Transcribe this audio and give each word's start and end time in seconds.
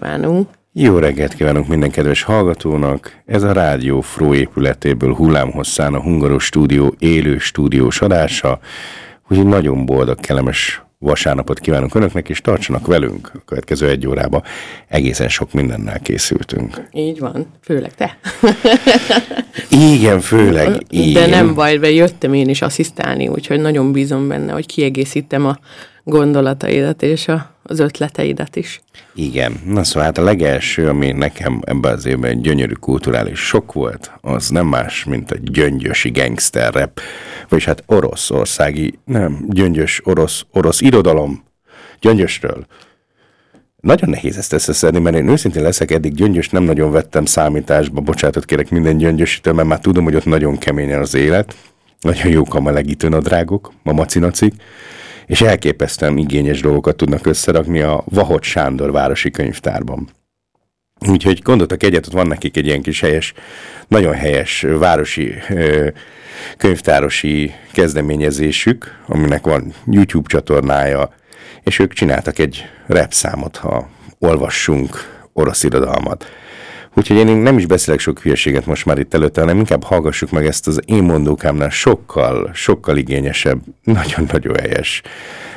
Kívánunk! 0.00 0.48
Jó 0.72 0.98
reggelt 0.98 1.34
kívánunk 1.34 1.68
minden 1.68 1.90
kedves 1.90 2.22
hallgatónak! 2.22 3.22
Ez 3.26 3.42
a 3.42 3.52
Rádió 3.52 4.00
Fró 4.00 4.34
épületéből 4.34 5.14
hullámhosszán 5.14 5.94
a 5.94 6.00
Hungaros 6.00 6.44
Stúdió 6.44 6.94
élő 6.98 7.38
stúdiós 7.38 8.00
adása. 8.00 8.58
Úgyhogy 9.28 9.46
nagyon 9.46 9.86
boldog, 9.86 10.20
kellemes 10.20 10.82
vasárnapot 10.98 11.58
kívánunk 11.58 11.94
Önöknek, 11.94 12.28
és 12.28 12.40
tartsanak 12.40 12.86
velünk 12.86 13.30
a 13.34 13.38
következő 13.44 13.88
egy 13.88 14.06
órába. 14.06 14.42
Egészen 14.88 15.28
sok 15.28 15.52
mindennel 15.52 16.00
készültünk. 16.00 16.88
Így 16.92 17.18
van, 17.18 17.46
főleg 17.62 17.94
te. 17.94 18.18
Igen, 19.70 20.20
főleg 20.20 20.70
De 20.78 20.86
én. 20.90 21.28
nem 21.28 21.54
baj, 21.54 21.76
be 21.76 21.90
jöttem 21.90 22.34
én 22.34 22.48
is 22.48 22.62
asszisztálni, 22.62 23.28
úgyhogy 23.28 23.60
nagyon 23.60 23.92
bízom 23.92 24.28
benne, 24.28 24.52
hogy 24.52 24.66
kiegészítem 24.66 25.46
a 25.46 25.58
gondolataidat 26.08 27.02
és 27.02 27.28
a, 27.28 27.50
az 27.62 27.78
ötleteidet 27.78 28.56
is. 28.56 28.80
Igen. 29.14 29.60
Na 29.64 29.84
szóval 29.84 30.02
hát 30.02 30.18
a 30.18 30.22
legelső, 30.22 30.88
ami 30.88 31.12
nekem 31.12 31.62
ebben 31.64 31.92
az 31.92 32.06
évben 32.06 32.30
egy 32.30 32.40
gyönyörű 32.40 32.72
kulturális 32.72 33.38
sok 33.38 33.72
volt, 33.72 34.12
az 34.20 34.48
nem 34.48 34.66
más, 34.66 35.04
mint 35.04 35.30
a 35.30 35.36
gyöngyösi 35.40 36.10
gangster 36.10 36.74
rap, 36.74 37.00
vagyis 37.48 37.64
hát 37.64 37.82
oroszországi, 37.86 38.98
nem, 39.04 39.44
gyöngyös 39.48 40.00
orosz, 40.04 40.44
orosz 40.52 40.80
irodalom 40.80 41.44
gyöngyösről. 42.00 42.66
Nagyon 43.80 44.10
nehéz 44.10 44.36
ezt 44.36 44.52
összeszedni, 44.52 44.98
mert 44.98 45.16
én 45.16 45.28
őszintén 45.28 45.62
leszek, 45.62 45.90
eddig 45.90 46.14
gyöngyös 46.14 46.48
nem 46.48 46.62
nagyon 46.62 46.90
vettem 46.90 47.24
számításba, 47.24 48.00
bocsánatot 48.00 48.44
kérek 48.44 48.70
minden 48.70 48.96
gyöngyösítől, 48.96 49.54
mert 49.54 49.68
már 49.68 49.80
tudom, 49.80 50.04
hogy 50.04 50.14
ott 50.14 50.24
nagyon 50.24 50.58
keményen 50.58 51.00
az 51.00 51.14
élet, 51.14 51.56
nagyon 52.00 52.32
jók 52.32 52.54
a 52.54 52.60
melegítő 52.60 53.08
nadrágok, 53.08 53.72
a 53.84 53.92
macinacik, 53.92 54.54
és 55.26 55.40
elképesztően 55.40 56.16
igényes 56.16 56.60
dolgokat 56.60 56.96
tudnak 56.96 57.26
összerakni 57.26 57.80
a 57.80 58.04
Vahot 58.04 58.42
Sándor 58.42 58.92
városi 58.92 59.30
könyvtárban. 59.30 60.08
Úgyhogy 61.08 61.42
gondoltak 61.42 61.82
egyet, 61.82 62.06
ott 62.06 62.12
van 62.12 62.26
nekik 62.26 62.56
egy 62.56 62.66
ilyen 62.66 62.82
kis 62.82 63.00
helyes, 63.00 63.32
nagyon 63.88 64.14
helyes 64.14 64.66
városi 64.78 65.34
ö, 65.48 65.88
könyvtárosi 66.56 67.54
kezdeményezésük, 67.72 69.02
aminek 69.06 69.44
van 69.44 69.72
YouTube 69.86 70.28
csatornája, 70.28 71.14
és 71.62 71.78
ők 71.78 71.92
csináltak 71.92 72.38
egy 72.38 72.64
rap 72.86 73.12
számot, 73.12 73.56
ha 73.56 73.88
olvassunk 74.18 75.20
orosz 75.32 75.62
irodalmat. 75.62 76.24
Úgyhogy 76.98 77.16
én 77.16 77.36
nem 77.36 77.58
is 77.58 77.66
beszélek 77.66 78.00
sok 78.00 78.20
hülyeséget 78.20 78.66
most 78.66 78.86
már 78.86 78.98
itt 78.98 79.14
előtte, 79.14 79.40
hanem 79.40 79.58
inkább 79.58 79.84
hallgassuk 79.84 80.30
meg 80.30 80.46
ezt 80.46 80.66
az 80.66 80.80
én 80.84 81.02
mondókámnál 81.02 81.70
sokkal, 81.70 82.50
sokkal 82.54 82.96
igényesebb, 82.96 83.60
nagyon-nagyon 83.82 84.54
helyes 84.58 85.02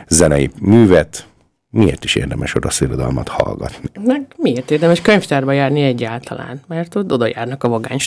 zenei 0.07 0.49
művet. 0.61 1.27
Miért 1.69 2.03
is 2.03 2.15
érdemes 2.15 2.55
orosz 2.55 2.81
hallgatni? 3.27 3.89
Meg 4.03 4.25
miért 4.37 4.71
érdemes 4.71 5.01
könyvtárba 5.01 5.51
járni 5.51 5.81
egyáltalán? 5.81 6.61
Mert 6.67 6.95
ott 6.95 7.11
oda 7.11 7.27
járnak 7.27 7.63
a 7.63 7.69
vagány 7.69 7.99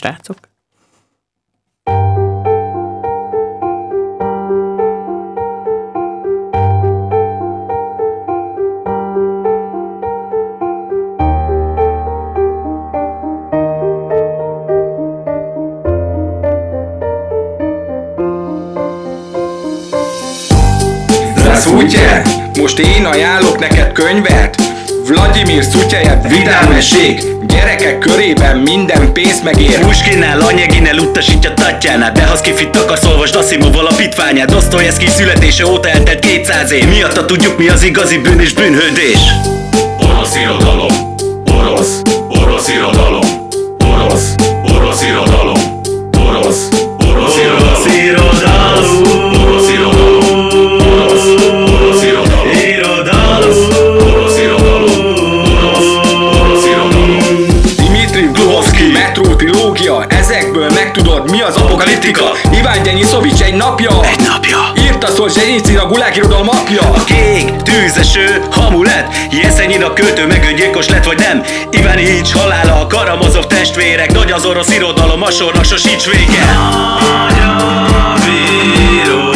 futye 21.73 22.21
Most 22.59 22.79
én 22.79 23.05
ajánlok 23.05 23.59
neked 23.59 23.91
könyvet. 23.91 24.61
Vladimir 25.07 25.63
Szutyejev 25.63 26.27
vidámesség 26.27 27.21
Gyerekek 27.47 27.97
körében 27.99 28.57
minden 28.57 29.13
pénz 29.13 29.41
megér. 29.43 29.79
Puskinál, 29.79 30.41
anyeginel 30.41 30.97
utasítja 30.97 31.53
tatjánál. 31.53 32.11
De 32.11 32.25
ha 32.25 32.35
skifit 32.35 32.75
akarsz, 32.75 33.05
olvasd 33.05 33.35
Asimov 33.35 33.75
alapítványát 33.75 34.51
Dostoyevsky 34.51 35.07
születése 35.07 35.65
óta 35.65 35.89
eltelt 35.89 36.19
200 36.19 36.71
év. 36.71 36.87
Miatta 36.87 37.25
tudjuk 37.25 37.57
mi 37.57 37.67
az 37.69 37.83
igazi 37.83 38.17
bűn 38.17 38.39
és 38.39 38.53
bűnhődés. 38.53 39.19
Orosz 39.97 40.35
irodalom. 40.35 41.15
Orosz, 41.45 42.01
orosz 42.29 42.67
irodalom. 42.67 43.32
Az 62.03 62.09
apokaliptika 62.09 62.57
Iván 62.57 62.83
Gyenyiszovics 62.83 63.41
egy 63.41 63.53
napja. 63.53 64.03
Egy 64.03 64.19
napja. 64.27 64.57
Írta 64.77 65.07
szól 65.07 65.29
Zsenyicin 65.29 65.77
a 65.77 65.85
gulág 65.85 66.15
irodalom 66.15 66.49
apja. 66.49 66.93
Kék, 67.05 67.55
tűzeső, 67.55 68.43
hamulet. 68.51 69.15
Jeszenyin 69.31 69.83
a 69.83 69.93
költő 69.93 70.27
megöngyilkos 70.27 70.89
lett 70.89 71.05
vagy 71.05 71.17
nem? 71.17 71.43
Ivanics 71.71 72.33
halála, 72.33 72.79
a 72.79 72.87
Karamazov 72.87 73.45
testvérek. 73.45 74.11
Nagy 74.11 74.31
az 74.31 74.45
orosz 74.45 74.75
irodalom, 74.75 75.23
a 75.23 75.31
sornak 75.31 75.63
sosíts 75.63 76.05
vége. 76.05 76.45
Nagy 76.99 77.39
a 77.39 78.15
irodalom, 79.03 79.32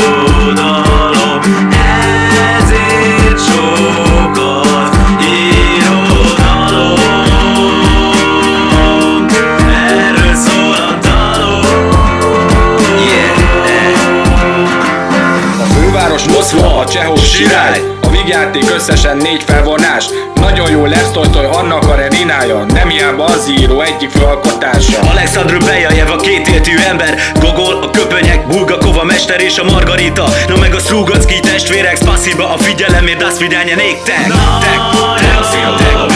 Moszkva, 16.57 16.79
a 16.79 16.85
Csehov 16.85 17.19
Sirály 17.19 17.81
A 18.01 18.09
vígjáték 18.09 18.71
összesen 18.75 19.17
négy 19.17 19.43
felvonás 19.45 20.05
Nagyon 20.35 20.69
jó 20.69 20.85
lesz 20.85 21.11
Tolstoy 21.11 21.45
Anna 21.45 21.79
Kareninája 21.79 22.63
Nem 22.63 22.89
hiába 22.89 23.23
az 23.23 23.51
író 23.59 23.81
egyik 23.81 24.09
főalkotása 24.09 24.99
Alexandr 25.11 25.57
Bejajev 25.57 26.11
a 26.11 26.15
kétértű 26.15 26.77
ember 26.89 27.17
Gogol, 27.39 27.83
a 27.83 27.89
köpönyek, 27.89 28.47
Bulgakova 28.47 29.03
mester 29.03 29.41
és 29.41 29.57
a 29.57 29.63
Margarita 29.63 30.25
Na 30.47 30.57
meg 30.57 30.73
a 30.73 30.79
Strugacki 30.79 31.39
testvérek 31.39 31.95
Spasiba 31.95 32.53
a 32.53 32.57
figyelemért, 32.57 33.17
das 33.17 33.37
vidánye 33.39 33.75
néktek 33.75 34.15
Tek, 34.15 34.27
tek, 34.59 34.79
tek, 35.17 35.37
Orosz 35.37 35.53
irodalom, 35.53 36.09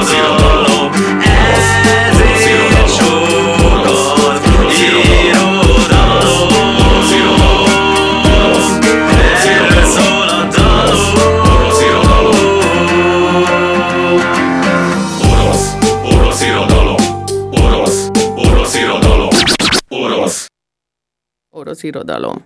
ezért 0.00 0.41
Orosz 21.62 21.82
irodalom. 21.82 22.42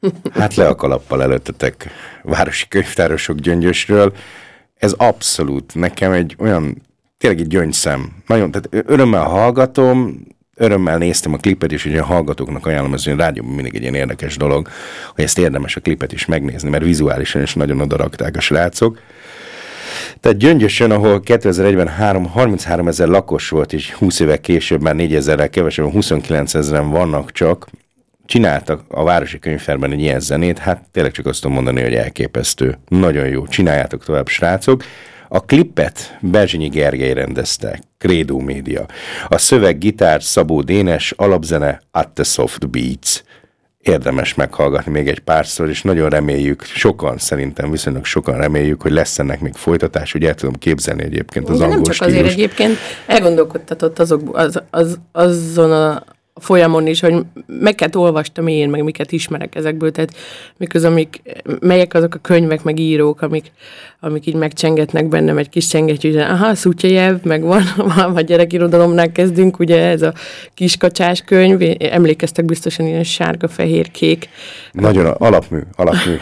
Hát 0.32 0.54
le 0.54 0.66
a 0.66 0.74
kalappal 0.74 1.22
előttetek 1.22 1.90
városi 2.22 2.68
könyvtárosok 2.68 3.38
gyöngyösről. 3.38 4.12
Ez 4.76 4.92
abszolút 4.92 5.74
nekem 5.74 6.12
egy 6.12 6.36
olyan, 6.38 6.82
tényleg 7.18 7.40
egy 7.40 7.46
gyöngyszem. 7.46 8.12
Nagyon, 8.26 8.50
tehát 8.50 8.88
örömmel 8.90 9.22
hallgatom, 9.22 10.20
örömmel 10.54 10.98
néztem 10.98 11.32
a 11.32 11.36
klipet, 11.36 11.72
és 11.72 11.84
ugye 11.84 12.00
a 12.00 12.04
hallgatóknak 12.04 12.66
ajánlom, 12.66 12.94
ez 12.94 13.04
rádióban 13.04 13.52
mindig 13.52 13.74
egy 13.74 13.82
ilyen 13.82 13.94
érdekes 13.94 14.36
dolog, 14.36 14.68
hogy 15.14 15.24
ezt 15.24 15.38
érdemes 15.38 15.76
a 15.76 15.80
klipet 15.80 16.12
is 16.12 16.26
megnézni, 16.26 16.70
mert 16.70 16.84
vizuálisan 16.84 17.42
is 17.42 17.54
nagyon 17.54 17.80
odarakták 17.80 18.36
a 18.36 18.40
srácok. 18.40 18.98
Tehát 20.20 20.38
Gyöngyösön, 20.38 20.90
ahol 20.90 21.22
2001-ben 21.24 21.88
3, 21.88 22.26
33 22.26 22.88
ezer 22.88 23.08
lakos 23.08 23.48
volt, 23.48 23.72
és 23.72 23.92
20 23.92 24.20
évek 24.20 24.40
később 24.40 24.82
már 24.82 24.94
4 24.94 25.14
ezerrel 25.14 25.50
kevesebb, 25.50 25.90
29 25.90 26.54
ezeren 26.54 26.90
vannak 26.90 27.32
csak, 27.32 27.68
csináltak 28.30 28.80
a 28.88 29.04
Városi 29.04 29.38
Könyvtárban 29.38 29.92
egy 29.92 30.00
ilyen 30.00 30.20
zenét, 30.20 30.58
hát 30.58 30.84
tényleg 30.92 31.12
csak 31.12 31.26
azt 31.26 31.40
tudom 31.40 31.56
mondani, 31.56 31.82
hogy 31.82 31.94
elképesztő. 31.94 32.78
Nagyon 32.88 33.26
jó, 33.26 33.46
csináljátok 33.46 34.04
tovább, 34.04 34.28
srácok. 34.28 34.84
A 35.28 35.40
klippet 35.40 36.18
Berzsinyi 36.20 36.68
Gergely 36.68 37.12
rendezte, 37.12 37.80
Credo 37.98 38.38
Média. 38.38 38.86
A 39.28 39.38
szöveg, 39.38 39.78
gitár, 39.78 40.22
Szabó 40.22 40.60
Dénes, 40.60 41.12
alapzene, 41.16 41.80
At 41.90 42.08
the 42.08 42.24
Soft 42.24 42.70
Beats. 42.70 43.22
Érdemes 43.80 44.34
meghallgatni 44.34 44.92
még 44.92 45.08
egy 45.08 45.20
párszor, 45.20 45.68
és 45.68 45.82
nagyon 45.82 46.08
reméljük, 46.08 46.62
sokan 46.62 47.18
szerintem, 47.18 47.70
viszonylag 47.70 48.04
sokan 48.04 48.36
reméljük, 48.36 48.82
hogy 48.82 48.92
lesz 48.92 49.18
ennek 49.18 49.40
még 49.40 49.54
folytatás, 49.54 50.12
hogy 50.12 50.24
el 50.24 50.34
tudom 50.34 50.54
képzelni 50.54 51.02
egyébként 51.02 51.48
az 51.48 51.58
De 51.58 51.66
nem 51.66 51.76
angol 51.76 51.92
csak 51.92 52.06
azért 52.06 52.28
stílus. 52.28 52.32
egyébként 52.32 52.76
elgondolkodtatott 53.06 53.98
azok, 53.98 54.36
az, 54.36 54.62
az, 54.70 54.98
azon 55.12 55.72
a 55.72 56.04
folyamon 56.40 56.86
is, 56.86 57.00
hogy 57.00 57.14
meket 57.46 57.96
olvastam 57.96 58.46
én, 58.46 58.68
meg 58.68 58.82
miket 58.84 59.12
ismerek 59.12 59.54
ezekből, 59.54 59.90
tehát 59.90 60.14
miközben 60.56 60.90
amik, 60.90 61.22
melyek 61.60 61.94
azok 61.94 62.14
a 62.14 62.18
könyvek, 62.18 62.62
meg 62.62 62.78
írók, 62.78 63.22
amik, 63.22 63.52
amik 64.00 64.26
így 64.26 64.34
megcsengetnek 64.34 65.08
bennem 65.08 65.38
egy 65.38 65.48
kis 65.48 65.66
csengetjű, 65.66 66.12
hogy 66.12 66.20
aha, 66.20 66.54
Szutyajev, 66.54 67.16
meg 67.22 67.42
van, 67.96 68.12
vagy 68.12 68.24
gyerekirodalomnál 68.24 69.12
kezdünk, 69.12 69.58
ugye 69.58 69.86
ez 69.86 70.02
a 70.02 70.14
kiskacsás 70.54 71.20
könyv, 71.20 71.76
emlékeztek 71.78 72.44
biztosan 72.44 72.86
ilyen 72.86 73.04
sárga, 73.04 73.48
fehér, 73.48 73.90
kék. 73.90 74.28
Nagyon 74.72 75.06
alapmű, 75.06 75.60
alapmű. 75.76 76.16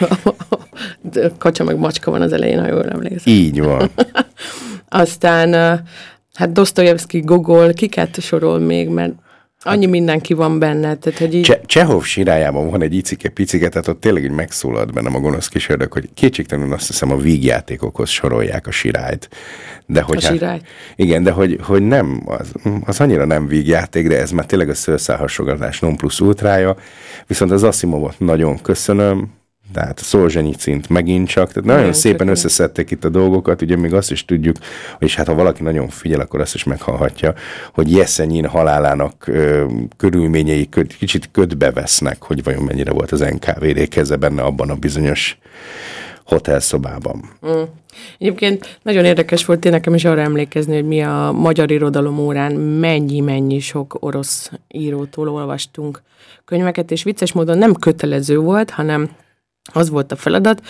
Kacsa 1.38 1.64
meg 1.64 1.78
macska 1.78 2.10
van 2.10 2.22
az 2.22 2.32
elején, 2.32 2.60
ha 2.60 2.66
jól 2.66 2.84
emlékszem. 2.84 3.32
Így 3.32 3.60
van. 3.60 3.90
Aztán 4.88 5.52
hát 6.34 6.52
Dostoyevsky, 6.52 7.20
Gogol, 7.20 7.72
kiket 7.72 8.20
sorol 8.20 8.58
még, 8.58 8.88
mert 8.88 9.12
annyi 9.62 9.86
mindenki 9.86 10.32
van 10.34 10.58
benne, 10.58 10.94
tehát 10.94 11.18
hogy 11.18 11.34
így... 11.34 11.44
Cse- 11.44 11.66
Csehov 11.66 12.02
sirájában 12.04 12.70
van 12.70 12.82
egy 12.82 12.94
icike-picike, 12.94 13.68
tehát 13.68 13.88
ott 13.88 14.00
tényleg 14.00 14.24
így 14.24 14.30
megszólalt 14.30 14.92
bennem 14.92 15.14
a 15.14 15.20
gonosz 15.20 15.48
kísérlek, 15.48 15.92
hogy 15.92 16.08
kétségtelenül 16.14 16.72
azt 16.72 16.86
hiszem 16.86 17.10
a 17.12 17.16
vígjátékokhoz 17.16 18.08
sorolják 18.08 18.66
a 18.66 18.70
sirályt. 18.70 19.28
De 19.86 20.00
hogy 20.00 20.24
hát 20.24 20.32
A 20.32 20.34
sirály? 20.34 20.60
igen, 20.96 21.22
de 21.22 21.30
hogy, 21.30 21.58
hogy 21.62 21.82
nem, 21.82 22.22
az, 22.26 22.52
az 22.84 23.00
annyira 23.00 23.24
nem 23.24 23.46
vígjáték, 23.46 24.08
de 24.08 24.18
ez 24.18 24.30
már 24.30 24.46
tényleg 24.46 24.68
a 24.68 24.74
szőrszálhasogatás 24.74 25.80
non 25.80 25.96
plus 25.96 26.20
ultrája. 26.20 26.76
Viszont 27.26 27.50
az 27.50 27.62
Asimovot 27.62 28.14
nagyon 28.18 28.62
köszönöm, 28.62 29.30
tehát 29.72 29.98
Szolzsenyicint 29.98 30.88
megint 30.88 31.28
csak, 31.28 31.48
tehát 31.48 31.64
nagyon 31.64 31.76
Nagyon 31.76 31.92
szépen 31.92 32.16
köszönöm. 32.16 32.34
összeszedték 32.34 32.90
itt 32.90 33.04
a 33.04 33.08
dolgokat, 33.08 33.62
ugye 33.62 33.76
még 33.76 33.94
azt 33.94 34.10
is 34.10 34.24
tudjuk, 34.24 34.56
és 34.98 35.14
hát 35.14 35.26
ha 35.26 35.34
valaki 35.34 35.62
nagyon 35.62 35.88
figyel, 35.88 36.20
akkor 36.20 36.40
azt 36.40 36.54
is 36.54 36.64
meghallhatja, 36.64 37.34
hogy 37.72 37.92
Jeszenyin 37.92 38.46
halálának 38.46 39.26
ö, 39.26 39.64
körülményei 39.96 40.68
kö, 40.68 40.82
kicsit 40.98 41.28
ködbe 41.32 41.70
vesznek, 41.70 42.22
hogy 42.22 42.42
vajon 42.42 42.62
mennyire 42.62 42.92
volt 42.92 43.12
az 43.12 43.20
NKVD 43.20 43.88
keze 43.88 44.16
benne 44.16 44.42
abban 44.42 44.70
a 44.70 44.74
bizonyos 44.74 45.38
hotelszobában. 46.24 47.30
Egyébként 48.18 48.78
nagyon 48.82 49.04
érdekes 49.04 49.44
volt 49.44 49.64
én 49.64 49.72
nekem 49.72 49.94
is 49.94 50.04
arra 50.04 50.20
emlékezni, 50.20 50.74
hogy 50.74 50.86
mi 50.86 51.02
a 51.02 51.32
magyar 51.36 51.70
irodalom 51.70 52.18
órán 52.18 52.52
mennyi-mennyi 52.54 53.58
sok 53.60 53.96
orosz 54.00 54.50
írótól 54.68 55.28
olvastunk 55.28 56.02
könyveket, 56.44 56.90
és 56.90 57.02
vicces 57.02 57.32
módon 57.32 57.58
nem 57.58 57.74
kötelező 57.74 58.38
volt, 58.38 58.70
hanem 58.70 59.10
az 59.72 59.90
volt 59.90 60.12
a 60.12 60.16
feladat, 60.16 60.62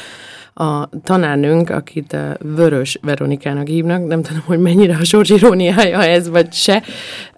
a 0.55 0.89
tanárnőnk, 1.03 1.71
akit 1.71 2.13
uh, 2.13 2.55
Vörös 2.57 2.99
Veronikának 3.03 3.67
hívnak, 3.67 4.07
nem 4.07 4.23
tudom, 4.23 4.43
hogy 4.47 4.59
mennyire 4.59 4.97
a 5.01 5.05
sors 5.05 5.31
iróniája 5.31 6.03
ez, 6.03 6.29
vagy 6.29 6.53
se, 6.53 6.83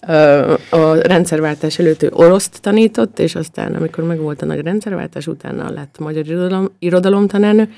uh, 0.07 0.53
a 0.71 0.95
rendszerváltás 0.95 1.79
előtt 1.79 2.03
ő 2.03 2.11
oroszt 2.12 2.61
tanított, 2.61 3.19
és 3.19 3.35
aztán, 3.35 3.75
amikor 3.75 4.05
megvolt 4.05 4.43
a 4.43 4.47
nagy 4.47 4.61
rendszerváltás, 4.61 5.27
utána 5.27 5.71
lett 5.71 5.99
magyar 5.99 6.27
irodalom, 6.27 6.71
irodalomtanárnő, 6.79 7.69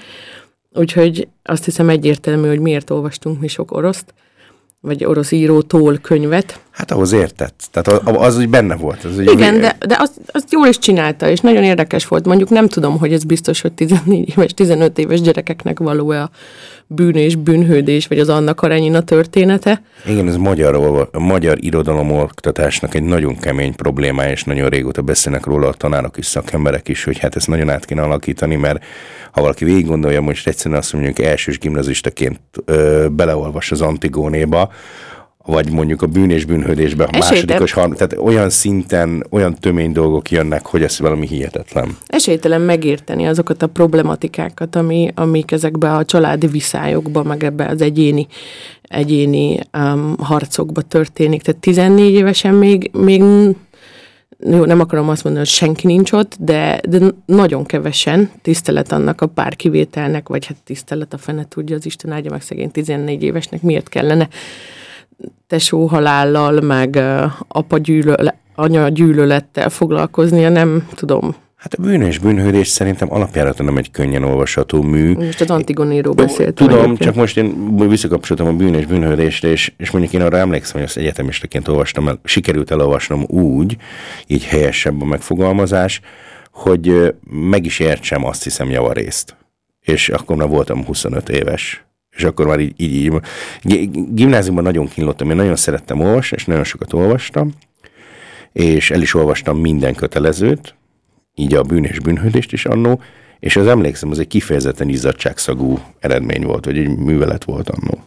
Úgyhogy 0.75 1.28
azt 1.43 1.64
hiszem 1.64 1.88
egyértelmű, 1.88 2.49
hogy 2.49 2.61
miért 2.61 2.90
olvastunk 2.90 3.40
mi 3.40 3.49
sok 3.49 3.73
oroszt, 3.73 4.14
vagy 4.81 5.05
orosz 5.05 5.31
írótól 5.31 5.99
könyvet. 5.99 6.61
Hát 6.72 6.90
ahhoz 6.90 7.12
értett. 7.12 7.69
Tehát 7.70 8.02
az, 8.02 8.14
az 8.16 8.38
úgy 8.38 8.48
benne 8.48 8.76
volt. 8.76 9.04
Az 9.04 9.19
ugye, 9.19 9.30
Igen, 9.30 9.60
de, 9.60 9.76
de 9.86 9.96
azt, 9.98 10.12
azt 10.26 10.52
jól 10.52 10.66
is 10.66 10.78
csinálta, 10.78 11.28
és 11.28 11.40
nagyon 11.40 11.62
érdekes 11.62 12.06
volt. 12.06 12.26
Mondjuk 12.26 12.48
nem 12.48 12.69
tudom, 12.69 12.98
hogy 12.98 13.12
ez 13.12 13.24
biztos, 13.24 13.60
hogy 13.60 13.72
14 13.72 14.28
éves, 14.28 14.54
15 14.54 14.98
éves 14.98 15.20
gyerekeknek 15.20 15.78
való-e 15.78 16.22
a 16.22 16.30
bűn 16.86 17.14
és 17.14 17.36
bűnhődés, 17.36 18.06
vagy 18.06 18.19
az 18.19 18.28
Anna 18.28 18.54
Karenina 18.54 19.00
története. 19.00 19.82
Igen, 20.06 20.28
ez 20.28 20.36
magyar, 20.36 21.08
a 21.12 21.19
magyar 21.19 21.56
irodalomoktatásnak 21.60 22.94
egy 22.94 23.02
nagyon 23.02 23.36
kemény 23.36 23.75
problémája, 23.75 24.30
és 24.30 24.44
nagyon 24.44 24.68
régóta 24.68 25.02
beszélnek 25.02 25.46
róla 25.46 25.68
a 25.68 25.72
tanárok 25.72 26.16
is, 26.16 26.26
szakemberek 26.26 26.88
is, 26.88 27.04
hogy 27.04 27.18
hát 27.18 27.36
ezt 27.36 27.48
nagyon 27.48 27.70
át 27.70 27.84
kéne 27.84 28.02
alakítani, 28.02 28.56
mert 28.56 28.84
ha 29.32 29.40
valaki 29.40 29.64
végig 29.64 29.86
gondolja, 29.86 30.20
most 30.20 30.46
egyszerűen 30.46 30.80
azt 30.80 30.92
mondjuk 30.92 31.18
elsős 31.18 31.58
gimnazistaként 31.58 32.40
ö, 32.64 33.06
beleolvas 33.10 33.70
az 33.70 33.80
Antigónéba, 33.80 34.72
vagy 35.44 35.70
mondjuk 35.70 36.02
a 36.02 36.06
bűn 36.06 36.30
és 36.30 36.44
bűnhődésbe, 36.44 37.04
a 37.04 37.18
másodikos, 37.18 37.72
harmadik, 37.72 37.98
tehát 37.98 38.24
olyan 38.24 38.50
szinten, 38.50 39.26
olyan 39.30 39.54
tömény 39.54 39.92
dolgok 39.92 40.30
jönnek, 40.30 40.66
hogy 40.66 40.82
ez 40.82 40.98
valami 40.98 41.26
hihetetlen. 41.26 41.96
Esélytelen 42.06 42.60
megérteni 42.60 43.26
azokat 43.26 43.62
a 43.62 43.66
problematikákat, 43.66 44.76
ami, 44.76 45.10
amik 45.14 45.52
ezekbe 45.52 45.92
a 45.92 46.04
családi 46.04 46.46
viszályokba, 46.46 47.22
meg 47.22 47.44
ebbe 47.44 47.66
az 47.66 47.82
egyéni, 47.82 48.26
egyéni 48.82 49.58
um, 49.78 50.14
harcokba 50.18 50.82
történik. 50.82 51.42
Tehát 51.42 51.60
14 51.60 52.12
évesen 52.12 52.54
még, 52.54 52.90
még 52.92 53.22
jó, 54.50 54.64
nem 54.64 54.80
akarom 54.80 55.08
azt 55.08 55.24
mondani, 55.24 55.44
hogy 55.46 55.54
senki 55.54 55.86
nincs 55.86 56.12
ott, 56.12 56.36
de, 56.38 56.80
de 56.88 56.98
nagyon 57.26 57.64
kevesen, 57.64 58.30
tisztelet 58.42 58.92
annak 58.92 59.20
a 59.20 59.26
pár 59.26 59.56
kivételnek, 59.56 60.28
vagy 60.28 60.46
hát 60.46 60.56
tisztelet 60.64 61.12
a 61.12 61.18
fene 61.18 61.44
tudja, 61.48 61.76
az 61.76 61.86
Isten 61.86 62.12
áldja 62.12 62.30
meg 62.30 62.42
szegény 62.42 62.70
14 62.70 63.22
évesnek, 63.22 63.62
miért 63.62 63.88
kellene 63.88 64.28
tesó 65.47 65.87
halállal, 65.87 66.61
meg 66.61 67.02
apa 67.49 67.79
gyűlöle, 67.79 68.38
anya 68.55 68.88
gyűlölettel 68.88 69.71
foglalkoznia, 69.71 70.49
nem 70.49 70.88
tudom. 70.95 71.35
Hát 71.62 71.75
a 71.75 71.83
bűn 71.83 72.02
és 72.02 72.19
bűnhődés 72.19 72.69
szerintem 72.69 73.12
alapjáraton 73.12 73.67
nem 73.67 73.76
egy 73.76 73.91
könnyen 73.91 74.25
olvasható 74.25 74.83
mű. 74.83 75.14
Most 75.14 75.41
az 75.41 75.50
Antigonéról 75.50 76.14
beszéltem. 76.14 76.67
Tudom, 76.67 76.79
egyébként. 76.79 77.02
csak 77.02 77.14
most 77.14 77.37
én 77.37 77.76
visszakapcsoltam 77.88 78.47
a 78.47 78.52
bűn 78.52 78.75
és 78.75 78.87
bűnhődésre, 78.87 79.49
és, 79.49 79.73
és 79.76 79.91
mondjuk 79.91 80.12
én 80.12 80.21
arra 80.21 80.37
emlékszem, 80.37 80.73
hogy 80.73 80.83
azt 80.83 80.97
egyetemistaként 80.97 81.69
olvastam 81.69 82.09
el, 82.09 82.21
sikerült 82.25 82.71
elolvasnom 82.71 83.25
úgy, 83.29 83.76
így 84.26 84.45
helyesebb 84.45 85.02
a 85.02 85.05
megfogalmazás, 85.05 86.00
hogy 86.52 87.14
meg 87.31 87.64
is 87.64 87.79
értsem 87.79 88.25
azt 88.25 88.43
hiszem 88.43 88.71
javarészt. 88.71 89.37
És 89.81 90.09
akkor 90.09 90.37
már 90.37 90.49
voltam 90.49 90.85
25 90.85 91.29
éves. 91.29 91.85
És 92.16 92.25
akkor 92.25 92.47
már 92.47 92.61
így, 92.61 92.75
így, 92.76 92.95
így 92.95 93.12
gi- 93.62 93.90
gimnáziumban 94.14 94.64
nagyon 94.64 94.88
kínlottam, 94.88 95.31
én 95.31 95.37
nagyon 95.37 95.57
szerettem 95.57 96.00
olvasni, 96.00 96.37
és 96.37 96.45
nagyon 96.45 96.64
sokat 96.64 96.92
olvastam, 96.92 97.52
és 98.52 98.90
el 98.90 99.02
is 99.02 99.14
olvastam 99.14 99.59
minden 99.59 99.95
kötelezőt, 99.95 100.75
így 101.35 101.54
a 101.54 101.62
bűn 101.62 101.85
és 101.85 102.00
bűnhődést 102.00 102.52
is 102.52 102.64
annó, 102.64 103.00
és 103.38 103.57
az 103.57 103.66
emlékszem, 103.66 104.11
az 104.11 104.19
egy 104.19 104.26
kifejezetten 104.26 104.88
izzadságszagú 104.88 105.78
eredmény 105.99 106.42
volt, 106.45 106.64
vagy 106.64 106.78
egy 106.78 106.99
művelet 106.99 107.45
volt 107.45 107.69
annó. 107.69 107.99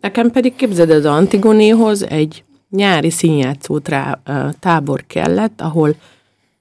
Nekem 0.00 0.30
pedig 0.30 0.54
képzeld, 0.54 0.90
az 0.90 1.04
Antigonéhoz 1.04 2.06
egy 2.08 2.44
nyári 2.70 3.10
színjátszó 3.10 3.78
tábor 4.58 5.04
kellett, 5.06 5.60
ahol 5.60 5.94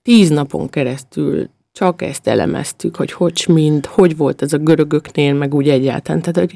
tíz 0.01 0.29
napon 0.29 0.69
keresztül 0.69 1.49
csak 1.79 2.01
ezt 2.01 2.27
elemeztük, 2.27 2.95
hogy 2.95 3.11
hogy 3.11 3.45
mind, 3.49 3.85
hogy 3.85 4.17
volt 4.17 4.41
ez 4.41 4.53
a 4.53 4.57
görögöknél, 4.57 5.33
meg 5.33 5.53
úgy 5.53 5.69
egyáltalán. 5.69 6.21
Tehát, 6.21 6.49
hogy 6.49 6.55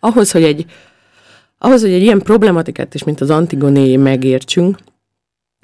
ahhoz, 0.00 0.30
hogy 0.30 0.42
egy, 0.42 0.66
ahhoz, 1.58 1.80
hogy 1.80 1.92
egy 1.92 2.02
ilyen 2.02 2.18
problematikát 2.18 2.94
is, 2.94 3.04
mint 3.04 3.20
az 3.20 3.30
Antigoné 3.30 3.96
megértsünk, 3.96 4.78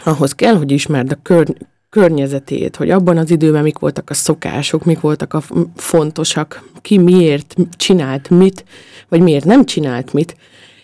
ahhoz 0.04 0.32
kell, 0.32 0.54
hogy 0.56 0.70
ismerd 0.70 1.12
a 1.12 1.18
kör, 1.22 1.54
környezetét, 1.90 2.76
hogy 2.76 2.90
abban 2.90 3.16
az 3.16 3.30
időben 3.30 3.62
mik 3.62 3.78
voltak 3.78 4.10
a 4.10 4.14
szokások, 4.14 4.84
mik 4.84 5.00
voltak 5.00 5.34
a 5.34 5.42
fontosak, 5.74 6.62
ki 6.80 6.98
miért 6.98 7.54
csinált 7.76 8.30
mit, 8.30 8.64
vagy 9.08 9.20
miért 9.20 9.44
nem 9.44 9.64
csinált 9.64 10.12
mit, 10.12 10.36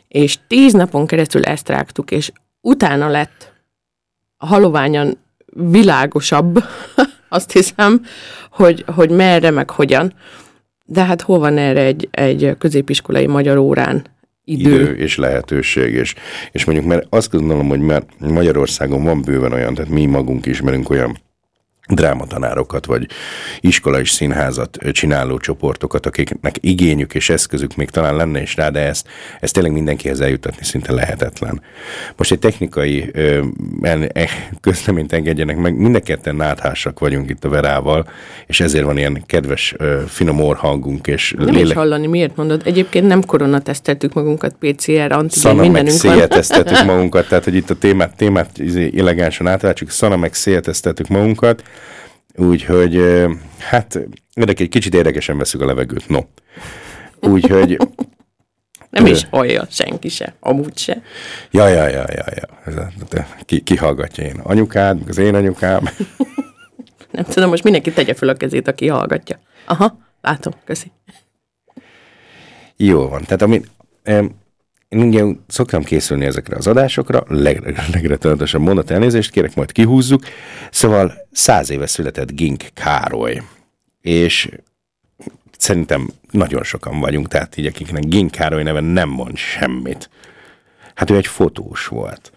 és 0.09 0.39
tíz 0.47 0.73
napon 0.73 1.07
keresztül 1.07 1.45
ezt 1.45 1.69
rágtuk, 1.69 2.11
és 2.11 2.33
utána 2.61 3.09
lett 3.09 3.53
haloványan 4.37 5.19
világosabb, 5.55 6.59
azt 7.31 7.53
hiszem, 7.53 8.05
hogy, 8.51 8.85
hogy 8.87 9.11
merre, 9.11 9.51
meg 9.51 9.71
hogyan. 9.71 10.13
De 10.85 11.05
hát 11.05 11.23
hol 11.23 11.39
van 11.39 11.59
erre 11.59 11.81
egy, 11.81 12.09
egy 12.11 12.55
középiskolai 12.59 13.27
magyar 13.27 13.57
órán 13.57 14.05
idő? 14.45 14.71
idő 14.71 14.97
és 14.97 15.17
lehetőség, 15.17 15.95
és, 15.95 16.15
és 16.53 16.65
mondjuk, 16.65 16.87
mert 16.87 17.07
azt 17.11 17.31
gondolom, 17.31 17.69
hogy 17.69 17.81
már 17.81 18.03
Magyarországon 18.19 19.05
van 19.05 19.23
bőven 19.23 19.53
olyan, 19.53 19.75
tehát 19.75 19.91
mi 19.91 20.07
magunk 20.07 20.47
ismerünk 20.47 20.91
olyan 20.91 21.19
drámatanárokat, 21.91 22.87
vagy 22.87 23.07
iskola 23.61 24.01
és 24.01 24.11
színházat 24.11 24.79
csináló 24.93 25.39
csoportokat, 25.39 26.07
akiknek 26.07 26.57
igényük 26.61 27.15
és 27.15 27.31
eszközük 27.31 27.77
még 27.77 27.91
talán 27.91 28.17
lenne 28.17 28.43
is 28.43 28.57
rá, 28.57 28.69
de 28.69 28.81
ezt, 28.81 29.09
ezt 29.41 29.55
tényleg 29.55 29.73
mindenkihez 29.73 30.21
eljutatni 30.21 30.65
szinte 30.65 30.93
lehetetlen. 30.93 31.63
Most 32.17 32.33
egy 32.33 32.39
technikai 32.39 33.11
ö, 33.13 33.45
el, 33.83 34.07
e, 34.07 34.29
közleményt 34.61 35.13
engedjenek 35.13 35.57
meg, 35.57 35.77
mind 35.77 35.95
a 35.95 36.01
ketten 36.01 36.37
náthásak 36.37 36.99
vagyunk 36.99 37.31
itt 37.31 37.45
a 37.45 37.49
Verával, 37.49 38.09
és 38.47 38.61
ezért 38.61 38.85
van 38.85 38.99
ilyen 38.99 39.23
kedves, 39.27 39.75
ö, 39.79 40.01
finom 40.07 40.41
orhangunk, 40.41 41.07
és 41.07 41.35
Nem 41.39 41.55
is 41.55 41.73
hallani, 41.73 42.07
miért 42.07 42.37
mondod? 42.37 42.63
Egyébként 42.65 43.07
nem 43.07 43.25
koronateszteltük 43.25 44.13
magunkat 44.13 44.55
PCR, 44.59 45.13
antigén, 45.13 45.29
Szana 45.29 45.55
meg 45.55 45.65
mindenünk 45.65 46.03
van. 46.03 46.13
széjjelteztettük 46.13 46.85
magunkat, 46.93 47.29
tehát 47.29 47.45
hogy 47.45 47.55
itt 47.55 47.71
a 47.71 47.75
témát, 47.75 48.17
témát 48.17 48.59
izé 48.59 48.93
elegánsan 48.97 49.47
átváltsuk, 49.47 49.91
szana 49.91 50.17
meg 50.17 50.33
magunkat, 51.09 51.63
úgyhogy 52.35 53.03
hát 53.59 54.01
érdekes, 54.35 54.65
egy 54.65 54.69
kicsit 54.69 54.95
érdekesen 54.95 55.39
veszük 55.39 55.61
a 55.61 55.67
levegőt, 55.67 56.09
no. 56.09 56.21
Úgyhogy 57.21 57.77
Nem 58.91 59.07
is 59.07 59.27
hallja 59.31 59.67
senki 59.71 60.09
se, 60.09 60.35
amúgy 60.41 60.79
se. 60.79 61.03
Ja, 61.51 61.69
ja, 61.69 61.89
ja, 61.89 62.05
ja, 62.09 62.25
ja. 62.35 63.27
Ki, 63.45 63.61
ki 63.61 63.77
hallgatja 63.77 64.25
én? 64.25 64.41
Anyukád, 64.43 65.01
az 65.09 65.19
én 65.19 65.35
anyukám. 65.35 65.89
Nem 67.11 67.25
tudom, 67.25 67.49
most 67.49 67.65
mindenki 67.65 67.93
tegye 67.93 68.15
fel 68.15 68.29
a 68.29 68.35
kezét, 68.35 68.69
aki 68.69 68.89
hallgatja. 68.89 69.39
Aha, 69.65 69.99
látom, 70.21 70.53
köszi. 70.65 70.93
Jó 72.77 73.09
van. 73.09 73.23
Tehát 73.23 73.43
ami, 73.43 73.63
em, 74.03 74.35
én 74.91 75.03
ugye 75.03 75.25
szoktam 75.47 75.85
készülni 75.85 76.25
ezekre 76.25 76.57
az 76.57 76.67
adásokra, 76.67 77.25
leg, 77.29 77.75
legrettenetesebb 77.93 78.61
mondat 78.61 78.91
elnézést 78.91 79.31
kérek, 79.31 79.55
majd 79.55 79.73
kihúzzuk. 79.73 80.23
Szóval 80.71 81.15
száz 81.33 81.71
éve 81.71 81.87
született 81.87 82.33
Gink 82.33 82.65
Károly, 82.75 83.43
és 84.01 84.49
szerintem 85.59 86.11
nagyon 86.31 86.63
sokan 86.63 87.01
vagyunk, 87.01 87.29
tehát 87.29 87.57
így 87.57 87.67
akiknek 87.67 88.05
Gink 88.05 88.31
Károly 88.31 88.63
neve 88.63 88.81
nem 88.81 89.09
mond 89.09 89.37
semmit. 89.37 90.11
Hát 90.95 91.11
ő 91.11 91.17
egy 91.17 91.27
fotós 91.27 91.87
volt. 91.87 92.33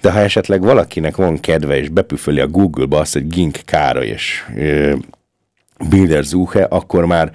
De 0.00 0.10
ha 0.12 0.18
esetleg 0.18 0.60
valakinek 0.60 1.16
van 1.16 1.40
kedve, 1.40 1.76
és 1.76 1.88
bepüföli 1.88 2.40
a 2.40 2.48
Google-ba 2.48 2.98
azt, 2.98 3.12
hogy 3.12 3.28
Gink 3.28 3.58
Károly 3.64 4.06
és 4.06 4.44
ö, 4.56 4.94
Bildersuche, 5.88 6.64
akkor 6.64 7.06
már 7.06 7.32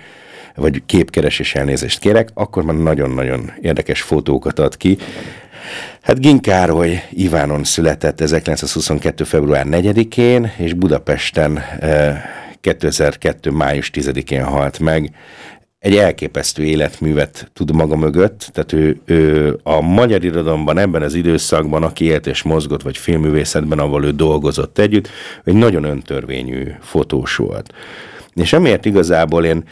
vagy 0.59 0.81
képkeresés 0.85 1.55
elnézést 1.55 1.99
kérek, 1.99 2.29
akkor 2.33 2.63
már 2.63 2.75
nagyon-nagyon 2.75 3.51
érdekes 3.61 4.01
fotókat 4.01 4.59
ad 4.59 4.77
ki. 4.77 4.97
Hát 6.01 6.19
Gink 6.19 6.41
Károly 6.41 7.03
Ivánon 7.09 7.63
született 7.63 8.21
1922. 8.21 9.23
február 9.23 9.65
4-én, 9.69 10.51
és 10.57 10.73
Budapesten 10.73 11.57
eh, 11.57 12.21
2002. 12.61 13.51
május 13.51 13.91
10-én 13.93 14.43
halt 14.43 14.79
meg. 14.79 15.11
Egy 15.79 15.95
elképesztő 15.95 16.63
életművet 16.63 17.51
tud 17.53 17.75
maga 17.75 17.95
mögött, 17.95 18.49
tehát 18.53 18.73
ő, 18.73 18.99
ő 19.05 19.59
a 19.63 19.81
magyar 19.81 20.23
irodalomban 20.23 20.77
ebben 20.77 21.01
az 21.01 21.13
időszakban, 21.13 21.83
aki 21.83 22.05
élt 22.05 22.27
és 22.27 22.41
mozgott, 22.41 22.81
vagy 22.81 22.97
filmművészetben, 22.97 23.79
ahol 23.79 24.05
ő 24.05 24.11
dolgozott 24.11 24.77
együtt, 24.77 25.09
egy 25.43 25.53
nagyon 25.53 25.83
öntörvényű 25.83 26.71
fotós 26.81 27.35
volt. 27.35 27.73
És 28.39 28.53
amiért 28.53 28.85
igazából 28.85 29.45
én, 29.45 29.63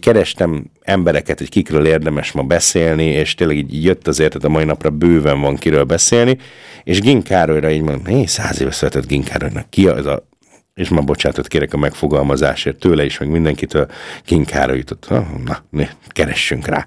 kerestem 0.00 0.64
embereket, 0.82 1.38
hogy 1.38 1.48
kikről 1.48 1.86
érdemes 1.86 2.32
ma 2.32 2.42
beszélni, 2.42 3.04
és 3.04 3.34
tényleg 3.34 3.56
így 3.56 3.84
jött 3.84 4.08
azért, 4.08 4.32
tehát 4.32 4.44
a 4.44 4.50
mai 4.50 4.64
napra 4.64 4.90
bőven 4.90 5.40
van 5.40 5.56
kiről 5.56 5.84
beszélni, 5.84 6.38
és 6.84 7.00
Gink 7.00 7.24
Károlyra 7.24 7.70
így 7.70 7.82
mondom, 7.82 8.04
hé, 8.04 8.24
száz 8.26 8.60
éve 8.60 8.70
született 8.70 9.06
Gink 9.06 9.24
Károlynak, 9.24 9.70
ki 9.70 9.86
az 9.86 10.06
a 10.06 10.26
és 10.74 10.88
ma 10.88 11.00
bocsánatot 11.00 11.48
kérek 11.48 11.74
a 11.74 11.76
megfogalmazásért 11.76 12.78
tőle 12.78 13.04
is, 13.04 13.18
meg 13.18 13.28
mindenkitől 13.28 13.86
Kinkára 14.24 14.72
jutott. 14.72 15.08
Na, 15.44 15.58
ne, 15.70 15.88
keressünk 16.08 16.66
rá. 16.66 16.86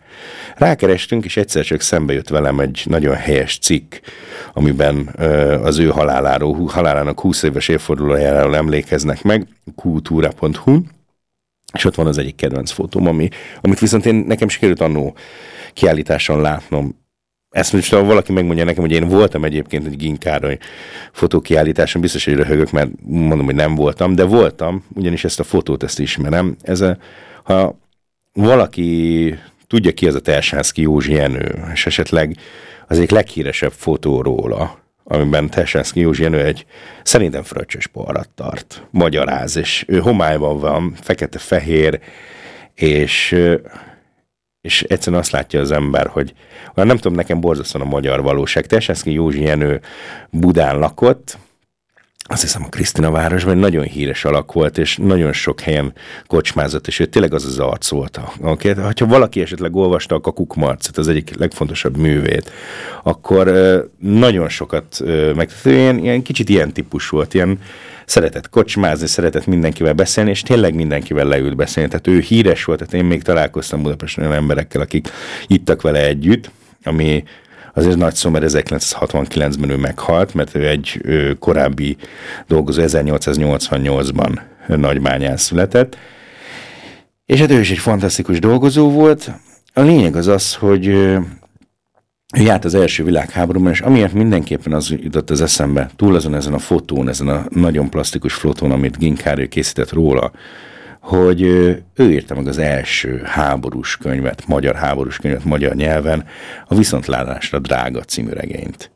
Rákerestünk, 0.55 1.25
és 1.25 1.37
egyszer 1.37 1.63
csak 1.63 1.81
szembe 1.81 2.13
jött 2.13 2.29
velem 2.29 2.59
egy 2.59 2.83
nagyon 2.85 3.15
helyes 3.15 3.57
cikk, 3.57 3.95
amiben 4.53 5.07
az 5.63 5.77
ő 5.77 5.87
haláláról, 5.87 6.67
halálának 6.67 7.19
20 7.19 7.43
éves 7.43 7.67
évfordulójáról 7.67 8.55
emlékeznek 8.55 9.23
meg, 9.23 9.47
kultúra.hu, 9.75 10.81
és 11.77 11.85
ott 11.85 11.95
van 11.95 12.07
az 12.07 12.17
egyik 12.17 12.35
kedvenc 12.35 12.71
fotóm, 12.71 13.07
ami, 13.07 13.29
amit 13.61 13.79
viszont 13.79 14.05
én 14.05 14.15
nekem 14.15 14.47
sikerült 14.47 14.81
annó 14.81 15.15
kiállításon 15.73 16.41
látnom. 16.41 17.05
Ezt 17.49 17.73
most, 17.73 17.93
ha 17.93 18.03
valaki 18.03 18.31
megmondja 18.31 18.63
nekem, 18.63 18.83
hogy 18.83 18.91
én 18.91 19.07
voltam 19.07 19.43
egyébként 19.43 19.85
egy 19.85 19.95
Ginkároly 19.95 20.57
fotókiállításon, 21.11 22.01
biztos, 22.01 22.25
hogy 22.25 22.33
röhögök, 22.33 22.71
mert 22.71 22.89
mondom, 23.03 23.45
hogy 23.45 23.55
nem 23.55 23.75
voltam, 23.75 24.15
de 24.15 24.23
voltam, 24.23 24.85
ugyanis 24.93 25.23
ezt 25.23 25.39
a 25.39 25.43
fotót, 25.43 25.83
ezt 25.83 25.99
ismerem. 25.99 26.55
Ez 26.61 26.81
a, 26.81 26.97
ha 27.43 27.79
valaki 28.33 29.35
tudja 29.67 29.93
ki 29.93 30.07
az 30.07 30.15
a 30.15 30.19
Tersánszki 30.19 30.81
Józsi 30.81 31.13
Jenő, 31.13 31.63
és 31.73 31.85
esetleg 31.85 32.37
az 32.87 32.97
egyik 32.97 33.09
leghíresebb 33.09 33.71
fotó 33.71 34.21
róla, 34.21 34.86
amiben 35.07 35.49
Tersánszki 35.49 35.99
Józsi 35.99 36.21
Jenő 36.21 36.43
egy 36.43 36.65
szerintem 37.03 37.43
fröccsös 37.43 37.87
poharat 37.87 38.29
tart, 38.29 38.87
magyaráz, 38.91 39.55
és 39.55 39.85
ő 39.87 39.99
homályban 39.99 40.59
van, 40.59 40.95
fekete-fehér, 41.01 41.99
és 42.73 43.35
és 44.61 44.83
egyszerűen 44.83 45.21
azt 45.21 45.31
látja 45.31 45.59
az 45.59 45.71
ember, 45.71 46.07
hogy 46.07 46.33
nem 46.73 46.97
tudom, 46.97 47.13
nekem 47.13 47.39
borzasztóan 47.39 47.85
a 47.85 47.89
magyar 47.89 48.21
valóság. 48.21 48.65
Tessenszki 48.65 49.11
Józsi 49.11 49.41
Jenő 49.41 49.81
Budán 50.29 50.79
lakott, 50.79 51.37
azt 52.27 52.41
hiszem 52.41 52.63
a 52.65 52.69
Krisztina 52.69 53.11
városban 53.11 53.53
egy 53.53 53.59
nagyon 53.59 53.83
híres 53.83 54.25
alak 54.25 54.53
volt, 54.53 54.77
és 54.77 54.97
nagyon 54.97 55.33
sok 55.33 55.59
helyen 55.59 55.93
kocsmázott, 56.27 56.87
és 56.87 56.99
ő 56.99 57.05
tényleg 57.05 57.33
az 57.33 57.45
az 57.45 57.59
arc 57.59 57.89
volt. 57.89 58.19
Okay? 58.41 58.73
Ha 58.73 59.05
valaki 59.05 59.41
esetleg 59.41 59.75
olvasta 59.75 60.15
a 60.15 60.19
Kakuk 60.21 60.55
Marcet, 60.55 60.97
az 60.97 61.07
egyik 61.07 61.35
legfontosabb 61.37 61.97
művét, 61.97 62.51
akkor 63.03 63.51
nagyon 63.99 64.49
sokat 64.49 65.03
meg, 65.35 65.49
ilyen, 65.63 65.97
ilyen 65.97 66.21
kicsit 66.21 66.49
ilyen 66.49 66.73
típus 66.73 67.09
volt, 67.09 67.33
ilyen 67.33 67.59
szeretett 68.05 68.49
kocsmázni, 68.49 69.07
szeretett 69.07 69.45
mindenkivel 69.45 69.93
beszélni, 69.93 70.29
és 70.29 70.41
tényleg 70.41 70.75
mindenkivel 70.75 71.25
leült 71.25 71.55
beszélni. 71.55 71.89
Tehát 71.89 72.07
ő 72.07 72.19
híres 72.19 72.63
volt, 72.63 72.79
tehát 72.79 72.93
én 72.93 73.05
még 73.05 73.23
találkoztam 73.23 73.81
Budapesten 73.81 74.23
olyan 74.23 74.37
emberekkel, 74.37 74.81
akik 74.81 75.09
ittak 75.47 75.81
vele 75.81 76.05
együtt, 76.05 76.51
ami 76.83 77.23
azért 77.77 77.97
nagy 77.97 78.15
szó, 78.15 78.29
mert 78.29 78.45
1969-ben 78.47 79.69
ő 79.69 79.75
meghalt, 79.75 80.33
mert 80.33 80.55
ő 80.55 80.67
egy 80.67 81.01
korábbi 81.39 81.97
dolgozó 82.47 82.81
1888-ban 82.85 84.39
nagymányán 84.67 85.37
született. 85.37 85.97
És 87.25 87.39
hát 87.39 87.51
ő 87.51 87.59
is 87.59 87.71
egy 87.71 87.77
fantasztikus 87.77 88.39
dolgozó 88.39 88.91
volt. 88.91 89.31
A 89.73 89.81
lényeg 89.81 90.15
az 90.15 90.27
az, 90.27 90.55
hogy 90.55 90.87
ő 90.87 91.27
járt 92.37 92.65
az 92.65 92.75
első 92.75 93.03
világháborúban, 93.03 93.71
és 93.71 93.79
amiért 93.81 94.13
mindenképpen 94.13 94.73
az 94.73 94.89
jutott 94.89 95.29
az 95.29 95.41
eszembe, 95.41 95.89
túl 95.95 96.15
azon 96.15 96.35
ezen 96.35 96.53
a 96.53 96.59
fotón, 96.59 97.09
ezen 97.09 97.27
a 97.27 97.45
nagyon 97.49 97.89
plastikus 97.89 98.33
fotón, 98.33 98.71
amit 98.71 98.97
Ginkári 98.97 99.47
készített 99.47 99.91
róla, 99.91 100.31
hogy 101.07 101.41
ő 101.41 101.83
írta 101.99 102.35
meg 102.35 102.47
az 102.47 102.57
első 102.57 103.21
háborús 103.23 103.97
könyvet, 103.97 104.47
magyar 104.47 104.75
háborús 104.75 105.17
könyvet 105.17 105.43
magyar 105.43 105.75
nyelven, 105.75 106.25
a 106.67 106.75
Viszontlátásra 106.75 107.59
drága 107.59 108.01
című 108.01 108.29
regényt. 108.29 108.91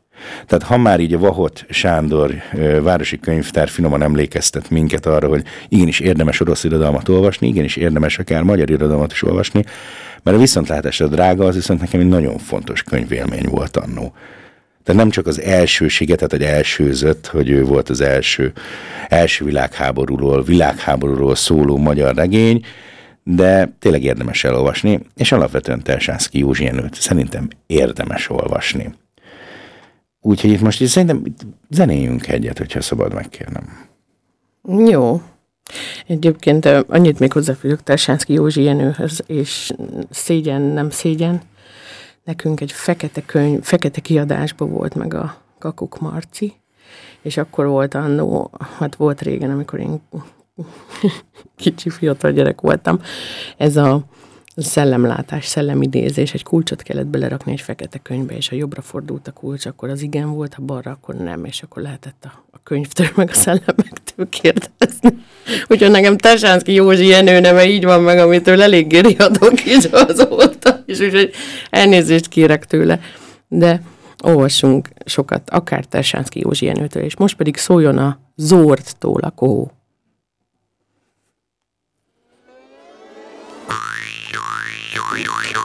Tehát 0.46 0.64
ha 0.64 0.76
már 0.76 1.00
így 1.00 1.14
a 1.14 1.18
Vahot 1.18 1.64
Sándor 1.68 2.34
városi 2.82 3.18
könyvtár 3.18 3.68
finoman 3.68 4.02
emlékeztet 4.02 4.70
minket 4.70 5.06
arra, 5.06 5.28
hogy 5.28 5.44
igenis 5.68 6.00
érdemes 6.00 6.40
orosz 6.40 6.64
irodalmat 6.64 7.08
olvasni, 7.08 7.46
igenis 7.48 7.76
érdemes 7.76 8.18
akár 8.18 8.42
magyar 8.42 8.70
irodalmat 8.70 9.12
is 9.12 9.22
olvasni, 9.22 9.64
mert 10.22 10.36
a 10.36 10.40
viszontlátásra 10.40 11.06
drága 11.06 11.44
az 11.44 11.54
viszont 11.54 11.80
nekem 11.80 12.00
egy 12.00 12.08
nagyon 12.08 12.38
fontos 12.38 12.82
könyvélmény 12.82 13.46
volt 13.50 13.76
annó. 13.76 14.12
Tehát 14.84 15.00
nem 15.00 15.10
csak 15.10 15.26
az 15.26 15.40
elsőséget, 15.40 16.16
tehát 16.16 16.32
egy 16.32 16.56
elsőzött, 16.56 17.26
hogy 17.26 17.50
ő 17.50 17.64
volt 17.64 17.88
az 17.88 18.00
első, 18.00 18.52
első 19.08 19.44
világháborúról, 19.44 20.42
világháborúról 20.42 21.34
szóló 21.34 21.76
magyar 21.76 22.14
regény, 22.14 22.64
de 23.24 23.76
tényleg 23.78 24.02
érdemes 24.02 24.44
elolvasni, 24.44 25.00
és 25.16 25.32
alapvetően 25.32 25.82
Tersánszki 25.82 26.38
Józsi 26.38 26.64
Jenőt 26.64 26.94
szerintem 26.94 27.48
érdemes 27.66 28.30
olvasni. 28.30 28.94
Úgyhogy 30.20 30.50
itt 30.50 30.60
most 30.60 30.80
így 30.80 30.88
szerintem 30.88 31.22
zenéljünk 31.70 32.28
egyet, 32.28 32.58
hogyha 32.58 32.80
szabad 32.80 33.14
megkérnem. 33.14 33.88
Jó. 34.88 35.22
Egyébként 36.06 36.66
annyit 36.66 37.18
még 37.18 37.32
hozzáfűzök 37.32 37.82
Tersánszki 37.82 38.32
Józsi 38.32 38.62
Jenőhöz, 38.62 39.22
és 39.26 39.72
szégyen, 40.10 40.62
nem 40.62 40.90
szégyen, 40.90 41.42
nekünk 42.24 42.60
egy 42.60 42.72
fekete 42.72 43.22
könyv, 43.24 43.62
fekete 43.62 44.00
kiadásban 44.00 44.70
volt 44.70 44.94
meg 44.94 45.14
a 45.14 45.36
Kakuk 45.58 46.00
Marci, 46.00 46.52
és 47.22 47.36
akkor 47.36 47.66
volt 47.66 47.94
annó, 47.94 48.50
hát 48.78 48.94
volt 48.94 49.20
régen, 49.20 49.50
amikor 49.50 49.80
én 49.80 50.00
kicsi 51.56 51.90
fiatal 51.90 52.32
gyerek 52.32 52.60
voltam, 52.60 53.00
ez 53.56 53.76
a 53.76 54.04
szellemlátás, 54.56 55.46
szellemidézés, 55.46 56.34
egy 56.34 56.42
kulcsot 56.42 56.82
kellett 56.82 57.06
belerakni 57.06 57.52
egy 57.52 57.60
fekete 57.60 57.98
könyvbe, 57.98 58.36
és 58.36 58.48
ha 58.48 58.56
jobbra 58.56 58.82
fordult 58.82 59.28
a 59.28 59.32
kulcs, 59.32 59.66
akkor 59.66 59.88
az 59.88 60.02
igen 60.02 60.30
volt, 60.30 60.54
ha 60.54 60.62
balra, 60.62 60.90
akkor 60.90 61.14
nem, 61.14 61.44
és 61.44 61.62
akkor 61.62 61.82
lehetett 61.82 62.24
a, 62.24 62.44
a 62.50 62.58
könyvtől 62.62 63.06
meg 63.14 63.28
a 63.30 63.34
szellemektől 63.34 64.28
kérdezni. 64.28 65.24
Úgyhogy 65.68 65.90
nekem 65.90 66.16
Tesánszki 66.16 66.72
Józsi 66.72 67.06
Jenő 67.06 67.40
neve 67.40 67.66
így 67.66 67.84
van 67.84 68.02
meg, 68.02 68.18
amitől 68.18 68.62
eléggé 68.62 68.98
riadok 68.98 69.64
is 69.64 69.84
azóta, 69.84 70.71
és 70.92 71.00
úgyhogy 71.00 71.32
elnézést 71.70 72.28
kérek 72.28 72.66
tőle. 72.66 73.00
De 73.48 73.82
olvassunk 74.22 74.88
sokat, 75.04 75.50
akár 75.50 75.84
Tersánszki 75.84 76.40
Józsi 76.40 76.66
Jenőtől, 76.66 77.02
és 77.02 77.16
most 77.16 77.36
pedig 77.36 77.56
szóljon 77.56 77.98
a 77.98 78.18
Zordtól 78.36 79.20
a 79.20 79.30
kohó. 79.30 79.72
Jó, 84.94 85.16
jó, 85.16 85.32
jó. 85.54 85.61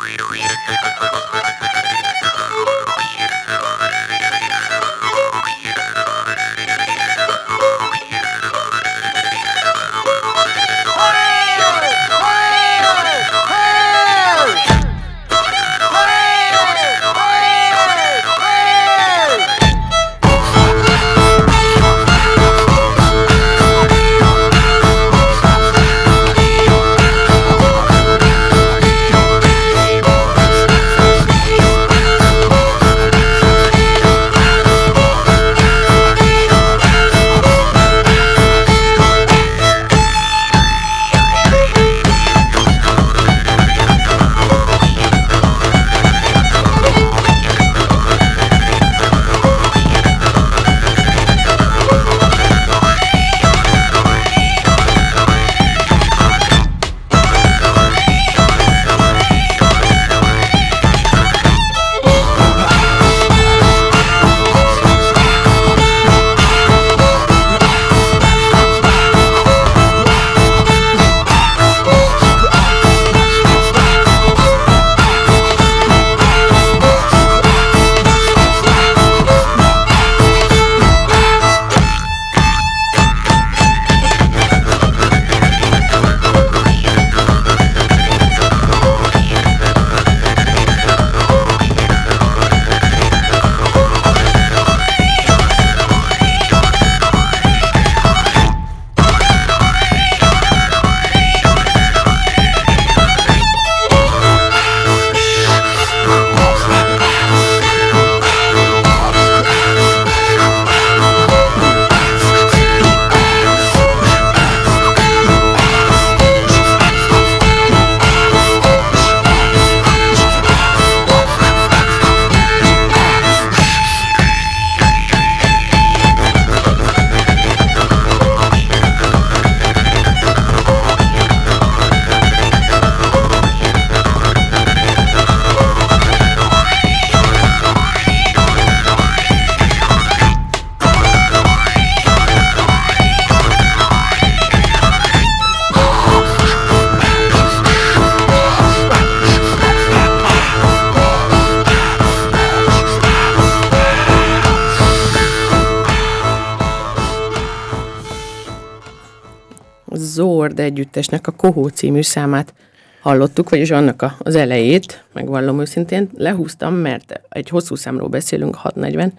Együttesnek 160.67 161.27
a 161.27 161.31
Kohó 161.31 161.67
című 161.67 162.01
számát. 162.01 162.53
Hallottuk, 163.01 163.49
vagyis 163.49 163.71
annak 163.71 164.01
a, 164.01 164.15
az 164.19 164.35
elejét, 164.35 165.03
megvallom 165.13 165.59
őszintén, 165.59 166.09
lehúztam, 166.17 166.73
mert 166.73 167.21
egy 167.29 167.49
hosszú 167.49 167.75
számról 167.75 168.07
beszélünk, 168.07 168.55
640, 168.55 169.13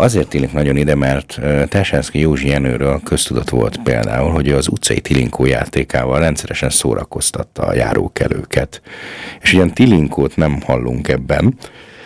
Azért 0.00 0.34
illik 0.34 0.52
nagyon 0.52 0.76
ide, 0.76 0.94
mert 0.94 1.38
ö, 1.42 1.62
Tesenszki 1.68 2.18
Józsi 2.20 2.48
Jenőről 2.48 3.00
köztudott 3.04 3.48
volt 3.48 3.82
például, 3.82 4.30
hogy 4.30 4.50
az 4.50 4.68
utcai 4.68 5.00
tilinkó 5.00 5.46
játékával 5.46 6.20
rendszeresen 6.20 6.70
szórakoztatta 6.70 7.62
a 7.62 7.74
járókelőket. 7.74 8.82
És 9.40 9.52
ugyan 9.52 9.74
tilinkót 9.74 10.36
nem 10.36 10.60
hallunk 10.60 11.08
ebben, 11.08 11.54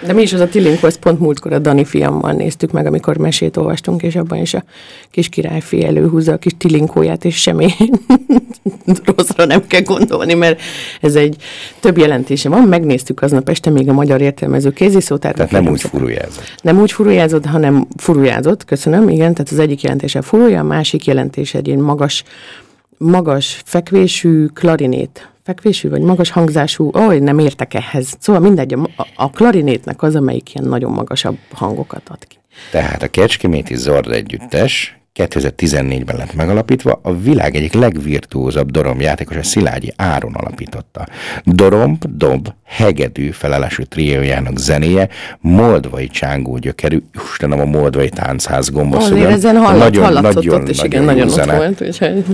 De 0.06 0.12
mi 0.12 0.22
is 0.22 0.32
az 0.32 0.40
a 0.40 0.48
Tilinkó, 0.48 0.86
ezt 0.86 0.98
pont 0.98 1.20
múltkor 1.20 1.52
a 1.52 1.58
Dani 1.58 1.84
fiammal 1.84 2.32
néztük 2.32 2.70
meg, 2.70 2.86
amikor 2.86 3.16
mesét 3.16 3.56
olvastunk, 3.56 4.02
és 4.02 4.16
abban 4.16 4.38
is 4.38 4.54
a 4.54 4.64
kis 5.10 5.28
királyfi 5.28 5.84
előhúzza 5.84 6.32
a 6.32 6.36
kis 6.36 6.52
tilinkóját, 6.58 7.24
és 7.24 7.40
semmi 7.40 7.68
rosszra 9.16 9.44
nem 9.44 9.66
kell 9.66 9.82
gondolni, 9.82 10.34
mert 10.34 10.60
ez 11.00 11.14
egy 11.14 11.36
több 11.80 11.98
jelentése 11.98 12.48
van. 12.48 12.62
Megnéztük 12.62 13.22
aznap 13.22 13.48
este 13.48 13.70
még 13.70 13.88
a 13.88 13.92
magyar 13.92 14.20
értelmező 14.20 14.70
kéziszótár. 14.70 15.34
tehát 15.34 15.50
nem 15.50 15.68
úgy 15.68 15.80
furujázott. 15.80 16.54
Nem 16.62 16.80
úgy 16.80 16.92
furujázott, 16.92 17.46
hanem 17.46 17.86
furujázott, 17.96 18.64
köszönöm, 18.64 19.08
igen, 19.08 19.34
tehát 19.34 19.52
az 19.52 19.58
egyik 19.58 19.82
jelentése 19.82 20.22
furulja, 20.22 20.60
a 20.60 20.64
másik 20.64 21.04
jelentése 21.04 21.58
egy 21.58 21.66
ilyen 21.66 21.80
magas, 21.80 22.24
magas 22.98 23.62
fekvésű 23.64 24.46
klarinét. 24.46 25.31
Fekvésű 25.44 25.88
vagy 25.88 26.00
magas 26.00 26.30
hangzású, 26.30 26.90
oh, 26.92 27.18
nem 27.18 27.38
értek 27.38 27.74
ehhez. 27.74 28.16
Szóval 28.18 28.42
mindegy, 28.42 28.72
a, 28.72 29.06
a 29.14 29.30
klarinétnek 29.30 30.02
az, 30.02 30.16
amelyik 30.16 30.54
ilyen 30.54 30.68
nagyon 30.68 30.92
magasabb 30.92 31.38
hangokat 31.52 32.02
ad 32.08 32.26
ki. 32.26 32.36
Tehát 32.70 33.02
a 33.02 33.08
Kecskeméti 33.08 33.76
Zord 33.76 34.10
együttes 34.10 34.96
2014-ben 35.14 36.16
lett 36.16 36.34
megalapítva, 36.34 37.00
a 37.02 37.16
világ 37.16 37.54
egyik 37.54 37.72
legvirtuózabb 37.72 38.70
doromjátékos, 38.70 39.36
a 39.36 39.42
Szilágyi 39.42 39.92
Áron 39.96 40.34
alapította. 40.34 41.06
Doromb, 41.44 42.04
dob, 42.16 42.48
hegedű 42.64 43.30
felelású 43.30 43.82
triójának 43.82 44.58
zenéje, 44.58 45.08
moldvai 45.40 46.08
csángó 46.08 46.58
gyökerű, 46.58 47.02
Istenem 47.24 47.60
a 47.60 47.64
moldvai 47.64 48.08
táncház 48.08 48.70
gombos. 48.70 49.04
Azért 49.04 49.30
ezen 49.30 49.56
hallat, 49.56 49.78
nagyon, 49.78 50.04
hallatszott 50.04 50.34
nagyon, 50.34 50.60
ott, 50.60 50.68
és 50.68 50.76
nagyon 50.76 50.92
igen, 50.92 51.04
nagyon 51.04 51.28
ott 51.28 51.34
zene. 51.34 51.56
volt. 51.56 51.80
Úgyhogy 51.80 52.24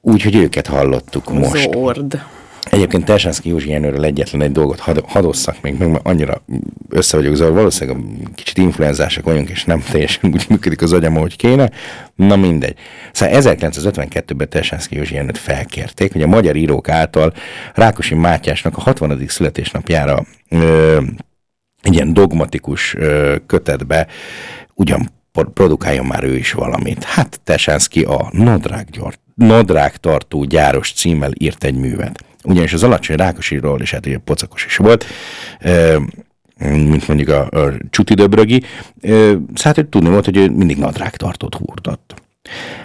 Úgyhogy 0.00 0.34
őket 0.36 0.66
hallottuk 0.66 1.32
most. 1.32 1.72
Zord. 1.72 2.22
Egyébként 2.70 3.04
Tersenszki 3.04 3.48
Józsi 3.48 3.70
Jenőről 3.70 4.04
egyetlen 4.04 4.42
egy 4.42 4.52
dolgot 4.52 4.78
had, 4.78 5.04
hadosszak 5.06 5.60
még, 5.62 5.78
meg 5.78 5.90
mert 5.90 6.06
annyira 6.06 6.42
össze 6.88 7.16
vagyok 7.16 7.34
zavar, 7.34 7.52
valószínűleg 7.52 8.04
kicsit 8.34 8.58
influenzásak 8.58 9.24
vagyunk, 9.24 9.48
és 9.48 9.64
nem 9.64 9.82
teljesen 9.90 10.30
úgy 10.34 10.46
működik 10.48 10.82
az 10.82 10.92
agyam, 10.92 11.16
ahogy 11.16 11.36
kéne. 11.36 11.70
Na 12.14 12.36
mindegy. 12.36 12.76
Szóval 13.12 13.40
1952-ben 13.42 14.48
Tersenszki 14.48 14.96
Józsi 14.96 15.14
Jenőt 15.14 15.38
felkérték, 15.38 16.12
hogy 16.12 16.22
a 16.22 16.26
magyar 16.26 16.56
írók 16.56 16.88
által 16.88 17.32
Rákosi 17.74 18.14
Mátyásnak 18.14 18.76
a 18.76 18.80
60. 18.80 19.24
születésnapjára 19.26 20.24
ö, 20.48 21.00
egy 21.82 21.94
ilyen 21.94 22.12
dogmatikus 22.12 22.94
ö, 22.94 23.36
kötetbe 23.46 24.06
ugyan 24.74 25.10
produkáljon 25.54 26.06
már 26.06 26.24
ő 26.24 26.36
is 26.36 26.52
valamit. 26.52 27.04
Hát 27.04 27.40
Tesánszki 27.44 28.02
a 28.02 28.28
nadrág, 28.32 28.88
gyar- 29.38 29.46
nadrág 29.48 29.96
tartó 29.96 30.44
gyáros 30.44 30.92
címmel 30.92 31.30
írt 31.38 31.64
egy 31.64 31.74
művet. 31.74 32.24
Ugyanis 32.44 32.72
az 32.72 32.82
alacsony 32.82 33.16
Rákosiról 33.16 33.80
is, 33.80 33.90
hát 33.90 34.06
ugye 34.06 34.18
pocakos 34.18 34.64
is 34.64 34.76
volt, 34.76 35.06
mint 36.58 37.08
mondjuk 37.08 37.28
a, 37.28 37.48
a 37.50 37.72
Csuti 37.90 38.14
Döbrögi, 38.14 38.62
szóval 39.02 39.46
hát 39.62 39.74
hogy 39.74 39.86
tudni 39.86 40.08
volt, 40.08 40.24
hogy 40.24 40.36
ő 40.36 40.50
mindig 40.50 40.78
nadrágtartót 40.78 41.54
húrtott. 41.54 42.14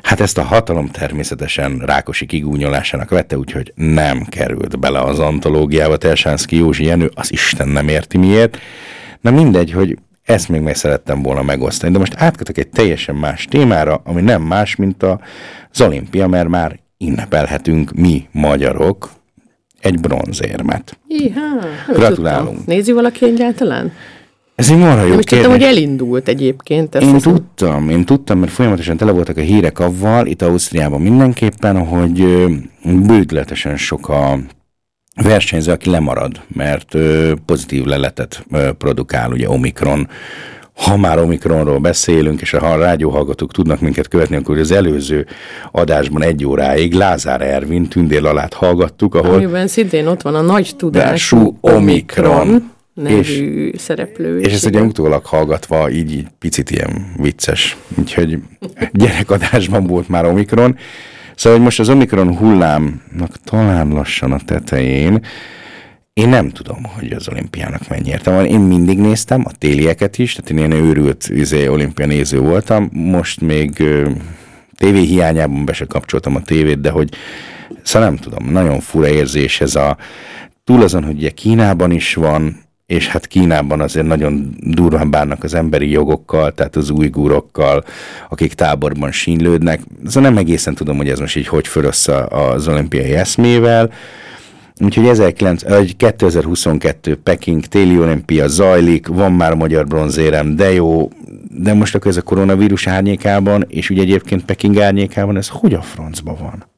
Hát 0.03 0.19
ezt 0.19 0.37
a 0.37 0.43
hatalom 0.43 0.87
természetesen 0.87 1.79
Rákosi 1.79 2.25
kigúnyolásának 2.25 3.09
vette, 3.09 3.37
úgyhogy 3.37 3.71
nem 3.75 4.23
került 4.23 4.79
bele 4.79 4.99
az 4.99 5.19
antológiába 5.19 5.97
Tersánszki 5.97 6.55
Józsi 6.55 6.85
Jenő, 6.85 7.11
az 7.15 7.31
Isten 7.31 7.67
nem 7.67 7.87
érti 7.87 8.17
miért. 8.17 8.57
Na 9.21 9.31
mindegy, 9.31 9.71
hogy 9.71 9.97
ezt 10.23 10.49
még 10.49 10.61
meg 10.61 10.75
szerettem 10.75 11.21
volna 11.21 11.41
megosztani, 11.41 11.91
de 11.93 11.99
most 11.99 12.13
átkötök 12.17 12.57
egy 12.57 12.69
teljesen 12.69 13.15
más 13.15 13.45
témára, 13.45 14.01
ami 14.05 14.21
nem 14.21 14.41
más, 14.41 14.75
mint 14.75 15.03
a, 15.03 15.19
az 15.71 15.81
olimpia, 15.81 16.27
mert 16.27 16.47
már 16.47 16.79
ünnepelhetünk 16.99 17.91
mi 17.91 18.27
magyarok 18.31 19.09
egy 19.79 19.99
bronzérmet. 19.99 20.97
Nem 21.07 21.95
Gratulálunk. 21.95 22.47
tudtam. 22.47 22.63
Nézi 22.75 22.91
valaki 22.91 23.25
egyáltalán? 23.25 23.91
Ez 24.55 24.69
egy 24.69 24.77
marha 24.77 25.01
jó 25.01 25.09
Nem 25.09 25.19
is 25.19 25.25
tudtam, 25.25 25.51
hogy 25.51 25.63
elindult 25.63 26.27
egyébként. 26.27 26.95
Ezt 26.95 27.05
Én 27.05 27.13
hiszem. 27.13 27.33
tudtam, 27.33 27.89
én 27.89 28.05
tudtam, 28.05 28.39
mert 28.39 28.51
folyamatosan 28.51 28.97
tele 28.97 29.11
voltak 29.11 29.37
a 29.37 29.41
hírek 29.41 29.79
avval, 29.79 30.25
itt 30.27 30.41
Ausztriában 30.41 31.01
mindenképpen, 31.01 31.85
hogy 31.85 32.25
bődletesen 32.83 33.77
sok 33.77 34.09
a 34.09 34.39
versenyző, 35.15 35.71
aki 35.71 35.89
lemarad, 35.89 36.41
mert 36.47 36.97
pozitív 37.45 37.83
leletet 37.83 38.45
produkál, 38.77 39.31
ugye 39.31 39.49
Omikron. 39.49 40.07
Ha 40.73 40.97
már 40.97 41.19
Omikronról 41.19 41.79
beszélünk, 41.79 42.41
és 42.41 42.51
ha 42.51 42.71
a 42.71 42.77
rádióhallgatók 42.77 43.51
tudnak 43.51 43.79
minket 43.79 44.07
követni, 44.07 44.35
akkor 44.35 44.57
az 44.57 44.71
előző 44.71 45.25
adásban 45.71 46.23
egy 46.23 46.45
óráig 46.45 46.93
Lázár 46.93 47.41
Ervin 47.41 47.87
tündér 47.87 48.25
alát 48.25 48.53
hallgattuk, 48.53 49.15
ahol 49.15 49.33
Amiben 49.33 49.67
szintén 49.67 50.07
ott 50.07 50.21
van 50.21 50.35
a 50.35 50.41
nagy 50.41 50.75
tudású 50.77 51.57
Omikron. 51.61 52.39
Omikron 52.39 52.71
nevű 52.93 53.71
szereplő. 53.77 54.39
És 54.39 54.53
ezt 54.53 54.65
ugye 54.65 54.81
utólag 54.81 55.25
hallgatva 55.25 55.89
így, 55.89 56.11
így 56.11 56.27
picit 56.39 56.71
ilyen 56.71 57.13
vicces. 57.17 57.77
Úgyhogy 57.97 58.37
gyerekadásban 58.91 59.87
volt 59.87 60.09
már 60.09 60.25
Omikron. 60.25 60.77
Szóval, 61.35 61.57
hogy 61.57 61.67
most 61.67 61.79
az 61.79 61.89
Omikron 61.89 62.37
hullámnak 62.37 63.37
talán 63.43 63.87
lassan 63.87 64.31
a 64.31 64.39
tetején, 64.45 65.25
én 66.13 66.29
nem 66.29 66.49
tudom, 66.49 66.83
hogy 66.83 67.11
az 67.11 67.29
olimpiának 67.29 67.87
mennyi 67.87 68.09
értelme 68.09 68.39
van. 68.39 68.49
Én 68.49 68.59
mindig 68.59 68.97
néztem, 68.97 69.43
a 69.45 69.51
télieket 69.57 70.17
is, 70.17 70.33
tehát 70.33 70.49
én 70.49 70.57
ilyen 70.57 70.85
őrült 70.85 71.29
izé, 71.29 71.67
olimpia 71.67 72.05
néző 72.05 72.39
voltam. 72.39 72.89
Most 72.91 73.41
még 73.41 73.83
tévé 74.77 75.01
hiányában 75.01 75.65
be 75.65 75.73
se 75.73 75.85
kapcsoltam 75.85 76.35
a 76.35 76.41
tévét, 76.41 76.81
de 76.81 76.89
hogy 76.89 77.09
szóval 77.83 78.09
nem 78.09 78.17
tudom, 78.17 78.51
nagyon 78.51 78.79
fura 78.79 79.07
érzés 79.07 79.61
ez 79.61 79.75
a 79.75 79.97
túl 80.63 80.81
azon, 80.81 81.03
hogy 81.03 81.15
ugye 81.15 81.29
Kínában 81.29 81.91
is 81.91 82.13
van, 82.13 82.62
és 82.85 83.07
hát 83.07 83.27
Kínában 83.27 83.81
azért 83.81 84.05
nagyon 84.05 84.55
durván 84.59 85.11
bánnak 85.11 85.43
az 85.43 85.53
emberi 85.53 85.89
jogokkal, 85.89 86.51
tehát 86.51 86.75
az 86.75 86.89
újgúrokkal, 86.89 87.83
akik 88.29 88.53
táborban 88.53 89.11
sínlődnek. 89.11 89.81
Szóval 90.05 90.29
nem 90.29 90.37
egészen 90.37 90.75
tudom, 90.75 90.97
hogy 90.97 91.09
ez 91.09 91.19
most 91.19 91.35
így 91.35 91.47
hogy 91.47 91.67
föl 91.67 91.83
össze 91.83 92.23
az 92.23 92.67
olimpiai 92.67 93.13
eszmével. 93.13 93.91
Úgyhogy 94.79 95.03
19, 95.03 95.63
vagy 95.63 95.97
2022 95.97 97.15
Peking 97.15 97.65
téli 97.65 97.99
olimpia 97.99 98.47
zajlik, 98.47 99.07
van 99.07 99.31
már 99.33 99.53
magyar 99.53 99.87
bronzérem, 99.87 100.55
de 100.55 100.73
jó, 100.73 101.09
de 101.49 101.73
most 101.73 101.95
akkor 101.95 102.07
ez 102.07 102.17
a 102.17 102.21
koronavírus 102.21 102.87
árnyékában, 102.87 103.65
és 103.67 103.89
ugye 103.89 104.01
egyébként 104.01 104.45
Peking 104.45 104.77
árnyékában, 104.77 105.37
ez 105.37 105.47
hogy 105.47 105.73
a 105.73 105.81
francba 105.81 106.35
van? 106.39 106.72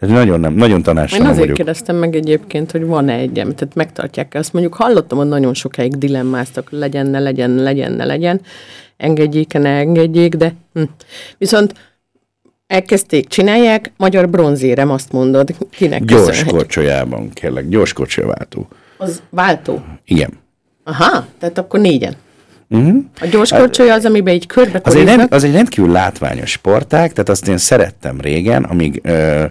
Tehát 0.00 0.14
nagyon, 0.14 0.40
nem, 0.40 0.54
nagyon 0.54 0.76
Én 0.76 0.82
tanácstalan 0.82 1.26
azért 1.26 1.40
vagyok. 1.40 1.56
kérdeztem 1.56 1.96
meg 1.96 2.14
egyébként, 2.14 2.70
hogy 2.70 2.84
van-e 2.86 3.14
egy, 3.14 3.32
tehát 3.32 3.74
megtartják 3.74 4.34
azt 4.34 4.52
mondjuk 4.52 4.74
hallottam, 4.74 5.18
hogy 5.18 5.28
nagyon 5.28 5.54
sokáig 5.54 5.98
dilemmáztak, 5.98 6.70
legyen, 6.70 7.06
ne 7.06 7.18
legyen, 7.18 7.50
legyen, 7.50 7.92
ne 7.92 8.04
legyen, 8.04 8.40
engedjék 8.96 9.52
ne 9.52 9.68
engedjék, 9.68 10.34
de 10.34 10.54
hm. 10.74 10.82
viszont 11.38 11.74
elkezdték, 12.66 13.28
csinálják, 13.28 13.92
magyar 13.96 14.28
bronzérem, 14.28 14.90
azt 14.90 15.12
mondod, 15.12 15.54
kinek 15.70 16.04
Gyors 16.04 16.44
korcsolyában, 16.44 17.30
kérlek, 17.32 17.68
gyors 17.68 17.92
korcsolyaváltó. 17.92 18.68
Az 18.96 19.22
váltó. 19.30 19.84
Igen. 20.04 20.30
Aha, 20.84 21.26
tehát 21.38 21.58
akkor 21.58 21.80
négyen. 21.80 22.14
Uh-huh. 22.68 23.04
A 23.20 23.26
gyors 23.26 23.50
korcsolya 23.50 23.94
az, 23.94 24.04
amiben 24.04 24.34
így 24.34 24.46
körbe. 24.46 24.80
Az 24.82 24.94
egy, 24.94 25.04
rend, 25.04 25.32
az 25.32 25.44
egy 25.44 25.52
rendkívül 25.52 25.90
látványos 25.90 26.50
sportág, 26.50 27.12
tehát 27.12 27.28
azt 27.28 27.48
én 27.48 27.58
szerettem 27.58 28.20
régen, 28.20 28.64
amíg, 28.64 29.00
ö, 29.04 29.44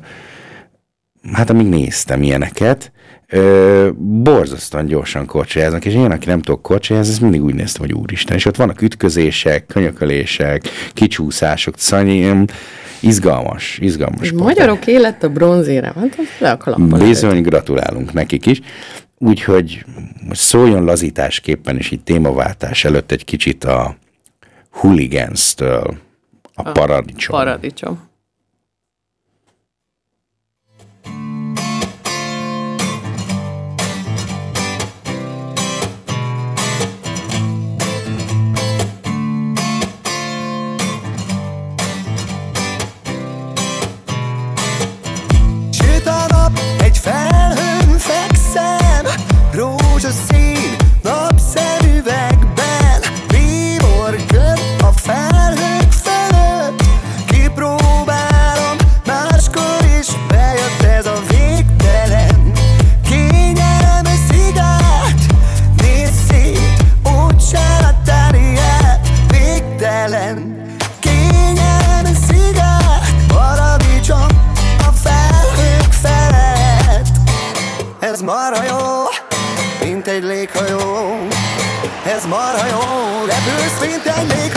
hát 1.34 1.50
amíg 1.50 1.68
néztem 1.68 2.22
ilyeneket, 2.22 2.92
ö, 3.28 3.90
borzasztóan 3.98 4.86
gyorsan 4.86 5.26
korcsolyáznak, 5.26 5.86
és 5.86 5.94
én, 5.94 6.12
aki 6.12 6.28
nem 6.28 6.42
tudok 6.42 6.62
korcsolyázni, 6.62 7.12
ezt 7.12 7.22
mindig 7.22 7.44
úgy 7.44 7.54
néztem, 7.54 7.82
hogy 7.82 7.94
úristen, 7.94 8.36
és 8.36 8.46
ott 8.46 8.56
vannak 8.56 8.82
ütközések, 8.82 9.66
könyökölések, 9.66 10.70
kicsúszások, 10.94 11.78
szanyi, 11.78 12.46
izgalmas, 13.00 13.78
izgalmas. 13.82 14.32
Magyarok 14.32 14.88
élet 14.88 15.24
a 15.24 15.30
bronzérem, 15.30 15.94
hát 15.96 16.18
le 16.40 16.52
a 16.52 16.58
kalappal. 16.58 17.00
Bizony, 17.00 17.42
gratulálunk 17.42 18.14
nekik 18.14 18.46
is. 18.46 18.62
Úgyhogy 19.18 19.86
most 20.28 20.42
szóljon 20.42 20.84
lazításképpen, 20.84 21.78
és 21.78 21.92
így 21.92 22.02
témaváltás 22.02 22.86
előtt 22.86 23.12
egy 23.12 23.26
kicsit 23.26 23.64
a 23.64 23.96
hooligans-től 24.70 25.98
a 26.54 26.72
paradicsom. 26.72 27.38
Paradicsom. 27.38 28.09
Ez 82.50 82.62
marha 82.62 82.68
jó, 82.68 83.26
repülsz, 83.26 83.80
mint 83.80 84.06
egy 84.06 84.49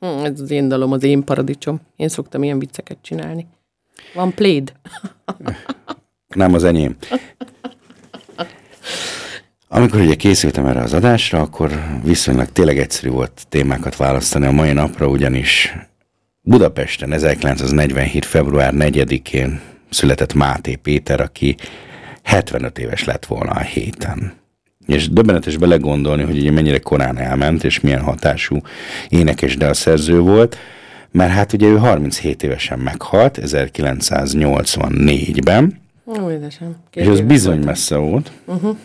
Ez 0.00 0.40
az 0.40 0.50
én 0.50 0.68
dalom, 0.68 0.92
az 0.92 1.02
én 1.02 1.24
paradicsom. 1.24 1.80
Én 1.96 2.08
szoktam 2.08 2.42
ilyen 2.42 2.58
vicceket 2.58 2.98
csinálni. 3.00 3.46
Van 4.14 4.34
pléd. 4.34 4.72
Nem 6.34 6.54
az 6.54 6.64
enyém. 6.64 6.96
Amikor 9.68 10.00
ugye 10.00 10.14
készültem 10.14 10.66
erre 10.66 10.80
az 10.80 10.92
adásra, 10.92 11.40
akkor 11.40 11.84
viszonylag 12.04 12.48
tényleg 12.48 12.78
egyszerű 12.78 13.10
volt 13.10 13.46
témákat 13.48 13.96
választani 13.96 14.46
a 14.46 14.50
mai 14.50 14.72
napra, 14.72 15.06
ugyanis 15.06 15.74
Budapesten 16.40 17.12
1947. 17.12 18.24
február 18.24 18.72
4-én 18.76 19.60
született 19.90 20.34
Máté 20.34 20.74
Péter, 20.74 21.20
aki 21.20 21.56
75 22.22 22.78
éves 22.78 23.04
lett 23.04 23.26
volna 23.26 23.50
a 23.50 23.60
héten. 23.60 24.41
És 24.86 25.08
döbbenetes 25.08 25.56
belegondolni, 25.56 26.22
hogy 26.22 26.38
ugye 26.38 26.50
mennyire 26.50 26.78
korán 26.78 27.18
elment, 27.18 27.64
és 27.64 27.80
milyen 27.80 28.02
hatású 28.02 28.60
énekes 29.08 29.56
dalszerző 29.56 30.20
volt, 30.20 30.56
mert 31.10 31.32
hát 31.32 31.52
ugye 31.52 31.66
ő 31.66 31.76
37 31.76 32.42
évesen 32.42 32.78
meghalt, 32.78 33.38
1984-ben, 33.42 35.80
Ó, 36.06 36.30
édesem. 36.30 36.76
És 36.92 37.06
az 37.06 37.20
bizony 37.20 37.52
voltam. 37.52 37.68
messze 37.68 37.96
volt. 37.96 38.32
Uh-huh. 38.44 38.76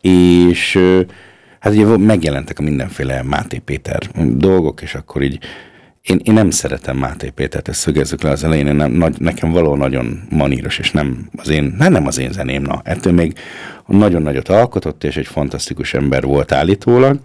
És 0.00 0.78
hát 1.60 1.72
ugye 1.72 1.96
megjelentek 1.96 2.58
a 2.58 2.62
mindenféle 2.62 3.22
Máté 3.22 3.58
Péter 3.58 4.10
dolgok, 4.36 4.82
és 4.82 4.94
akkor 4.94 5.22
így 5.22 5.38
én, 6.06 6.20
én 6.24 6.34
nem 6.34 6.50
szeretem 6.50 6.96
Máté 6.96 7.28
Pétert, 7.28 7.68
ezt 7.68 7.80
szögezzük 7.80 8.22
le 8.22 8.30
az 8.30 8.44
elején, 8.44 8.66
én 8.66 8.74
nem, 8.74 8.92
nagy, 8.92 9.20
nekem 9.20 9.50
való 9.50 9.74
nagyon 9.74 10.22
maníros, 10.30 10.78
és 10.78 10.90
nem 10.90 11.28
az 11.36 11.48
én, 11.48 11.74
nem, 11.78 11.92
nem 11.92 12.06
az 12.06 12.18
én 12.18 12.32
zeném, 12.32 12.62
na. 12.62 12.80
Ettől 12.84 13.12
még 13.12 13.38
nagyon 13.86 14.22
nagyot 14.22 14.48
alkotott, 14.48 15.04
és 15.04 15.16
egy 15.16 15.26
fantasztikus 15.26 15.94
ember 15.94 16.22
volt 16.22 16.52
állítólag. 16.52 17.18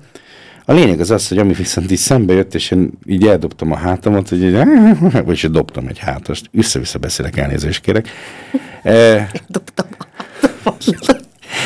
A 0.65 0.73
lényeg 0.73 0.99
az 0.99 1.11
az, 1.11 1.27
hogy 1.27 1.37
ami 1.37 1.53
viszont 1.53 1.91
így 1.91 1.97
szembe 1.97 2.33
jött, 2.33 2.53
és 2.53 2.71
én 2.71 2.91
így 3.05 3.27
eldobtam 3.27 3.71
a 3.71 3.75
hátamat, 3.75 4.29
hogy 4.29 4.43
így, 4.43 4.57
vagyis 5.25 5.41
dobtam 5.41 5.87
egy 5.87 5.99
hátast, 5.99 6.49
össze-vissza 6.53 6.99
beszélek, 6.99 7.37
elnézést 7.37 7.81
kérek. 7.81 8.09
E, 8.83 9.29
Dobtam. 9.47 9.85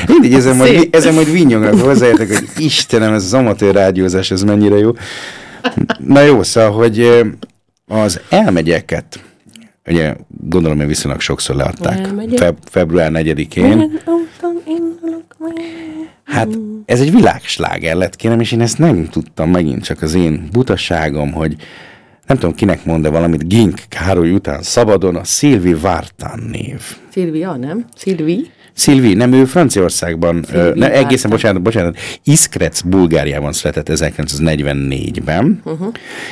Mindig 0.08 0.34
ezen 0.34 0.56
majd, 0.56 0.88
ezen 0.91 1.13
majd 1.13 1.32
vinyognak 1.32 1.80
hozzáértek, 1.80 2.28
hogy 2.28 2.47
Istenem, 2.58 3.13
ez 3.13 3.23
az 3.23 3.34
amatőr 3.34 3.73
rádiózás, 3.73 4.32
ez 4.32 4.41
mennyire 4.41 4.78
jó. 4.78 4.91
Na 5.97 6.21
jó, 6.21 6.43
szóval, 6.43 6.71
hogy 6.71 7.23
az 7.88 8.19
elmegyeket, 8.30 9.19
ugye 9.88 10.15
gondolom, 10.28 10.78
hogy 10.78 10.88
viszonylag 10.88 11.21
sokszor 11.21 11.56
leadták 11.56 12.08
feb- 12.36 12.69
február 12.69 13.12
4-én. 13.13 13.80
Úton 14.06 14.62
indulok 14.67 15.36
majd. 15.38 15.60
Hát 16.23 16.47
ez 16.86 17.01
egy 17.01 17.12
világsláger 17.12 17.95
lett, 17.95 18.15
kérem, 18.15 18.39
és 18.39 18.51
én 18.51 18.62
ezt 18.62 18.78
nem 18.78 19.08
tudtam 19.10 19.49
megint, 19.49 19.84
csak 19.84 20.01
az 20.01 20.13
én 20.13 20.47
butaságom, 20.51 21.32
hogy 21.32 21.56
nem 22.28 22.38
tudom, 22.38 22.56
kinek 22.56 22.86
mond 22.86 23.10
valamit, 23.10 23.47
Gink 23.47 23.80
Károly 23.89 24.32
után 24.32 24.62
szabadon 24.62 25.15
a 25.15 25.23
Szilvi 25.23 25.73
Vártán 25.73 26.39
név. 26.51 26.82
Szilvia, 27.12 27.56
nem? 27.56 27.86
Szilvi? 27.95 28.49
Szilvi, 28.76 29.14
nem 29.14 29.34
ő 29.34 29.46
Franciaországban, 29.46 30.36
ö, 30.36 30.42
Szilvi 30.62 30.80
ne, 30.80 30.92
egészen, 30.92 31.30
bocsánat, 31.30 31.62
bocsánat, 31.62 31.98
Iskrec, 32.24 32.82
Bulgáriában 32.82 33.54
született 33.54 33.90
1944-ben, 33.92 35.62
uh-huh. 35.64 35.88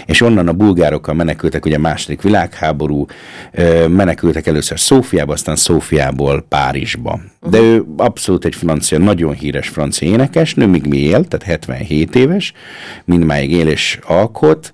és 0.06 0.22
onnan 0.22 0.48
a 0.48 0.54
bulgárokkal 0.54 1.16
menekültek, 1.16 1.66
ugye 1.66 1.76
a 1.76 1.80
második 1.80 2.22
világháború, 2.22 3.06
ö, 3.52 3.88
menekültek 3.88 4.48
először 4.48 4.80
Szófiába, 4.80 5.34
aztán 5.34 5.56
Szófiából 5.56 6.46
Párizsba. 6.50 7.20
De 7.50 7.60
ő 7.60 7.86
abszolút 7.98 8.46
egy 8.46 8.56
francia, 8.56 8.98
nagyon 8.98 9.34
híres 9.34 9.68
francia 9.68 10.08
énekesnő, 10.08 10.66
míg 10.66 10.86
mi 10.86 10.98
él, 10.98 11.26
tehát 11.26 11.44
77 11.44 12.16
éves, 12.16 12.54
mindmáig 13.06 13.52
él 13.52 13.68
és 13.68 14.00
alkot, 14.08 14.74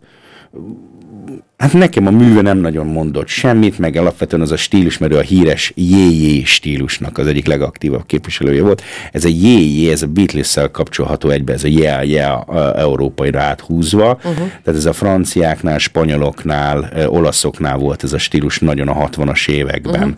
Hát 1.60 1.74
nekem 1.74 2.08
a 2.08 2.12
műve 2.12 2.42
nem 2.42 2.58
nagyon 2.58 2.88
mondott 2.88 3.28
semmit, 3.28 3.80
meg 3.80 3.96
alapvetően 3.96 4.42
az 4.42 4.52
a 4.52 4.58
stílus, 4.58 4.98
mert 4.98 5.14
ő 5.14 5.18
a 5.18 5.22
híres 5.22 5.74
JJ 5.76 6.44
stílusnak 6.44 7.18
az 7.18 7.28
egyik 7.28 7.48
legaktívabb 7.48 8.06
képviselője 8.06 8.62
volt. 8.62 8.82
Ez 9.12 9.26
a 9.26 9.28
JJ, 9.28 9.92
ez 9.92 10.02
a 10.02 10.08
Beatles-szel 10.08 10.72
kapcsolható 10.72 11.30
egybe, 11.30 11.54
ez 11.54 11.64
a 11.64 11.68
yeah, 11.68 12.08
yeah, 12.10 12.50
a- 12.50 12.80
európaira 12.80 13.40
áthúzva. 13.40 14.14
Uh-huh. 14.14 14.36
Tehát 14.36 14.80
ez 14.80 14.86
a 14.86 14.94
franciáknál, 14.94 15.78
spanyoloknál, 15.78 16.90
ö, 16.96 17.06
olaszoknál 17.06 17.78
volt 17.78 18.04
ez 18.04 18.14
a 18.14 18.18
stílus 18.18 18.60
nagyon 18.60 18.88
a 18.88 19.10
60-as 19.10 19.50
években. 19.50 20.18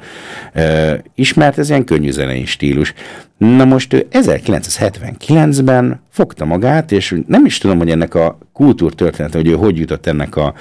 Uh-huh. 0.55 0.97
Ismert, 1.15 1.57
ez 1.57 1.69
ilyen 1.69 1.83
könnyű 1.83 2.11
zenei 2.11 2.45
stílus. 2.45 2.93
Na 3.37 3.65
most 3.65 3.93
ő 3.93 4.07
1979-ben 4.11 6.01
fogta 6.09 6.45
magát, 6.45 6.91
és 6.91 7.15
nem 7.27 7.45
is 7.45 7.57
tudom, 7.57 7.77
hogy 7.77 7.89
ennek 7.89 8.15
a 8.15 8.37
kultúrtörténete, 8.53 9.37
hogy 9.37 9.47
ő 9.47 9.53
hogy 9.53 9.77
jutott 9.77 10.05
ennek 10.05 10.35
a 10.35 10.53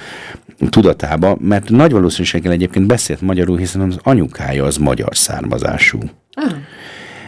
tudatába, 0.69 1.37
mert 1.39 1.69
nagy 1.69 1.91
valószínűséggel 1.91 2.51
egyébként 2.51 2.87
beszélt 2.87 3.21
magyarul, 3.21 3.57
hiszen 3.57 3.81
az 3.81 3.97
anyukája 4.03 4.65
az 4.65 4.77
magyar 4.77 5.15
származású. 5.17 5.99
Ah. 6.33 6.51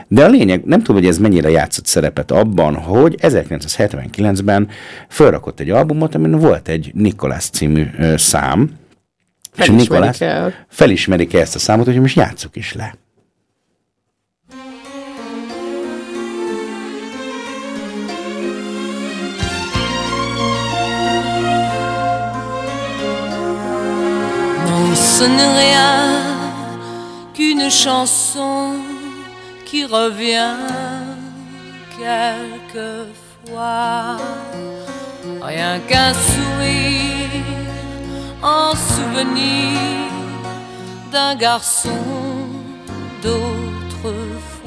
De 0.07 0.23
a 0.23 0.27
lényeg, 0.27 0.63
nem 0.65 0.79
tudom, 0.79 0.95
hogy 0.95 1.09
ez 1.09 1.17
mennyire 1.17 1.49
játszott 1.49 1.85
szerepet 1.85 2.31
abban, 2.31 2.75
hogy 2.75 3.15
1979-ben 3.21 4.67
felrakott 5.07 5.59
egy 5.59 5.69
albumot, 5.69 6.15
amin 6.15 6.31
volt 6.31 6.67
egy 6.67 6.91
Nikolász 6.93 7.49
című 7.49 7.85
ö, 7.97 8.13
szám, 8.17 8.69
és 9.55 9.65
Felismerik 9.65 9.89
Nikolász 9.89 10.21
el. 10.21 10.53
felismerik 10.67 11.33
ezt 11.33 11.55
a 11.55 11.59
számot, 11.59 11.85
hogy 11.85 11.99
most 11.99 12.15
játsszuk 12.15 12.55
is 12.55 12.73
le. 12.73 12.95
Ce 25.17 25.25
n'est 25.25 25.53
rien 25.65 25.99
qu'une 27.35 27.69
chanson 27.69 28.75
qui 29.65 29.85
revient 29.85 30.57
quelquefois. 31.99 33.17
Rien 35.41 35.79
qu'un 35.89 36.13
sourire 36.13 37.47
en 38.41 38.71
souvenir 38.91 39.79
d'un 41.11 41.35
garçon 41.35 42.03
d'autrefois. 43.23 44.63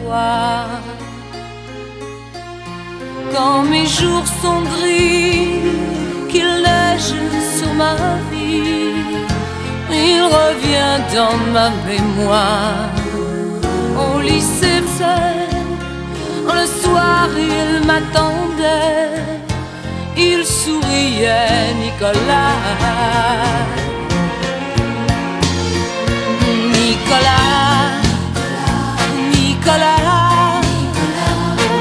Quand 3.34 3.62
mes 3.62 3.86
jours 3.86 4.26
sont 4.42 4.62
gris, 4.72 5.60
qu'il 6.30 6.52
neige 6.68 7.14
sur 7.56 7.72
ma 7.74 7.94
vie, 8.30 9.35
il 9.96 10.22
revient 10.22 10.96
dans 11.14 11.36
ma 11.54 11.68
mémoire. 11.88 12.90
Au 14.04 14.20
lycée 14.20 14.82
seul, 14.98 15.48
le 16.58 16.66
soir 16.82 17.28
il 17.36 17.86
m'attendait, 17.86 19.22
il 20.16 20.44
souriait, 20.44 21.74
Nicolas. 21.82 22.56
Nicolas, 26.76 28.00
Nicolas, 29.32 30.60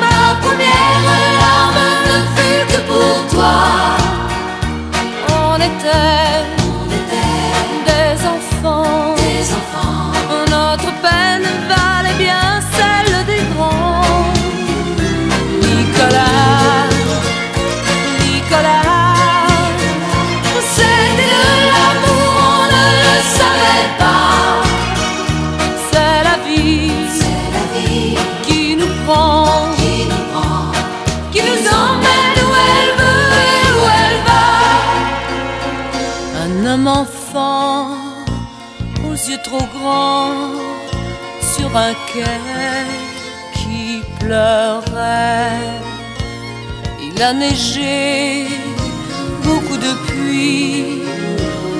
ma 0.01 0.19
première 0.43 1.03
larme 1.41 1.83
ne 2.09 2.17
fut 2.35 2.63
que 2.71 2.79
pour 2.89 3.17
toi. 3.33 3.55
On 5.29 5.55
était, 5.69 6.54
peine 11.15 11.49
valait 11.71 12.17
bien 12.25 12.47
celle 12.75 13.15
des 13.31 13.43
grands. 13.53 14.33
Nicolas, 15.65 16.87
Nicolas, 18.23 19.15
c'était 20.75 21.35
de 21.35 21.55
l'amour, 21.69 22.31
on 22.57 22.63
ne 22.75 22.85
le 23.05 23.15
savait 23.37 23.89
pas. 24.01 24.39
C'est 25.89 26.19
la 26.29 26.37
vie, 26.47 26.93
qui 28.45 28.61
nous 28.79 28.93
prend, 29.05 29.47
qui 31.33 31.41
nous 31.49 31.65
emmène 31.83 32.37
où 32.45 32.49
elle 32.73 32.93
veut 33.01 33.29
et 33.51 33.65
où 33.77 33.81
elle 34.03 34.19
va. 34.29 34.47
Un 36.43 36.53
homme 36.69 36.87
enfant, 36.87 37.87
aux 39.07 39.17
yeux 39.29 39.41
trop 39.43 39.67
grands, 39.75 40.53
qui 43.53 44.01
pleurait. 44.19 45.59
Il 47.01 47.21
a 47.21 47.33
neigé, 47.33 48.47
beaucoup 49.43 49.75
de 49.75 49.91
pluie 50.07 51.01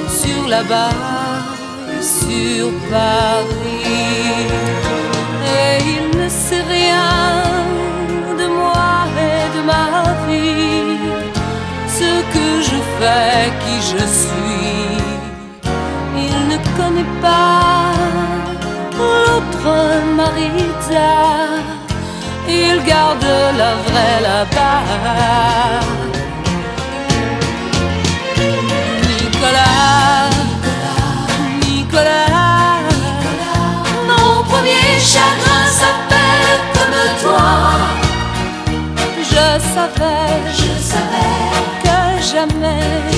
sur 0.09 0.49
la 0.49 0.63
barre, 0.63 1.55
sur 2.01 2.71
Paris. 2.91 4.47
Et 5.57 5.77
il 5.95 6.19
ne 6.19 6.27
sait 6.27 6.65
rien 6.77 7.43
de 8.37 8.47
moi 8.47 9.07
et 9.29 9.57
de 9.57 9.61
ma 9.71 9.87
vie, 10.27 10.99
ce 11.87 12.11
que 12.33 12.47
je 12.69 12.79
fais, 12.97 13.49
qui 13.61 13.75
je 13.91 14.05
suis. 14.21 14.97
Il 16.17 16.35
ne 16.51 16.57
connaît 16.77 17.11
pas 17.21 17.94
Marita, 19.65 21.13
il 22.47 22.83
garde 22.83 23.25
la 23.57 23.73
vraie 23.85 24.21
là-bas. 24.21 25.81
Nicolas, 29.09 30.29
Nicolas, 31.67 32.83
mon 34.07 34.43
premier 34.43 34.99
chagrin 34.99 35.65
s'appelle 35.79 36.49
comme 36.75 37.01
toi. 37.23 37.49
Je 39.17 39.45
savais, 39.73 40.31
je 40.59 40.71
savais 40.91 41.41
que 41.83 41.99
jamais, 42.31 43.14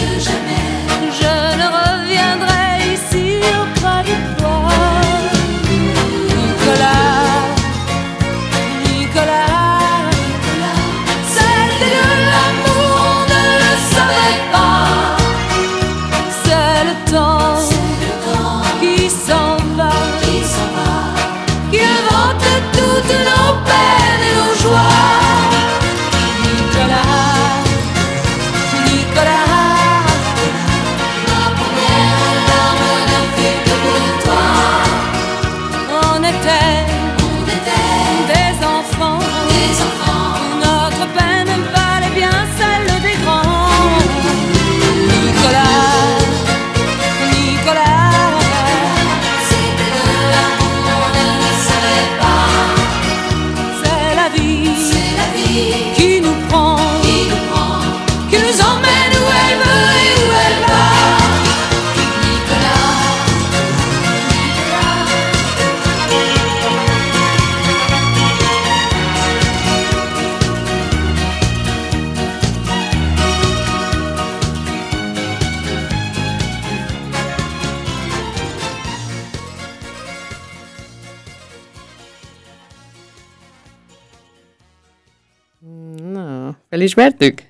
felismertük? 86.93 87.41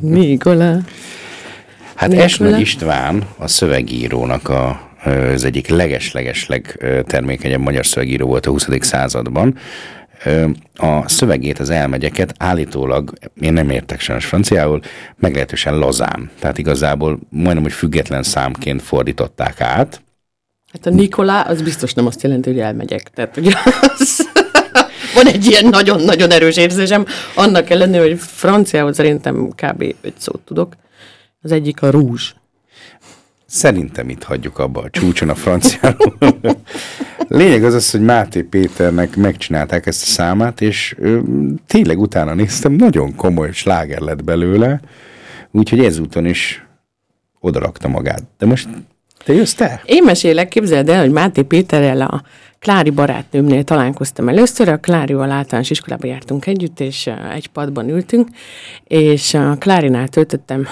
Nikola. 0.00 0.78
Hát 1.94 2.08
Nikola? 2.08 2.26
Esnagy 2.26 2.60
István 2.60 3.26
a 3.38 3.46
szövegírónak 3.48 4.48
a, 4.48 4.90
az 5.34 5.44
egyik 5.44 5.68
leges-legesleg 5.68 6.84
termékenyebb 7.06 7.60
magyar 7.60 7.86
szövegíró 7.86 8.26
volt 8.26 8.46
a 8.46 8.50
20. 8.50 8.66
században. 8.80 9.58
A 10.76 11.08
szövegét, 11.08 11.58
az 11.58 11.70
elmegyeket 11.70 12.34
állítólag, 12.38 13.12
én 13.40 13.52
nem 13.52 13.70
értek 13.70 14.00
sajnos 14.00 14.26
franciául, 14.26 14.80
meglehetősen 15.16 15.78
lazán. 15.78 16.30
Tehát 16.38 16.58
igazából 16.58 17.18
majdnem, 17.28 17.62
hogy 17.62 17.72
független 17.72 18.22
számként 18.22 18.82
fordították 18.82 19.60
át. 19.60 20.02
Hát 20.72 20.86
a 20.86 20.90
Nikola, 20.90 21.40
az 21.40 21.62
biztos 21.62 21.94
nem 21.94 22.06
azt 22.06 22.22
jelenti, 22.22 22.50
hogy 22.50 22.58
elmegyek. 22.60 23.10
Tehát 23.10 23.36
ugye 23.36 23.52
az... 23.98 24.28
Van 25.16 25.26
egy 25.26 25.46
ilyen 25.46 25.66
nagyon-nagyon 25.66 26.30
erős 26.30 26.56
érzésem, 26.56 27.06
annak 27.34 27.70
ellenére, 27.70 28.02
hogy 28.02 28.18
franciául 28.18 28.92
szerintem 28.92 29.48
kb. 29.48 29.82
öt 30.00 30.14
szót 30.18 30.40
tudok. 30.44 30.76
Az 31.42 31.52
egyik 31.52 31.82
a 31.82 31.90
rúzs. 31.90 32.34
Szerintem 33.46 34.08
itt 34.08 34.22
hagyjuk 34.22 34.58
abba 34.58 34.80
a 34.80 34.90
csúcson 34.90 35.28
a 35.28 35.34
franciáról. 35.34 36.16
Lényeg 37.28 37.64
az 37.64 37.74
az, 37.74 37.90
hogy 37.90 38.00
Máté 38.00 38.42
Péternek 38.42 39.16
megcsinálták 39.16 39.86
ezt 39.86 40.02
a 40.02 40.06
számát, 40.06 40.60
és 40.60 40.94
ö, 40.98 41.18
tényleg 41.66 42.00
utána 42.00 42.34
néztem, 42.34 42.72
nagyon 42.72 43.14
komoly 43.14 43.52
sláger 43.52 44.00
lett 44.00 44.24
belőle, 44.24 44.80
úgyhogy 45.50 45.84
ezúton 45.84 46.26
is 46.26 46.66
odarakta 47.40 47.88
magát. 47.88 48.22
De 48.38 48.46
most 48.46 48.68
te 49.24 49.32
jössz 49.32 49.54
te? 49.54 49.82
Én 49.84 50.02
mesélek, 50.04 50.48
képzeld 50.48 50.88
el, 50.88 51.00
hogy 51.00 51.10
Máté 51.10 51.42
Péterrel 51.42 52.00
a 52.00 52.22
Klári 52.66 52.90
barátnőmnél 52.90 53.64
találkoztam 53.64 54.28
először, 54.28 54.68
a 54.68 54.78
Klárival 54.78 55.30
általános 55.30 55.70
iskolába 55.70 56.06
jártunk 56.06 56.46
együtt, 56.46 56.80
és 56.80 57.10
egy 57.32 57.46
padban 57.46 57.88
ültünk, 57.88 58.28
és 58.84 59.34
a 59.34 59.56
Klárinál 59.58 60.08
töltöttem 60.08 60.66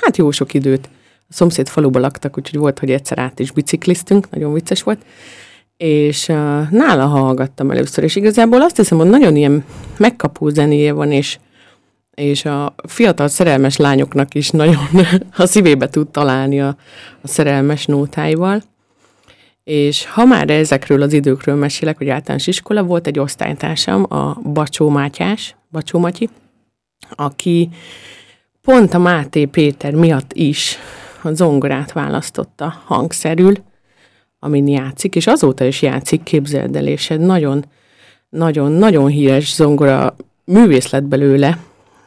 hát 0.00 0.16
jó 0.16 0.30
sok 0.30 0.54
időt. 0.54 0.88
A 1.28 1.32
szomszéd 1.32 1.68
faluba 1.68 1.98
laktak, 1.98 2.38
úgyhogy 2.38 2.58
volt, 2.58 2.78
hogy 2.78 2.90
egyszer 2.90 3.18
át 3.18 3.38
is 3.38 3.50
bicikliztünk, 3.50 4.30
nagyon 4.30 4.52
vicces 4.52 4.82
volt. 4.82 5.04
És 5.76 6.28
uh, 6.28 6.70
nála 6.70 7.06
hallgattam 7.06 7.70
először, 7.70 8.04
és 8.04 8.16
igazából 8.16 8.62
azt 8.62 8.76
hiszem, 8.76 8.98
hogy 8.98 9.08
nagyon 9.08 9.36
ilyen 9.36 9.64
megkapó 9.96 10.48
zenéje 10.48 10.92
van, 10.92 11.12
és, 11.12 11.38
és 12.14 12.44
a 12.44 12.74
fiatal 12.88 13.28
szerelmes 13.28 13.76
lányoknak 13.76 14.34
is 14.34 14.50
nagyon 14.50 14.88
a 15.36 15.46
szívébe 15.46 15.88
tud 15.88 16.08
találni 16.08 16.60
a, 16.60 16.76
a 17.22 17.28
szerelmes 17.28 17.86
nótáival. 17.86 18.62
És 19.70 20.06
ha 20.06 20.24
már 20.24 20.50
ezekről 20.50 21.02
az 21.02 21.12
időkről 21.12 21.54
mesélek, 21.54 21.96
hogy 21.98 22.08
általános 22.08 22.46
iskola, 22.46 22.82
volt 22.82 23.06
egy 23.06 23.18
osztálytársam, 23.18 24.06
a 24.08 24.40
Bacsó 24.52 24.88
Mátyás, 24.88 25.56
Bacsó 25.70 25.98
Matyi, 25.98 26.28
aki 27.10 27.68
pont 28.62 28.94
a 28.94 28.98
Máté 28.98 29.44
Péter 29.44 29.94
miatt 29.94 30.32
is 30.32 30.78
a 31.22 31.32
zongorát 31.32 31.92
választotta 31.92 32.82
hangszerül, 32.84 33.54
amin 34.38 34.68
játszik, 34.68 35.14
és 35.14 35.26
azóta 35.26 35.64
is 35.64 35.82
játszik, 35.82 36.22
képzeld 36.22 37.20
nagyon, 37.20 37.64
nagyon, 38.28 38.72
nagyon 38.72 39.06
híres 39.06 39.54
zongora 39.54 40.16
művész 40.44 40.90
lett 40.90 41.04
belőle, 41.04 41.58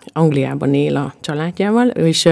Angliában 0.05 0.73
él 0.73 0.95
a 0.95 1.13
családjával, 1.21 1.87
és 1.87 2.29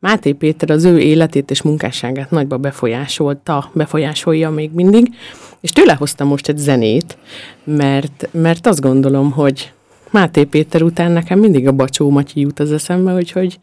Máté 0.00 0.32
Péter 0.32 0.70
az 0.70 0.84
ő 0.84 0.98
életét 0.98 1.50
és 1.50 1.62
munkásságát 1.62 2.30
nagyba 2.30 2.56
befolyásolta, 2.56 3.70
befolyásolja 3.72 4.50
még 4.50 4.70
mindig, 4.72 5.14
és 5.60 5.70
tőle 5.70 5.94
hoztam 5.94 6.28
most 6.28 6.48
egy 6.48 6.58
zenét, 6.58 7.18
mert, 7.64 8.28
mert 8.32 8.66
azt 8.66 8.80
gondolom, 8.80 9.30
hogy 9.30 9.72
Máté 10.10 10.44
Péter 10.44 10.82
után 10.82 11.12
nekem 11.12 11.38
mindig 11.38 11.66
a 11.66 11.72
Bacsó 11.72 12.10
Matyi 12.10 12.40
jut 12.40 12.58
az 12.58 12.72
eszembe, 12.72 13.14
úgyhogy 13.14 13.60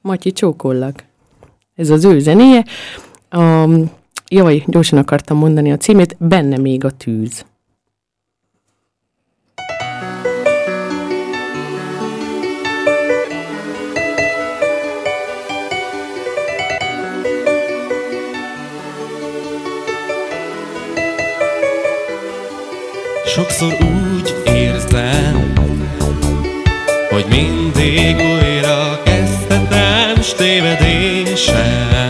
Matyi 0.00 0.32
csókollak. 0.32 1.04
Ez 1.74 1.90
az 1.90 2.04
ő 2.04 2.18
zenéje. 2.18 2.64
Um, 3.36 3.90
jaj, 4.28 4.62
gyorsan 4.66 4.98
akartam 4.98 5.36
mondani 5.36 5.72
a 5.72 5.76
címét, 5.76 6.16
Benne 6.18 6.56
még 6.56 6.84
a 6.84 6.90
tűz. 6.90 7.44
Sokszor 23.36 23.72
úgy 23.72 24.34
érzem, 24.44 25.52
hogy 27.10 27.24
mindig 27.28 28.16
újra 28.16 29.02
kezdhetem 29.04 30.22
s 30.22 30.32
tévedésem. 30.34 32.04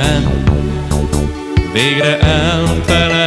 Végre 1.73 2.19
elfeledhetem, 2.19 3.26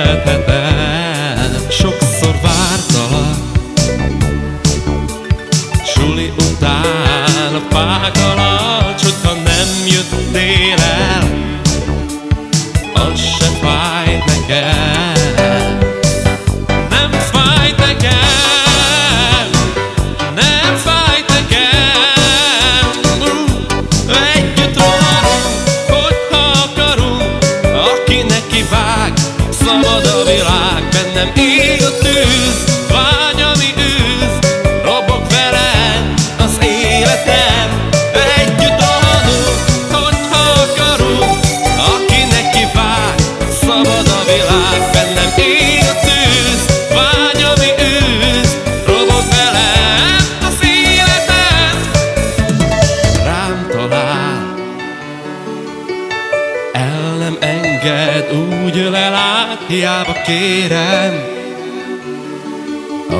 kérem. 60.29 61.13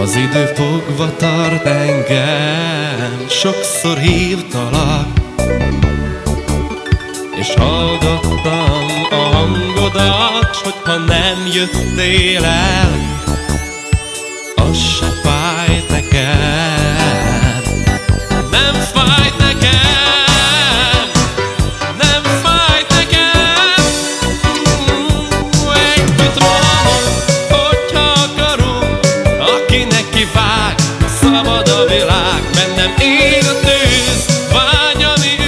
Az 0.02 0.16
idő 0.16 0.46
fogva 0.46 1.16
tart 1.16 1.66
engem. 1.66 3.26
Sokszor 3.30 3.98
hívtalak 3.98 5.08
És 7.40 7.54
hallgattam 7.56 9.08
a 9.10 9.36
hangodat 9.36 10.56
Hogyha 10.64 10.98
nem 10.98 11.48
jöttél 11.54 12.44
el 12.44 13.20
Bennem 33.40 33.56
ég 33.56 33.68
a 33.68 33.70
tűz, 33.70 34.48
vágy, 34.52 35.39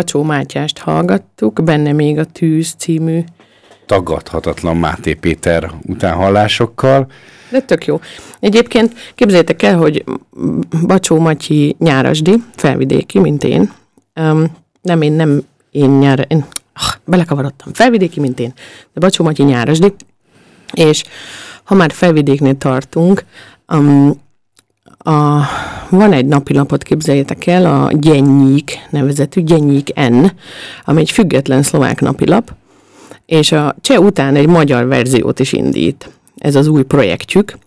Bacsó 0.00 0.22
Mátyást 0.22 0.78
hallgattuk, 0.78 1.62
benne 1.64 1.92
még 1.92 2.18
a 2.18 2.24
Tűz 2.24 2.74
című, 2.78 3.20
Tagadhatatlan 3.86 4.76
Máté 4.76 5.14
Péter 5.14 5.70
utánhallásokkal. 5.86 7.06
de 7.50 7.60
tök 7.60 7.86
jó. 7.86 8.00
Egyébként 8.40 8.92
képzeljétek 9.14 9.62
el, 9.62 9.76
hogy 9.76 10.04
Bacsó 10.86 11.18
Matyi 11.18 11.76
nyárasdi, 11.78 12.34
felvidéki, 12.56 13.18
mint 13.18 13.44
én, 13.44 13.72
Um, 14.20 14.56
nem, 14.82 15.02
én 15.02 15.12
nem, 15.12 15.42
én 15.70 15.90
nyár, 15.90 16.24
én 16.28 16.44
ah, 16.72 16.94
belekavarodtam. 17.04 17.72
Felvidéki, 17.72 18.20
mint 18.20 18.40
én, 18.40 18.52
de 18.92 19.00
Bacsó 19.00 19.24
Matyi 19.24 19.42
nyárasdi. 19.42 19.94
És 20.72 21.04
ha 21.64 21.74
már 21.74 21.92
felvidéknél 21.92 22.58
tartunk, 22.58 23.24
um, 23.72 24.20
a, 25.04 25.40
van 25.90 26.12
egy 26.12 26.26
napilapot, 26.26 26.82
képzeljétek 26.82 27.46
el, 27.46 27.66
a 27.66 27.90
Gyennyik 27.92 28.78
nevezetű, 28.90 29.42
Gyennyik 29.42 29.94
N, 29.94 30.26
ami 30.84 31.00
egy 31.00 31.10
független 31.10 31.62
szlovák 31.62 32.00
napilap, 32.00 32.52
és 33.26 33.52
a 33.52 33.74
cseh 33.80 34.00
után 34.00 34.34
egy 34.34 34.46
magyar 34.46 34.86
verziót 34.86 35.40
is 35.40 35.52
indít. 35.52 36.10
Ez 36.38 36.54
az 36.54 36.66
új 36.66 36.82
projektjük, 36.82 37.58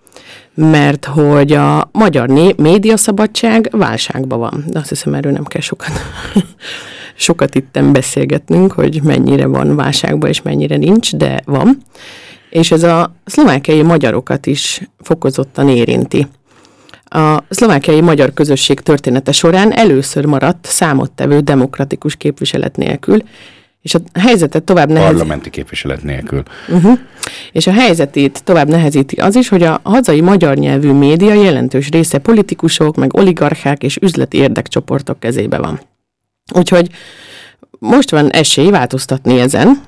mert 0.54 1.06
hogy 1.06 1.52
a 1.52 1.90
magyar 1.92 2.28
né- 2.28 2.58
médiaszabadság 2.58 3.70
válságban 3.72 4.40
van. 4.40 4.64
De 4.68 4.80
azt 4.80 4.90
hiszem, 4.90 5.14
erről 5.14 5.32
nem 5.32 5.44
kell 5.44 5.62
sokat, 5.62 5.92
sokat 7.16 7.56
itten 7.56 7.92
beszélgetnünk, 7.92 8.72
hogy 8.72 9.02
mennyire 9.04 9.46
van 9.46 9.76
válságban 9.76 10.30
és 10.30 10.42
mennyire 10.42 10.78
nincs, 10.78 11.16
de 11.16 11.42
van. 11.46 11.78
És 12.50 12.72
ez 12.72 12.84
a 12.84 13.16
szlovákiai 13.26 13.82
magyarokat 13.82 14.46
is 14.46 14.82
fokozottan 15.00 15.70
érinti. 15.70 16.28
A 17.14 17.44
szlovákiai 17.50 18.02
magyar 18.02 18.34
közösség 18.34 18.80
története 18.80 19.32
során 19.32 19.74
először 19.74 20.26
maradt 20.26 20.66
számottevő 20.66 21.40
demokratikus 21.40 22.16
képviselet 22.16 22.76
nélkül, 22.78 23.24
és 23.82 23.96
a 23.96 24.00
helyzetet 24.20 24.64
tovább 24.64 24.88
nehezíti. 24.90 25.16
Parlamenti 25.16 25.50
képviselet 25.50 26.04
nélkül. 26.04 26.44
Uh-huh. 26.70 27.00
És 27.52 27.68
a 27.68 27.72
helyzetét 27.72 28.44
tovább 28.44 28.68
nehezíti 28.68 29.16
az 29.16 29.36
is, 29.36 29.50
hogy 29.50 29.64
a 29.64 29.80
hazai 29.84 30.22
magyar 30.22 30.58
nyelvű 30.58 30.92
média 30.92 31.34
jelentős 31.34 31.90
része 31.90 32.18
politikusok, 32.18 32.96
meg 32.96 33.14
oligarchák 33.14 33.84
és 33.84 33.98
üzleti 34.02 34.38
érdekcsoportok 34.38 35.20
kezébe 35.20 35.58
van. 35.58 35.80
Úgyhogy 36.56 36.90
most 37.80 38.12
van 38.12 38.30
esély 38.30 38.70
változtatni 38.70 39.40
ezen. 39.40 39.82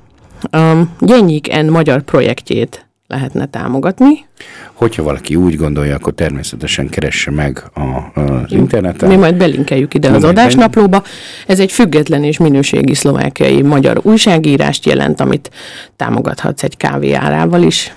A 0.52 0.74
Gyennyik 1.00 1.62
N 1.62 1.70
magyar 1.70 2.02
projektjét 2.02 2.85
lehetne 3.08 3.46
támogatni. 3.46 4.26
Hogyha 4.74 5.04
valaki 5.04 5.36
úgy 5.36 5.56
gondolja, 5.56 5.96
akkor 5.96 6.14
természetesen 6.14 6.90
keresse 6.90 7.32
meg 7.32 7.64
a, 7.74 8.20
az 8.22 8.52
interneten. 8.52 9.10
Mi 9.10 9.16
majd 9.16 9.36
belinkeljük 9.36 9.94
ide 9.94 10.08
az 10.08 10.14
Mi 10.14 10.20
majd 10.20 10.38
adásnaplóba. 10.38 11.04
Ez 11.48 11.60
egy 11.60 11.72
független 11.72 12.24
és 12.24 12.38
minőségi 12.38 12.94
szlovákiai 12.94 13.62
magyar 13.62 14.00
újságírást 14.04 14.86
jelent, 14.86 15.22
amit 15.22 15.52
támogathatsz 15.96 16.64
egy 16.64 16.78
kávé 16.78 17.12
árával 17.12 17.62
is. 17.62 17.94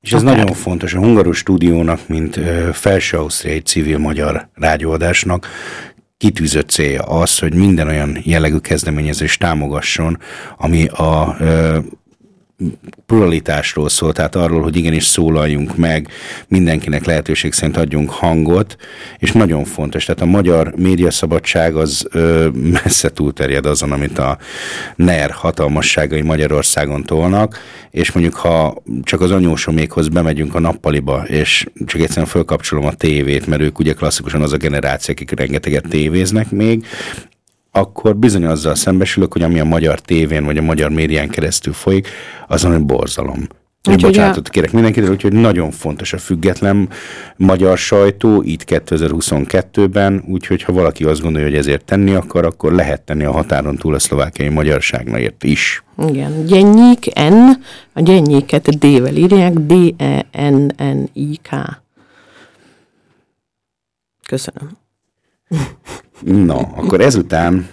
És 0.00 0.12
ez 0.12 0.22
Akár. 0.22 0.36
nagyon 0.36 0.54
fontos 0.54 0.94
a 0.94 0.98
Hungaros 0.98 1.38
Stúdiónak, 1.38 2.00
mint 2.08 2.36
ö, 2.36 2.68
felső 2.72 3.16
ausztriai 3.16 3.60
civil 3.60 3.98
magyar 3.98 4.48
rádióadásnak 4.54 5.46
kitűzött 6.16 6.68
célja 6.68 7.02
az, 7.02 7.38
hogy 7.38 7.54
minden 7.54 7.88
olyan 7.88 8.18
jellegű 8.22 8.56
kezdeményezést 8.56 9.40
támogasson, 9.40 10.18
ami 10.56 10.86
a 10.86 11.36
pluralitásról 13.06 13.88
szól, 13.88 14.12
tehát 14.12 14.34
arról, 14.34 14.62
hogy 14.62 14.76
igenis 14.76 15.04
szólaljunk 15.04 15.76
meg, 15.76 16.08
mindenkinek 16.48 17.04
lehetőség 17.04 17.52
szerint 17.52 17.76
adjunk 17.76 18.10
hangot, 18.10 18.76
és 19.18 19.32
nagyon 19.32 19.64
fontos, 19.64 20.04
tehát 20.04 20.22
a 20.22 20.26
magyar 20.26 20.74
médiaszabadság 20.76 21.76
az 21.76 22.06
ö, 22.10 22.48
messze 22.84 23.08
túlterjed 23.08 23.66
azon, 23.66 23.92
amit 23.92 24.18
a 24.18 24.38
NER 24.96 25.30
hatalmasságai 25.30 26.22
Magyarországon 26.22 27.04
tolnak, 27.04 27.58
és 27.90 28.12
mondjuk 28.12 28.34
ha 28.34 28.82
csak 29.02 29.20
az 29.20 29.30
anyósomékhoz 29.30 30.08
bemegyünk 30.08 30.54
a 30.54 30.60
nappaliba, 30.60 31.24
és 31.26 31.66
csak 31.86 32.00
egyszerűen 32.00 32.26
fölkapcsolom 32.26 32.86
a 32.86 32.92
tévét, 32.92 33.46
mert 33.46 33.62
ők 33.62 33.78
ugye 33.78 33.92
klasszikusan 33.92 34.42
az 34.42 34.52
a 34.52 34.56
generáció, 34.56 35.14
akik 35.14 35.38
rengeteget 35.38 35.88
tévéznek 35.88 36.50
még, 36.50 36.86
akkor 37.72 38.16
bizony 38.16 38.44
azzal 38.44 38.74
szembesülök, 38.74 39.32
hogy 39.32 39.42
ami 39.42 39.60
a 39.60 39.64
magyar 39.64 40.00
tévén 40.00 40.44
vagy 40.44 40.58
a 40.58 40.62
magyar 40.62 40.90
médián 40.90 41.28
keresztül 41.28 41.72
folyik, 41.72 42.08
az 42.46 42.64
egy 42.64 42.84
borzalom. 42.84 43.46
Én 43.88 43.94
Úgyhogy 43.94 44.04
a- 44.04 44.06
bocsánatot 44.06 44.48
kérek 44.48 44.72
mindenkitől, 44.72 45.10
úgyhogy 45.10 45.32
nagyon 45.32 45.70
fontos 45.70 46.12
a 46.12 46.18
független 46.18 46.88
magyar 47.36 47.78
sajtó, 47.78 48.42
itt 48.42 48.64
2022-ben, 48.66 50.24
úgyhogy 50.28 50.62
ha 50.62 50.72
valaki 50.72 51.04
azt 51.04 51.20
gondolja, 51.20 51.48
hogy 51.48 51.56
ezért 51.56 51.84
tenni 51.84 52.14
akar, 52.14 52.44
akkor 52.44 52.72
lehet 52.72 53.02
tenni 53.02 53.24
a 53.24 53.32
határon 53.32 53.76
túl 53.76 53.94
a 53.94 53.98
szlovákiai 53.98 54.48
magyarságnaért 54.48 55.44
is. 55.44 55.84
Igen, 56.08 56.44
Gyennyik 56.46 57.14
N, 57.14 57.50
a 57.92 58.00
Gyennyéket 58.00 58.78
D-vel 58.78 59.16
írják, 59.16 59.52
D-E-N-N-I-K. 59.52 61.48
Köszönöm. 64.26 64.70
Na, 66.24 66.58
akkor 66.58 67.00
ezután 67.00 67.68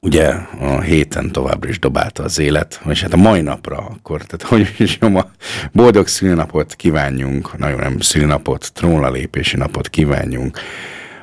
ugye 0.00 0.26
a 0.60 0.80
héten 0.80 1.32
továbbra 1.32 1.68
is 1.68 1.78
dobálta 1.78 2.22
az 2.22 2.38
élet, 2.38 2.80
és 2.88 3.02
hát 3.02 3.12
a 3.12 3.16
mai 3.16 3.40
napra 3.40 3.76
akkor, 3.76 4.22
tehát 4.22 4.42
hogy 4.42 4.74
is 4.86 4.98
a 4.98 5.30
boldog 5.72 6.06
szülinapot 6.06 6.74
kívánjunk, 6.74 7.58
nagyon 7.58 7.78
nem 7.78 8.00
szülinapot, 8.00 8.72
trónlalépési 8.72 9.56
napot 9.56 9.88
kívánjunk 9.88 10.58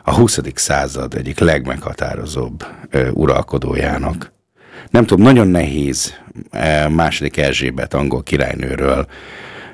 a 0.03 0.13
20. 0.13 0.39
század 0.53 1.13
egyik 1.13 1.39
legmeghatározóbb 1.39 2.65
ö, 2.89 3.09
uralkodójának. 3.09 4.33
Nem 4.89 5.05
tudom, 5.05 5.25
nagyon 5.25 5.47
nehéz 5.47 6.13
ö, 6.51 6.87
második 6.87 7.37
Erzsébet 7.37 7.93
angol 7.93 8.23
királynőről 8.23 9.07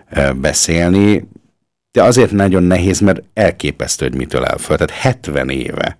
ö, 0.09 0.31
beszélni, 0.33 1.27
de 1.91 2.03
azért 2.03 2.31
nagyon 2.31 2.63
nehéz, 2.63 2.99
mert 2.99 3.21
elképesztő, 3.33 4.07
hogy 4.07 4.17
mitől 4.17 4.45
áll 4.45 4.57
föl. 4.57 4.77
Tehát 4.77 5.01
70 5.01 5.49
éve. 5.49 5.99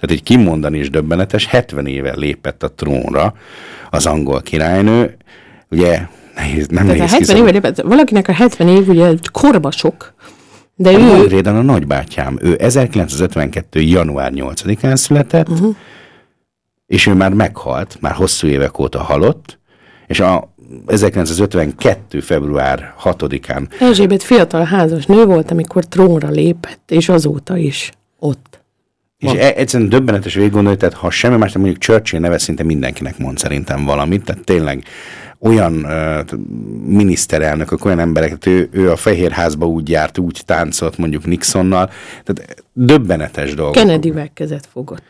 Tehát 0.00 0.16
egy 0.16 0.22
kimondani 0.22 0.78
is 0.78 0.90
döbbenetes, 0.90 1.46
70 1.46 1.86
éve 1.86 2.14
lépett 2.16 2.62
a 2.62 2.72
trónra 2.72 3.34
az 3.90 4.06
angol 4.06 4.40
királynő. 4.40 5.16
Ugye 5.70 6.00
nehéz, 6.34 6.66
nem 6.66 6.86
Tehát 6.86 7.00
a 7.00 7.04
nehéz 7.04 7.10
70 7.10 7.18
kiszabni- 7.18 7.40
éve 7.42 7.50
lépett, 7.50 7.80
valakinek 7.80 8.28
a 8.28 8.32
70 8.32 8.68
év 8.68 8.88
ugye 8.88 9.12
korba 9.32 9.70
sok, 9.70 10.14
de 10.74 10.90
A 10.90 10.98
ő, 10.98 11.16
Nagyréden 11.16 11.56
a 11.56 11.62
nagybátyám, 11.62 12.38
ő 12.42 12.56
1952. 12.56 13.80
január 13.80 14.32
8-án 14.34 14.96
született, 14.96 15.48
uh-huh. 15.48 15.74
és 16.86 17.06
ő 17.06 17.14
már 17.14 17.32
meghalt, 17.32 17.96
már 18.00 18.12
hosszú 18.12 18.46
évek 18.46 18.78
óta 18.78 19.02
halott, 19.02 19.58
és 20.06 20.20
a 20.20 20.52
1952. 20.86 22.20
február 22.20 22.94
6-án 23.04 23.80
Erzsébet 23.80 24.22
fiatal 24.22 24.64
házas 24.64 25.06
nő 25.06 25.24
volt, 25.24 25.50
amikor 25.50 25.84
trónra 25.84 26.28
lépett, 26.28 26.90
és 26.90 27.08
azóta 27.08 27.56
is 27.56 27.92
ott. 28.18 28.59
És 29.20 29.32
e- 29.32 29.52
egyszerűen 29.56 29.88
döbbenetes 29.88 30.34
végig 30.34 30.50
gondolni, 30.50 30.78
tehát 30.78 30.94
ha 30.94 31.10
semmi 31.10 31.36
más 31.36 31.52
nem 31.52 31.62
mondjuk 31.62 31.82
Churchill 31.82 32.20
neve 32.20 32.38
szinte 32.38 32.62
mindenkinek 32.62 33.18
mond 33.18 33.38
szerintem 33.38 33.84
valamit, 33.84 34.24
tehát 34.24 34.44
tényleg 34.44 34.84
olyan 35.38 35.84
uh, 35.84 36.38
miniszterelnökök, 36.86 37.84
olyan 37.84 37.98
emberek, 37.98 38.38
tehát 38.38 38.60
ő, 38.60 38.80
ő 38.80 38.90
a 38.90 38.96
Fehérházba 38.96 39.66
úgy 39.66 39.88
járt, 39.88 40.18
úgy 40.18 40.42
táncolt 40.46 40.98
mondjuk 40.98 41.26
Nixonnal, 41.26 41.90
tehát 42.24 42.64
döbbenetes 42.72 43.54
dolgok. 43.54 43.74
Kennedy-vel 43.74 44.30
kezet 44.34 44.68
fogott. 44.72 45.02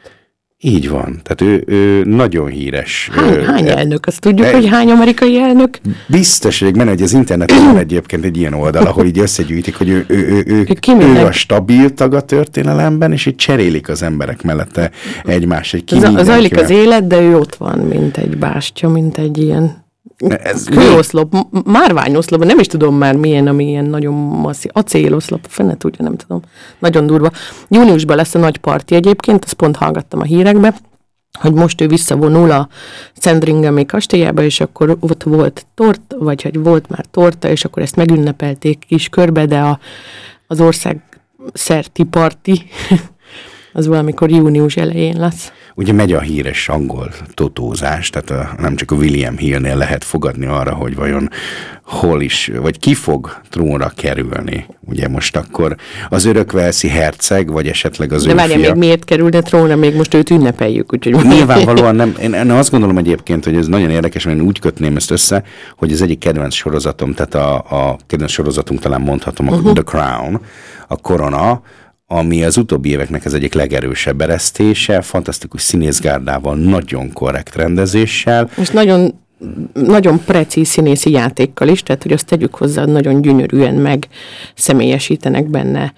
Így 0.63 0.89
van, 0.89 1.21
tehát 1.23 1.41
ő, 1.41 1.65
ő 1.67 2.05
nagyon 2.05 2.47
híres. 2.47 3.11
Hány, 3.13 3.33
Ő- 3.33 3.43
hány 3.43 3.69
e- 3.69 3.77
elnök? 3.77 4.07
Azt 4.07 4.21
tudjuk, 4.21 4.47
e- 4.47 4.53
hogy 4.53 4.69
hány 4.69 4.91
amerikai 4.91 5.39
elnök? 5.39 5.79
Biztos, 6.07 6.61
hogy 6.61 6.77
menő, 6.77 6.91
hogy 6.91 7.03
az 7.03 7.13
interneten 7.13 7.65
van 7.65 7.77
egyébként 7.87 8.25
egy 8.25 8.37
ilyen 8.37 8.53
oldal, 8.53 8.87
ahol 8.87 9.07
így 9.07 9.19
összegyűjtik, 9.19 9.77
hogy 9.77 9.89
ő, 9.89 10.05
ő, 10.09 10.17
ő, 10.17 10.45
ő, 10.47 10.67
Ő 11.01 11.25
a 11.25 11.33
stabil 11.33 11.95
tag 11.95 12.15
a 12.15 12.21
történelemben, 12.21 13.13
és 13.13 13.27
így 13.27 13.37
cserélik 13.37 13.89
az 13.89 14.03
emberek 14.03 14.43
mellette 14.43 14.91
egymást, 15.25 15.71
hogy 15.71 15.85
ki 15.85 15.99
zajlik 16.23 16.57
az 16.57 16.71
élet, 16.71 17.07
de 17.07 17.21
ő 17.21 17.37
ott 17.37 17.55
van, 17.55 17.79
mint 17.79 18.17
egy 18.17 18.37
bástya, 18.37 18.89
mint 18.89 19.19
egy 19.19 19.39
ilyen 19.39 19.85
Ez 20.29 20.65
kőoszlop, 20.65 21.33
m- 21.33 21.67
márványoszlop, 21.67 22.45
nem 22.45 22.59
is 22.59 22.67
tudom 22.67 22.97
már 22.97 23.17
milyen, 23.17 23.47
ami 23.47 23.69
ilyen 23.69 23.85
nagyon 23.85 24.15
masszív, 24.15 24.71
acéloszlop, 24.75 25.47
fene 25.49 25.77
tudja, 25.77 26.05
nem 26.05 26.17
tudom, 26.17 26.43
nagyon 26.79 27.07
durva. 27.07 27.31
Júniusban 27.69 28.17
lesz 28.17 28.35
a 28.35 28.39
nagy 28.39 28.57
parti 28.57 28.95
egyébként, 28.95 29.45
azt 29.45 29.55
pont 29.55 29.77
hallgattam 29.77 30.21
a 30.21 30.25
hírekbe, 30.25 30.75
hogy 31.39 31.53
most 31.53 31.81
ő 31.81 31.87
visszavonul 31.87 32.51
a 32.51 32.69
Szentringemi 33.15 33.87
kastélyába, 33.87 34.43
és 34.43 34.61
akkor 34.61 34.97
ott 35.01 35.23
volt 35.23 35.67
tort, 35.75 36.15
vagy 36.19 36.43
hogy 36.43 36.63
volt 36.63 36.89
már 36.89 37.05
torta, 37.11 37.49
és 37.49 37.65
akkor 37.65 37.83
ezt 37.83 37.97
megünnepelték 37.97 38.85
kis 38.89 39.09
körbe, 39.09 39.47
de 39.47 39.59
a, 39.59 39.79
az 40.47 40.61
ország 40.61 41.03
szerti 41.53 42.05
parti, 42.05 42.63
az 43.73 43.87
valamikor 43.87 44.31
június 44.31 44.77
elején 44.77 45.17
lesz. 45.19 45.53
Ugye 45.75 45.93
megy 45.93 46.13
a 46.13 46.21
híres 46.21 46.69
angol 46.69 47.11
totózás, 47.35 48.11
tehát 48.11 48.31
a, 48.31 48.61
nem 48.61 48.77
csak 48.77 48.91
a 48.91 48.95
William 48.95 49.37
Hillnél 49.37 49.77
lehet 49.77 50.05
fogadni 50.05 50.47
arra, 50.47 50.75
hogy 50.75 50.95
vajon 50.95 51.31
hol 51.85 52.23
is, 52.23 52.51
vagy 52.61 52.79
ki 52.79 52.95
fog 52.95 53.41
trónra 53.49 53.93
kerülni. 53.97 54.67
Ugye 54.81 55.09
most 55.09 55.37
akkor 55.37 55.77
az 56.09 56.25
örökvelszi 56.25 56.89
herceg, 56.89 57.51
vagy 57.53 57.67
esetleg 57.69 58.13
az 58.13 58.25
De 58.25 58.33
ő 58.33 58.35
várjál, 58.35 58.59
fia. 58.59 58.71
még 58.71 58.79
miért 58.79 59.05
kerülne 59.05 59.41
trónra, 59.41 59.77
még 59.77 59.95
most 59.97 60.15
őt 60.15 60.31
ünnepeljük, 60.31 60.93
úgyhogy... 60.93 61.25
Nyilvánvalóan 61.27 61.95
nem. 61.95 62.15
Én, 62.23 62.33
én 62.33 62.51
azt 62.51 62.71
gondolom 62.71 62.99
egyébként, 62.99 63.45
hogy 63.45 63.57
ez 63.57 63.67
nagyon 63.67 63.91
érdekes, 63.91 64.25
mert 64.25 64.39
én 64.39 64.45
úgy 64.45 64.59
kötném 64.59 64.97
ezt 64.97 65.11
össze, 65.11 65.43
hogy 65.77 65.93
az 65.93 66.03
egyik 66.03 66.19
kedvenc 66.19 66.55
sorozatom, 66.55 67.15
tehát 67.15 67.35
a, 67.35 67.55
a 67.57 67.97
kedvenc 68.07 68.31
sorozatunk 68.33 68.81
talán 68.81 69.01
mondhatom, 69.01 69.47
a 69.49 69.51
Mhm. 69.51 69.59
uh-huh. 69.67 69.83
The 69.85 69.99
Crown, 69.99 70.41
a 70.89 70.97
korona, 70.97 71.63
ami 72.13 72.45
az 72.45 72.57
utóbbi 72.57 72.89
éveknek 72.89 73.25
az 73.25 73.35
egyik 73.35 73.55
legerősebb 73.55 74.21
eresztése, 74.21 75.01
fantasztikus 75.01 75.63
színészgárdával, 75.63 76.57
nagyon 76.57 77.13
korrekt 77.13 77.55
rendezéssel, 77.55 78.51
És 78.57 78.71
nagyon, 78.71 79.15
nagyon 79.73 80.25
precíz 80.25 80.69
színészi 80.69 81.11
játékkal 81.11 81.69
is, 81.69 81.83
tehát 81.83 82.03
hogy 82.03 82.13
azt 82.13 82.27
tegyük 82.27 82.55
hozzá, 82.55 82.85
nagyon 82.85 83.21
gyönyörűen 83.21 83.75
meg 83.75 84.09
személyesítenek 84.55 85.49
benne 85.49 85.93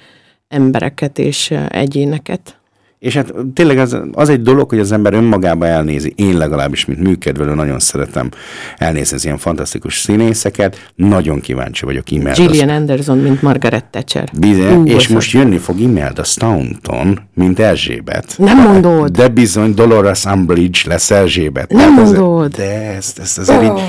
embereket 0.49 1.19
és 1.19 1.55
egyéneket. 1.69 2.62
És 3.03 3.15
hát 3.15 3.35
tényleg 3.55 3.79
az, 3.79 3.97
az 4.13 4.29
egy 4.29 4.43
dolog, 4.43 4.69
hogy 4.69 4.79
az 4.79 4.93
ember 4.93 5.13
önmagába 5.13 5.67
elnézi. 5.67 6.13
Én 6.17 6.37
legalábbis, 6.37 6.85
mint 6.85 7.01
műkedvelő, 7.01 7.55
nagyon 7.55 7.79
szeretem 7.79 8.29
elnézni 8.77 9.17
az 9.17 9.25
ilyen 9.25 9.39
fantasztikus 9.39 9.99
színészeket. 9.99 10.91
Nagyon 10.95 11.41
kíváncsi 11.41 11.85
vagyok 11.85 12.11
Imelda. 12.11 12.47
Gillian 12.47 12.69
Anderson, 12.69 13.19
mint 13.19 13.43
Margaret 13.43 13.85
Thatcher. 13.85 14.29
Bizony, 14.39 14.77
Ú, 14.77 14.87
és 14.87 15.09
most 15.09 15.33
jönni 15.33 15.59
fog 15.59 15.81
Imelda 15.81 16.25
Staunton, 16.25 17.21
mint 17.35 17.59
Erzsébet. 17.59 18.35
Nem 18.39 18.59
mondod. 18.59 19.11
De 19.11 19.29
bizony 19.29 19.75
Dolores 19.75 20.25
Umbridge 20.25 20.81
lesz 20.85 21.11
Erzsébet. 21.11 21.73
Nem 21.73 21.95
Tehát 21.95 22.17
mondod. 22.17 22.51
De 22.57 22.95
ezt, 22.97 23.19
ezt, 23.19 23.39
azért 23.39 23.63
így, 23.63 23.83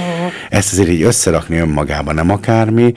ezt 0.49 0.71
azért 0.73 0.89
így 0.89 1.01
összerakni 1.01 1.57
önmagában 1.57 2.15
nem 2.15 2.29
akármi. 2.29 2.93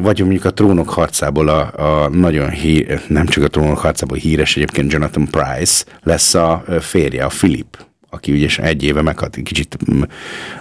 Vagy 0.00 0.20
mondjuk 0.20 0.44
a 0.44 0.52
trónok 0.52 0.88
harcából 0.88 1.48
a, 1.48 1.72
a 2.04 2.08
nagyon 2.08 2.50
hí, 2.50 2.86
nem 3.08 3.26
csak 3.26 3.44
a 3.44 3.48
trónok 3.48 3.78
harcából 3.78 4.16
híres 4.16 4.56
egyébként 4.56 4.92
Jonathan 4.92 5.28
Price 5.30 5.84
lesz 6.02 6.34
a 6.34 6.64
férje, 6.80 7.24
a 7.24 7.28
Philip, 7.28 7.86
aki 8.10 8.32
ugye 8.32 8.48
egy 8.56 8.84
éve 8.84 9.02
meghalt, 9.02 9.38
kicsit, 9.42 9.76
mm, 9.92 10.02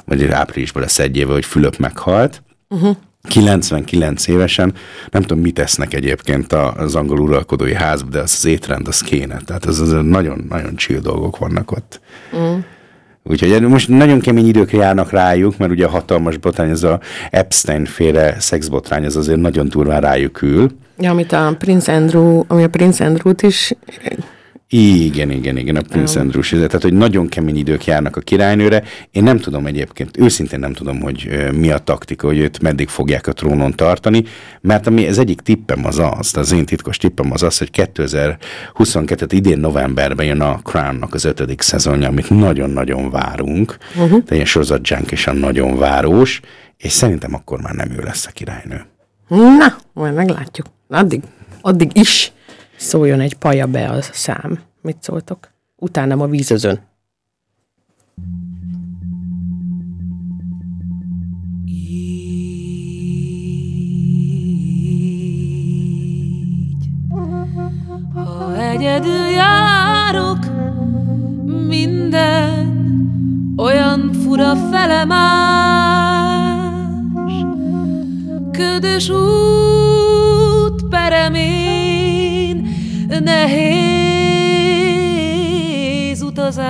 vagy 0.06 0.28
áprilisban 0.28 0.82
lesz 0.82 1.00
egy 1.00 1.18
éve, 1.18 1.34
hogy 1.34 1.46
Fülöp 1.46 1.78
meghalt. 1.78 2.43
Uh-huh. 2.70 2.98
99 3.28 4.28
évesen, 4.28 4.74
nem 5.12 5.22
tudom, 5.22 5.39
mit 5.39 5.54
tesznek 5.54 5.93
egyébként 5.93 6.54
az 6.54 6.96
angol 6.96 7.20
uralkodói 7.20 7.74
házban, 7.74 8.10
de 8.10 8.20
az, 8.20 8.34
az 8.38 8.46
étrend, 8.46 8.88
az 8.88 9.02
kéne. 9.02 9.41
Tehát 9.46 9.66
az, 9.66 9.80
az 9.80 9.91
nagyon-nagyon 10.04 10.76
chill 10.76 11.00
dolgok 11.00 11.38
vannak 11.38 11.72
ott. 11.72 12.02
Mm. 12.36 12.58
Úgyhogy 13.30 13.61
most 13.61 13.89
nagyon 13.89 14.19
kemény 14.19 14.47
idők 14.47 14.71
járnak 14.71 15.11
rájuk, 15.11 15.57
mert 15.57 15.71
ugye 15.71 15.86
a 15.86 15.89
hatalmas 15.89 16.38
botrány, 16.38 16.69
ez 16.69 16.84
a 16.84 16.99
Epstein-féle 17.30 18.39
szexbotrány, 18.39 19.05
az 19.05 19.15
azért 19.15 19.39
nagyon 19.39 19.69
durván 19.69 20.01
rájuk 20.01 20.41
ül. 20.41 20.69
Ja, 20.97 21.11
amit 21.11 21.32
a 21.32 21.55
Prince 21.59 21.93
Andrew, 21.95 22.43
ami 22.47 22.63
a 22.63 22.69
Prince 22.69 23.05
Andrew-t 23.05 23.41
is 23.41 23.73
Igen, 24.70 25.30
igen, 25.32 25.57
igen, 25.57 25.76
a 25.76 25.82
Prince 25.82 26.20
Andrews, 26.20 26.49
tehát 26.49 26.82
hogy 26.82 26.93
nagyon 26.93 27.28
kemény 27.28 27.57
idők 27.57 27.86
járnak 27.86 28.16
a 28.16 28.22
királynőre. 28.22 28.84
Én 29.11 29.24
nem 29.24 29.39
tudom 29.39 29.66
egyébként, 29.66 30.18
őszintén 30.18 30.59
nem 30.59 30.74
tudom, 30.74 30.99
hogy 31.01 31.49
mi 31.53 31.72
a 31.72 31.78
taktika, 31.78 32.28
hogy 32.28 32.38
őt 32.38 32.61
meddig 32.61 32.88
fogják 32.88 33.28
a 33.28 33.34
trónon 33.34 33.76
tartani, 33.76 34.24
mert 34.61 34.88
ami 34.88 35.07
az 35.07 35.18
egyik 35.18 35.41
tippem 35.41 35.86
az 35.86 35.99
az, 35.99 36.38
az 36.38 36.51
én 36.51 36.66
titkos 36.66 36.97
tippem 36.97 37.32
az 37.32 37.43
az, 37.43 37.57
hogy 37.57 37.72
2022 37.72 39.36
idén 39.36 39.59
novemberben 39.59 40.26
jön 40.26 40.41
a 40.41 40.59
Crown-nak 40.63 41.13
az 41.13 41.26
ötödik 41.26 41.61
szezonja, 41.61 42.07
amit 42.07 42.30
nagyon-nagyon 42.30 43.09
várunk, 43.09 43.78
uh-huh. 43.95 44.24
de 44.24 44.36
ilyen 44.36 44.47
sorozat 44.47 44.88
junkisan 44.88 45.36
nagyon 45.36 45.78
várós, 45.78 46.39
és 46.78 46.91
szerintem 46.91 47.34
akkor 47.34 47.61
már 47.61 47.74
nem 47.74 47.91
ő 47.91 48.01
lesz 48.03 48.26
a 48.26 48.32
királynő. 48.32 48.86
Na, 49.28 49.76
majd 49.93 50.13
meglátjuk. 50.13 50.68
Addig, 50.88 51.22
addig 51.61 51.91
is 51.93 52.32
szóljon 52.76 53.19
egy 53.19 53.34
paja 53.34 53.67
be 53.67 53.89
a 53.89 54.01
szám. 54.01 54.59
Mit 54.82 54.97
szóltok? 55.03 55.49
Utána 55.76 56.23
a 56.23 56.28
vízözön. 56.28 56.80
így. 61.65 62.09
Ha 68.13 68.57
egyedül 68.57 69.26
járok, 69.26 70.38
minden 71.67 72.73
olyan 73.57 74.13
fura 74.13 74.55
felemás, 74.55 75.73
ködös 78.51 79.09
út 79.09 80.45
peremén, 80.89 82.68
nehéz 83.24 83.76
utazás. 86.22 86.66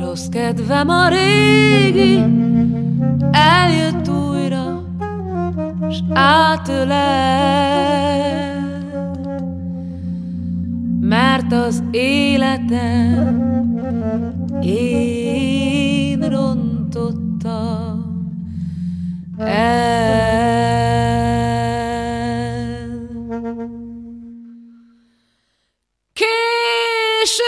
Rossz 0.00 0.28
kedvem 0.28 0.88
a 0.88 1.08
régi, 1.08 2.24
eljött 3.30 4.08
újra, 4.08 4.84
s. 5.90 6.02
Mert 11.00 11.52
az 11.52 11.82
életem 11.90 13.44
én 14.62 16.28
rontottam 16.28 18.05
el. 19.38 20.16
Késő 26.12 27.44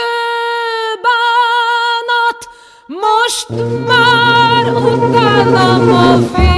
bánat, 1.05 2.49
most 2.87 3.49
már 3.87 4.73
utálom 4.73 5.89
a 5.93 6.17
vízözön, 6.17 6.58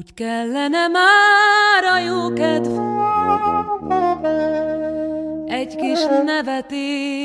Úgy 0.00 0.14
kellene 0.14 0.88
már 0.88 1.84
a 1.94 1.98
jó 1.98 2.32
kedv, 2.32 2.78
egy 5.46 5.76
kis 5.76 5.98
nevetés, 6.24 7.24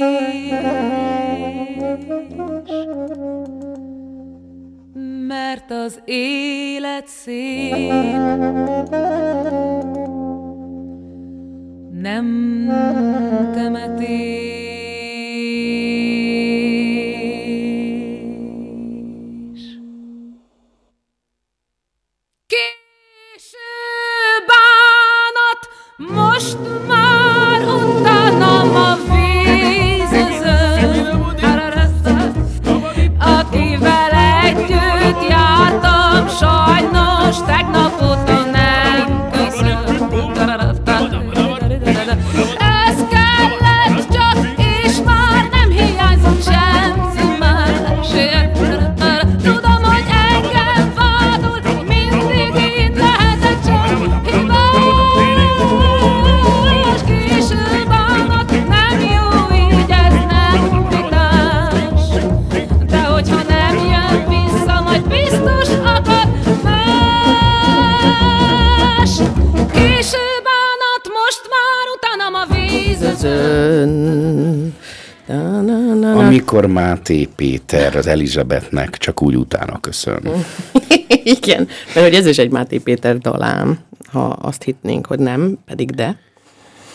mert 5.27 5.71
az 5.71 6.01
élet 6.05 7.07
szép, 7.07 7.91
nem 11.91 12.67
temetés. 13.53 14.64
Most 26.35 26.74
Amikor 76.55 76.71
Máté 76.71 77.27
Péter 77.35 77.95
az 77.95 78.07
Elizabethnek 78.07 78.97
csak 78.97 79.21
úgy 79.21 79.35
utána 79.35 79.79
köszön. 79.79 80.21
Igen, 81.37 81.67
mert 81.93 82.07
hogy 82.07 82.15
ez 82.15 82.25
is 82.25 82.37
egy 82.37 82.51
Máté 82.51 82.77
Péter 82.77 83.17
dalám, 83.17 83.79
ha 84.11 84.25
azt 84.25 84.63
hitnénk, 84.63 85.05
hogy 85.05 85.19
nem, 85.19 85.57
pedig 85.65 85.91
de. 85.91 86.19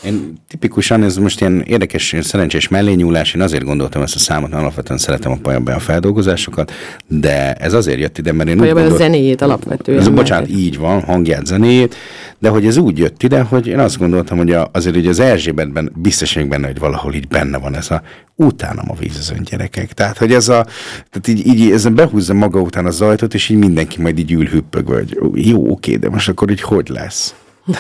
Én 0.04 0.34
tipikusan, 0.48 1.02
ez 1.02 1.16
most 1.16 1.40
ilyen 1.40 1.60
érdekes, 1.60 2.14
szerencsés 2.20 2.68
mellényúlás, 2.68 3.34
én 3.34 3.40
azért 3.40 3.64
gondoltam 3.64 4.02
ezt 4.02 4.14
a 4.14 4.18
számot, 4.18 4.50
mert 4.50 4.62
alapvetően 4.62 4.98
szeretem 4.98 5.32
a 5.32 5.36
pajabban 5.42 5.74
a 5.74 5.78
feldolgozásokat, 5.78 6.72
de 7.06 7.52
ez 7.52 7.72
azért 7.72 7.98
jött 7.98 8.18
ide, 8.18 8.32
mert 8.32 8.48
én 8.48 8.60
úgy 8.60 8.72
Vagy 8.72 8.84
a 8.84 8.96
zenéjét 8.96 9.42
alapvetően. 9.42 9.98
Ez, 9.98 10.04
mert- 10.04 10.16
bocsánat, 10.16 10.48
így 10.48 10.78
van, 10.78 11.02
hangját, 11.02 11.46
zenéjét, 11.46 11.94
de 12.38 12.48
hogy 12.48 12.66
ez 12.66 12.76
úgy 12.76 12.98
jött 12.98 13.22
ide, 13.22 13.40
hogy 13.40 13.66
én 13.66 13.78
azt 13.78 13.98
gondoltam, 13.98 14.38
hogy 14.38 14.52
a, 14.52 14.70
azért 14.72 14.96
ugye 14.96 15.08
az 15.08 15.20
Erzsébetben 15.20 15.92
biztos 15.94 16.34
vagyok 16.34 16.48
benne, 16.48 16.66
hogy 16.66 16.78
valahol 16.78 17.14
így 17.14 17.28
benne 17.28 17.58
van 17.58 17.76
ez 17.76 17.90
a 17.90 18.02
utánam 18.34 18.90
a 18.90 18.94
vízözön 18.94 19.42
gyerekek. 19.50 19.92
Tehát, 19.92 20.18
hogy 20.18 20.32
ez 20.32 20.48
a, 20.48 20.66
tehát 21.10 21.28
így, 21.28 21.46
így 21.46 21.70
ez 21.70 21.88
behúzza 21.88 22.34
maga 22.34 22.60
után 22.60 22.86
a 22.86 22.90
zajtot, 22.90 23.34
és 23.34 23.48
így 23.48 23.58
mindenki 23.58 24.00
majd 24.00 24.18
így 24.18 24.32
ül 24.32 24.46
hüppögve, 24.46 24.94
hogy 24.94 25.18
jó, 25.34 25.70
oké, 25.70 25.96
de 25.96 26.08
most 26.08 26.28
akkor 26.28 26.50
így 26.50 26.60
hogy 26.62 26.88
lesz? 26.88 27.34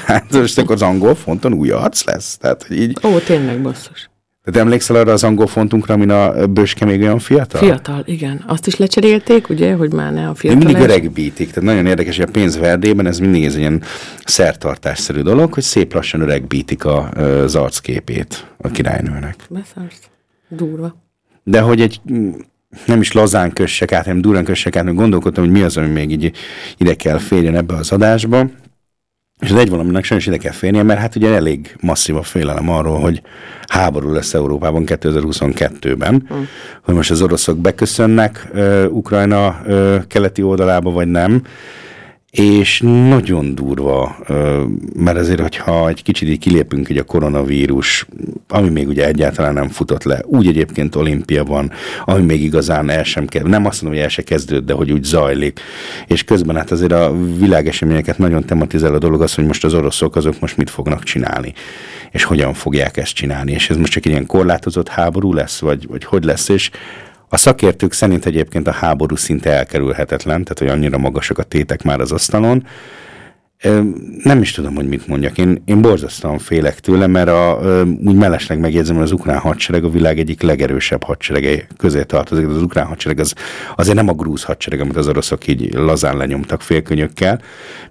Tehát 0.06 0.32
most 0.32 0.58
akkor 0.58 0.74
az 0.74 0.82
angol 0.82 1.14
fonton 1.14 1.52
új 1.52 1.70
arc 1.70 2.04
lesz? 2.04 2.36
Tehát, 2.36 2.62
hogy 2.68 2.80
így, 2.80 2.98
Ó, 3.04 3.18
tényleg 3.18 3.62
basszus. 3.62 4.10
tehát 4.44 4.60
emlékszel 4.60 4.96
arra 4.96 5.12
az 5.12 5.24
angol 5.24 5.46
fontunkra, 5.46 5.94
amin 5.94 6.10
a 6.10 6.46
Böske 6.46 6.84
még 6.84 7.00
olyan 7.00 7.18
fiatal? 7.18 7.60
Fiatal, 7.60 8.02
igen. 8.06 8.44
Azt 8.46 8.66
is 8.66 8.76
lecserélték, 8.76 9.48
ugye, 9.48 9.74
hogy 9.74 9.92
már 9.92 10.12
ne 10.12 10.28
a 10.28 10.34
fiatal. 10.34 10.58
mindig 10.58 10.76
legyen. 10.76 10.90
öregbítik, 10.90 11.48
tehát 11.50 11.68
nagyon 11.68 11.86
érdekes, 11.86 12.16
hogy 12.16 12.26
a 12.28 12.30
pénzverdében 12.30 13.06
ez 13.06 13.18
mindig 13.18 13.44
ez 13.44 13.52
egy 13.54 13.60
ilyen 13.60 13.82
szertartásszerű 14.24 15.20
dolog, 15.20 15.52
hogy 15.54 15.62
szép 15.62 15.94
lassan 15.94 16.20
öregbítik 16.20 16.84
a, 16.84 17.08
az 17.10 17.54
arcképét 17.54 18.46
a 18.58 18.68
királynőnek. 18.68 19.36
Beszarsz. 19.48 20.00
Durva. 20.48 20.96
De 21.44 21.60
hogy 21.60 21.80
egy 21.80 22.00
mm, 22.12 22.30
nem 22.86 23.00
is 23.00 23.12
lazán 23.12 23.52
kössek 23.52 23.92
át, 23.92 24.04
hanem 24.04 24.20
durán 24.20 24.44
kössek 24.44 24.76
át, 24.76 24.84
mert 24.84 24.96
gondolkodtam, 24.96 25.44
hogy 25.44 25.52
mi 25.52 25.62
az, 25.62 25.76
ami 25.76 25.88
még 25.88 26.10
így 26.10 26.32
ide 26.76 26.94
kell 26.94 27.18
férjen 27.18 27.56
ebbe 27.56 27.74
az 27.74 27.92
adásba. 27.92 28.46
És 29.40 29.50
az 29.50 29.56
egy 29.56 29.70
valaminek 29.70 30.04
sajnos 30.04 30.26
ide 30.26 30.36
kell 30.36 30.52
férnie, 30.52 30.82
mert 30.82 31.00
hát 31.00 31.16
ugye 31.16 31.34
elég 31.34 31.76
masszív 31.80 32.16
a 32.16 32.22
félelem 32.22 32.68
arról, 32.68 33.00
hogy 33.00 33.22
háború 33.66 34.12
lesz 34.12 34.34
Európában 34.34 34.82
2022-ben, 34.86 36.24
hmm. 36.28 36.48
hogy 36.82 36.94
most 36.94 37.10
az 37.10 37.22
oroszok 37.22 37.58
beköszönnek 37.58 38.48
uh, 38.52 38.84
Ukrajna 38.90 39.60
uh, 39.66 40.06
keleti 40.06 40.42
oldalába, 40.42 40.90
vagy 40.90 41.08
nem. 41.08 41.42
És 42.30 42.80
nagyon 42.84 43.54
durva, 43.54 44.16
mert 44.94 45.18
azért, 45.18 45.40
hogyha 45.40 45.88
egy 45.88 46.02
kicsit 46.02 46.28
így 46.28 46.38
kilépünk 46.38 46.88
így 46.88 46.98
a 46.98 47.04
koronavírus, 47.04 48.06
ami 48.48 48.68
még 48.68 48.88
ugye 48.88 49.06
egyáltalán 49.06 49.54
nem 49.54 49.68
futott 49.68 50.02
le, 50.02 50.22
úgy 50.24 50.46
egyébként 50.46 50.94
olimpia 50.94 51.44
van, 51.44 51.70
ami 52.04 52.24
még 52.24 52.42
igazán 52.42 52.90
el 52.90 53.02
sem 53.02 53.26
kezd, 53.26 53.46
nem 53.46 53.66
azt 53.66 53.82
mondom, 53.82 53.98
hogy 53.98 54.08
el 54.08 54.14
se 54.14 54.22
kezdődött, 54.22 54.66
de 54.66 54.72
hogy 54.72 54.92
úgy 54.92 55.02
zajlik. 55.02 55.60
És 56.06 56.24
közben 56.24 56.56
hát 56.56 56.70
azért 56.70 56.92
a 56.92 57.16
világeseményeket 57.38 58.18
nagyon 58.18 58.44
tematizál 58.44 58.94
a 58.94 58.98
dolog 58.98 59.22
az, 59.22 59.34
hogy 59.34 59.46
most 59.46 59.64
az 59.64 59.74
oroszok 59.74 60.16
azok 60.16 60.40
most 60.40 60.56
mit 60.56 60.70
fognak 60.70 61.02
csinálni, 61.02 61.52
és 62.10 62.24
hogyan 62.24 62.54
fogják 62.54 62.96
ezt 62.96 63.14
csinálni. 63.14 63.52
És 63.52 63.70
ez 63.70 63.76
most 63.76 63.92
csak 63.92 64.06
egy 64.06 64.12
ilyen 64.12 64.26
korlátozott 64.26 64.88
háború 64.88 65.32
lesz, 65.32 65.60
vagy, 65.60 65.86
vagy 65.88 66.04
hogy 66.04 66.24
lesz, 66.24 66.48
és 66.48 66.70
a 67.32 67.36
szakértők 67.36 67.92
szerint 67.92 68.26
egyébként 68.26 68.68
a 68.68 68.72
háború 68.72 69.16
szinte 69.16 69.50
elkerülhetetlen, 69.50 70.42
tehát 70.42 70.58
hogy 70.58 70.68
annyira 70.68 70.98
magasak 70.98 71.38
a 71.38 71.42
tétek 71.42 71.82
már 71.82 72.00
az 72.00 72.12
asztalon. 72.12 72.66
Nem 74.22 74.40
is 74.40 74.52
tudom, 74.52 74.74
hogy 74.74 74.88
mit 74.88 75.06
mondjak. 75.06 75.38
Én, 75.38 75.62
én 75.64 75.82
borzasztóan 75.82 76.38
félek 76.38 76.80
tőle, 76.80 77.06
mert 77.06 77.28
a, 77.28 77.60
úgy 78.04 78.14
mellesleg 78.14 78.58
megjegyzem, 78.58 78.94
hogy 78.94 79.04
az 79.04 79.12
ukrán 79.12 79.38
hadsereg 79.38 79.84
a 79.84 79.90
világ 79.90 80.18
egyik 80.18 80.42
legerősebb 80.42 81.02
hadserege 81.02 81.66
közé 81.76 82.02
tartozik. 82.02 82.48
Az 82.48 82.62
ukrán 82.62 82.86
hadsereg 82.86 83.20
az, 83.20 83.34
azért 83.76 83.96
nem 83.96 84.08
a 84.08 84.12
grúz 84.12 84.44
hadsereg, 84.44 84.80
amit 84.80 84.96
az 84.96 85.08
oroszok 85.08 85.46
így 85.46 85.74
lazán 85.74 86.16
lenyomtak 86.16 86.62
félkönyökkel, 86.62 87.40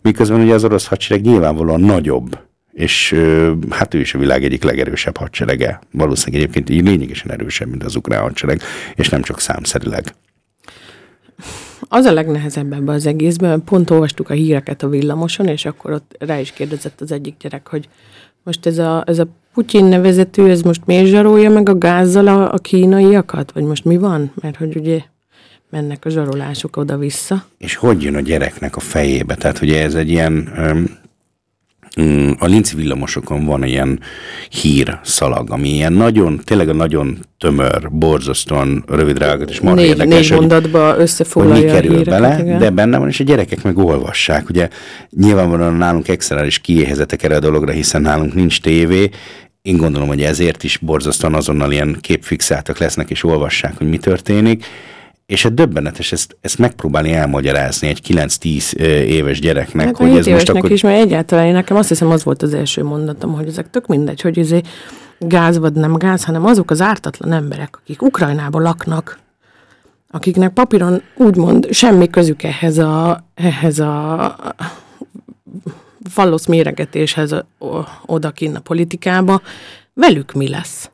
miközben 0.01 0.41
ugye 0.41 0.53
az 0.53 0.63
orosz 0.63 0.87
hadsereg 0.87 1.25
nyilvánvalóan 1.25 1.81
nagyobb, 1.81 2.37
és 2.71 3.15
hát 3.69 3.93
ő 3.93 3.99
is 3.99 4.13
a 4.13 4.19
világ 4.19 4.43
egyik 4.43 4.63
legerősebb 4.63 5.17
hadserege. 5.17 5.79
Valószínűleg 5.91 6.41
egyébként 6.41 6.69
így 6.69 6.87
lényegesen 6.87 7.31
erősebb, 7.31 7.69
mint 7.69 7.83
az 7.83 7.95
ukrán 7.95 8.21
hadsereg, 8.21 8.61
és 8.95 9.09
nem 9.09 9.21
csak 9.21 9.39
számszerileg. 9.39 10.13
Az 11.79 12.05
a 12.05 12.13
legnehezebb 12.13 12.73
ebben 12.73 12.95
az 12.95 13.05
egészben, 13.05 13.63
pont 13.63 13.89
olvastuk 13.89 14.29
a 14.29 14.33
híreket 14.33 14.83
a 14.83 14.89
villamoson, 14.89 15.47
és 15.47 15.65
akkor 15.65 15.91
ott 15.91 16.15
rá 16.19 16.39
is 16.39 16.51
kérdezett 16.51 17.01
az 17.01 17.11
egyik 17.11 17.35
gyerek, 17.39 17.67
hogy 17.67 17.89
most 18.43 18.65
ez 18.65 18.77
a, 18.77 19.03
ez 19.05 19.19
a 19.19 19.27
Putyin 19.53 19.85
nevezető, 19.85 20.49
ez 20.49 20.61
most 20.61 20.85
miért 20.85 21.07
zsarolja 21.07 21.49
meg 21.49 21.69
a 21.69 21.77
gázzal 21.77 22.27
a, 22.27 22.53
a 22.53 22.57
kínaiakat? 22.57 23.51
Vagy 23.51 23.63
most 23.63 23.85
mi 23.85 23.97
van? 23.97 24.31
Mert 24.41 24.55
hogy 24.55 24.75
ugye 24.75 24.99
mennek 25.69 26.05
a 26.05 26.09
zsarolások 26.09 26.77
oda-vissza. 26.77 27.45
és 27.57 27.75
hogy 27.75 28.03
jön 28.03 28.15
a 28.15 28.19
gyereknek 28.19 28.75
a 28.75 28.79
fejébe. 28.79 29.35
Tehát 29.35 29.61
ugye 29.61 29.83
ez 29.83 29.95
egy 29.95 30.09
ilyen, 30.09 30.49
mm, 30.59 30.83
a 32.37 32.45
linci 32.45 32.75
villamosokon 32.75 33.45
van 33.45 33.63
ilyen 33.63 33.99
hír 34.49 34.99
szalag, 35.03 35.51
ami 35.51 35.69
ilyen 35.69 35.93
nagyon, 35.93 36.39
tényleg 36.43 36.69
a 36.69 36.73
nagyon 36.73 37.17
tömör, 37.37 37.91
borzasztóan 37.91 38.83
rövid 38.87 39.17
rágat, 39.17 39.49
és 39.49 39.59
marha 39.59 39.79
Négy, 39.79 39.89
érdekes, 39.89 40.29
négy 40.29 40.39
mondatba 40.39 40.87
hogy 40.87 40.95
mi 40.95 41.01
összefoglalja 41.01 41.69
a 41.69 41.73
kerül 41.73 41.97
híreket. 41.97 42.21
bele, 42.21 42.39
igen. 42.39 42.59
de 42.59 42.69
benne 42.69 42.97
van, 42.97 43.07
és 43.07 43.19
a 43.19 43.23
gyerekek 43.23 43.63
meg 43.63 43.77
olvassák. 43.77 44.49
Ugye 44.49 44.69
nyilvánvalóan 45.09 45.73
nálunk 45.73 46.07
extra 46.07 46.45
is 46.45 46.59
kiéhezetek 46.59 47.23
erre 47.23 47.35
a 47.35 47.39
dologra, 47.39 47.71
hiszen 47.71 48.01
nálunk 48.01 48.33
nincs 48.33 48.61
tévé, 48.61 49.09
én 49.61 49.77
gondolom, 49.77 50.07
hogy 50.07 50.21
ezért 50.21 50.63
is 50.63 50.77
borzasztóan 50.77 51.33
azonnal 51.33 51.71
ilyen 51.71 51.97
képfixáltak 52.01 52.77
lesznek, 52.77 53.09
és 53.09 53.23
olvassák, 53.23 53.77
hogy 53.77 53.89
mi 53.89 53.97
történik. 53.97 54.65
És 55.29 55.45
a 55.45 55.49
döbbenetes 55.49 56.11
ezt, 56.11 56.37
ezt 56.41 56.57
megpróbálni 56.57 57.13
elmagyarázni 57.13 57.87
egy 57.87 58.01
9-10 58.07 58.79
ö, 58.79 58.83
éves 58.85 59.39
gyereknek, 59.39 59.85
Hát 59.85 59.97
hogy 59.97 60.17
ez 60.17 60.25
most 60.25 60.49
akkor... 60.49 60.71
is, 60.71 60.81
mert 60.81 61.01
egyáltalán 61.01 61.45
én 61.45 61.53
nekem 61.53 61.77
azt 61.77 61.89
hiszem 61.89 62.09
az 62.09 62.23
volt 62.23 62.41
az 62.41 62.53
első 62.53 62.83
mondatom, 62.83 63.33
hogy 63.33 63.47
ezek 63.47 63.69
tök 63.69 63.87
mindegy, 63.87 64.21
hogy 64.21 64.37
izé 64.37 64.61
gáz 65.19 65.57
vagy 65.57 65.73
nem 65.73 65.93
gáz, 65.97 66.23
hanem 66.23 66.45
azok 66.45 66.71
az 66.71 66.81
ártatlan 66.81 67.31
emberek, 67.31 67.77
akik 67.81 68.01
Ukrajnában 68.01 68.61
laknak, 68.61 69.19
akiknek 70.11 70.53
papíron 70.53 71.01
úgymond 71.15 71.73
semmi 71.73 72.09
közük 72.09 72.43
ehhez 72.43 72.77
a, 72.77 73.23
ehhez 73.33 73.79
a 73.79 74.35
fallosz 76.09 76.45
méregetéshez 76.45 77.35
odakinn 78.05 78.55
a 78.55 78.59
politikába, 78.59 79.41
velük 79.93 80.33
mi 80.33 80.49
lesz? 80.49 80.89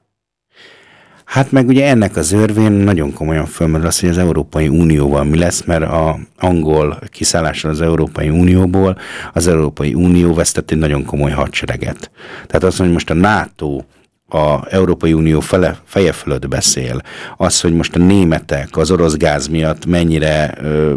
Hát 1.26 1.52
meg 1.52 1.68
ugye 1.68 1.88
ennek 1.88 2.16
az 2.16 2.32
örvén 2.32 2.72
nagyon 2.72 3.14
komolyan 3.14 3.46
fölmerül 3.46 3.88
az, 3.88 4.00
hogy 4.00 4.10
az 4.10 4.18
Európai 4.18 4.68
Unióval 4.68 5.24
mi 5.24 5.38
lesz, 5.38 5.64
mert 5.64 5.84
a 5.84 6.20
angol 6.40 7.00
kiszállással 7.12 7.72
az 7.72 7.82
Európai 7.82 8.30
Unióból 8.30 8.98
az 9.34 9.48
Európai 9.48 9.94
Unió 9.94 10.34
vesztett 10.34 10.72
egy 10.72 10.78
nagyon 10.78 11.06
komoly 11.06 11.32
hadsereget. 11.32 12.12
Tehát 12.48 12.64
azt 12.64 12.78
hogy 12.78 12.92
most 12.92 13.10
a 13.10 13.14
NATO 13.14 13.82
a 14.28 14.66
Európai 14.70 15.14
Unió 15.14 15.40
fele, 15.40 15.78
feje 15.86 16.12
fölött 16.12 16.48
beszél, 16.48 17.02
az, 17.38 17.62
hogy 17.62 17.74
most 17.74 17.96
a 17.96 18.00
németek 18.00 18.78
az 18.78 18.92
orosz 18.92 19.18
gáz 19.18 19.48
miatt 19.48 19.86
mennyire 19.86 20.54
ö, 20.62 20.96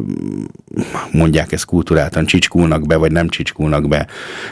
mondják 1.12 1.52
ezt 1.52 1.64
kulturáltan, 1.64 2.26
csicskulnak 2.26 2.86
be, 2.86 2.96
vagy 2.96 3.12
nem 3.12 3.28
csicskulnak 3.28 3.88
be. 3.88 4.06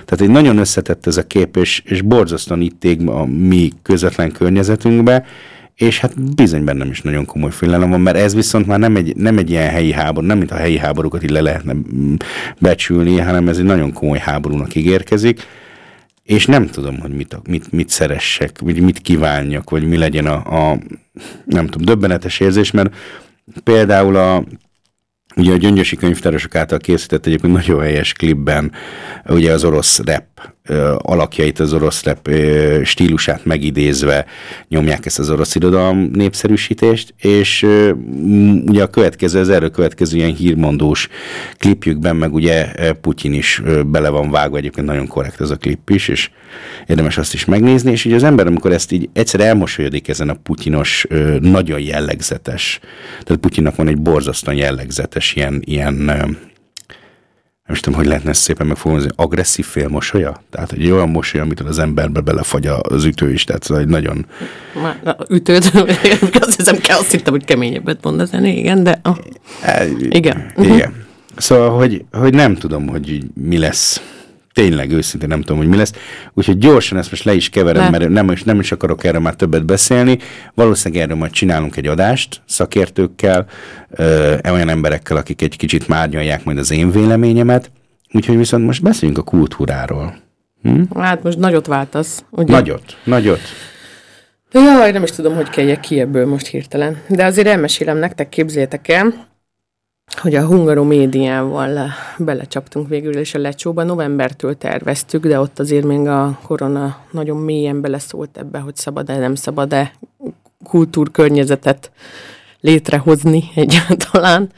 Tehát 0.04 0.20
egy 0.20 0.30
nagyon 0.30 0.58
összetett 0.58 1.06
ez 1.06 1.16
a 1.16 1.26
kép, 1.26 1.56
és, 1.56 1.82
és 1.84 2.02
borzasztóan 2.02 2.60
itt 2.60 2.84
ég 2.84 3.08
a 3.08 3.24
mi 3.24 3.72
közvetlen 3.82 4.32
környezetünkbe, 4.32 5.24
és 5.76 6.00
hát 6.00 6.34
bizony 6.34 6.64
bennem 6.64 6.90
is 6.90 7.00
nagyon 7.00 7.24
komoly 7.24 7.50
félelem 7.50 7.90
van, 7.90 8.00
mert 8.00 8.16
ez 8.16 8.34
viszont 8.34 8.66
már 8.66 8.78
nem 8.78 8.96
egy, 8.96 9.16
nem 9.16 9.38
egy 9.38 9.50
ilyen 9.50 9.70
helyi 9.70 9.92
háború, 9.92 10.26
nem 10.26 10.38
mint 10.38 10.50
a 10.50 10.56
helyi 10.56 10.78
háborúkat 10.78 11.22
így 11.22 11.30
le 11.30 11.40
lehetne 11.40 11.72
mm, 11.72 12.14
becsülni, 12.58 13.18
hanem 13.18 13.48
ez 13.48 13.58
egy 13.58 13.64
nagyon 13.64 13.92
komoly 13.92 14.18
háborúnak 14.18 14.74
ígérkezik, 14.74 15.42
és 16.22 16.46
nem 16.46 16.66
tudom, 16.66 17.00
hogy 17.00 17.10
mit, 17.10 17.36
mit, 17.48 17.72
mit 17.72 17.88
szeressek, 17.88 18.58
vagy 18.58 18.80
mit 18.80 18.98
kívánjak, 18.98 19.70
vagy 19.70 19.88
mi 19.88 19.96
legyen 19.96 20.26
a, 20.26 20.70
a 20.70 20.78
nem 21.44 21.66
tudom, 21.66 21.86
döbbenetes 21.86 22.40
érzés, 22.40 22.70
mert 22.70 22.94
például 23.64 24.16
a 24.16 24.44
Ugye 25.38 25.52
a 25.52 25.56
Gyöngyösi 25.56 25.96
könyvtárosok 25.96 26.54
által 26.54 26.78
készített 26.78 27.26
egyébként 27.26 27.52
nagyon 27.52 27.80
helyes 27.80 28.12
klipben 28.12 28.72
ugye 29.26 29.52
az 29.52 29.64
orosz 29.64 30.00
rap 30.04 30.24
alakjait, 30.96 31.58
az 31.58 31.72
orosz 31.72 32.04
rap 32.04 32.28
ö, 32.28 32.80
stílusát 32.84 33.44
megidézve 33.44 34.26
nyomják 34.68 35.06
ezt 35.06 35.18
az 35.18 35.30
orosz 35.30 35.54
irodalom 35.54 36.10
népszerűsítést, 36.12 37.14
és 37.18 37.66
ugye 38.66 38.82
a 38.82 38.86
következő, 38.86 39.40
az 39.40 39.48
erről 39.48 39.70
következő 39.70 40.16
ilyen 40.16 40.34
hírmondós 40.34 41.08
klipjükben 41.58 42.16
meg 42.16 42.34
ugye 42.34 42.72
Putyin 43.00 43.32
is 43.32 43.62
bele 43.86 44.08
van 44.08 44.30
vágva, 44.30 44.56
egyébként 44.56 44.86
nagyon 44.86 45.06
korrekt 45.06 45.40
ez 45.40 45.50
a 45.50 45.56
klip 45.56 45.90
is, 45.90 46.08
és 46.08 46.30
érdemes 46.86 47.18
azt 47.18 47.34
is 47.34 47.44
megnézni, 47.44 47.90
és 47.90 48.04
ugye 48.04 48.14
az 48.14 48.22
ember, 48.22 48.46
amikor 48.46 48.72
ezt 48.72 48.92
így 48.92 49.08
egyszer 49.12 49.40
elmosolyodik 49.40 50.08
ezen 50.08 50.28
a 50.28 50.34
putyinos, 50.34 51.06
nagyon 51.40 51.80
jellegzetes, 51.80 52.78
tehát 53.22 53.40
Putyinnak 53.40 53.76
van 53.76 53.88
egy 53.88 53.98
borzasztóan 53.98 54.56
jellegzetes 54.56 55.25
ilyen, 55.34 55.62
ilyen 55.64 56.08
ö, 56.08 56.26
nem 57.66 57.74
is 57.74 57.80
tudom, 57.80 57.98
hogy 57.98 58.08
lehetne 58.08 58.30
ezt 58.30 58.40
szépen 58.40 58.66
megfogalmazni, 58.66 59.10
agresszív 59.16 59.66
félmosolya? 59.66 60.42
Tehát 60.50 60.72
egy 60.72 60.90
olyan 60.90 61.08
mosoly, 61.08 61.40
amit 61.40 61.60
az 61.60 61.78
emberbe 61.78 62.20
belefagy 62.20 62.66
az 62.66 63.04
ütő 63.04 63.32
is, 63.32 63.44
tehát 63.44 63.70
egy 63.70 63.88
nagyon... 63.88 64.26
Már 64.82 65.00
na, 65.04 65.16
ütőd, 65.28 65.70
azt 66.40 66.56
hiszem, 66.56 66.78
kell, 66.78 66.98
azt 66.98 67.10
hittem, 67.10 67.32
hogy 67.32 67.44
keményebbet 67.44 67.98
mondasz, 68.02 68.32
igen, 68.32 68.82
de 68.82 69.00
ah, 69.02 69.16
igen. 69.98 70.52
Igen. 70.56 71.04
Szóval, 71.36 71.70
hogy, 71.70 72.04
hogy 72.12 72.34
nem 72.34 72.54
tudom, 72.54 72.88
hogy 72.88 73.24
mi 73.34 73.58
lesz. 73.58 74.00
Tényleg 74.56 74.90
őszintén 74.92 75.28
nem 75.28 75.40
tudom, 75.40 75.56
hogy 75.56 75.68
mi 75.68 75.76
lesz. 75.76 75.92
Úgyhogy 76.34 76.58
gyorsan 76.58 76.98
ezt 76.98 77.10
most 77.10 77.24
le 77.24 77.34
is 77.34 77.48
keverem, 77.48 77.82
Le. 77.82 77.90
mert 77.90 78.08
nem 78.08 78.30
is, 78.30 78.42
nem 78.42 78.60
is 78.60 78.72
akarok 78.72 79.04
erről 79.04 79.20
már 79.20 79.34
többet 79.34 79.64
beszélni. 79.64 80.18
Valószínűleg 80.54 81.04
erről 81.04 81.16
majd 81.16 81.30
csinálunk 81.32 81.76
egy 81.76 81.86
adást 81.86 82.42
szakértőkkel, 82.46 83.46
ö, 83.90 84.34
olyan 84.52 84.68
emberekkel, 84.68 85.16
akik 85.16 85.42
egy 85.42 85.56
kicsit 85.56 85.88
márnyalják 85.88 86.44
majd 86.44 86.58
az 86.58 86.70
én 86.70 86.90
véleményemet. 86.90 87.70
Úgyhogy 88.12 88.36
viszont 88.36 88.64
most 88.64 88.82
beszéljünk 88.82 89.20
a 89.20 89.22
kultúráról. 89.22 90.16
Hát 90.94 91.22
most 91.22 91.38
nagyot 91.38 91.66
váltasz. 91.66 92.24
Ugye? 92.30 92.52
Nagyot, 92.52 92.96
nagyot. 93.04 93.40
Jaj, 94.52 94.92
nem 94.92 95.02
is 95.02 95.10
tudom, 95.10 95.34
hogy 95.34 95.50
keljek 95.50 95.80
ki 95.80 96.00
ebből 96.00 96.26
most 96.26 96.46
hirtelen. 96.46 97.02
De 97.08 97.24
azért 97.24 97.46
elmesélem 97.46 97.98
nektek, 97.98 98.28
képzétek 98.28 98.88
el, 98.88 99.26
hogy 100.14 100.34
a 100.34 100.46
Hungaro 100.46 100.84
médiával 100.84 101.76
eh, 101.76 101.90
belecsaptunk 102.18 102.88
végül, 102.88 103.16
és 103.16 103.34
a 103.34 103.38
lecsóba 103.38 103.82
novembertől 103.82 104.58
terveztük, 104.58 105.26
de 105.26 105.40
ott 105.40 105.58
azért 105.58 105.84
még 105.84 106.06
a 106.06 106.38
korona 106.42 107.04
nagyon 107.10 107.36
mélyen 107.36 107.80
beleszólt 107.80 108.36
ebbe, 108.38 108.58
hogy 108.58 108.76
szabad-e, 108.76 109.18
nem 109.18 109.34
szabad-e 109.34 109.92
kultúrkörnyezetet 110.64 111.90
létrehozni 112.60 113.44
egyáltalán. 113.54 114.50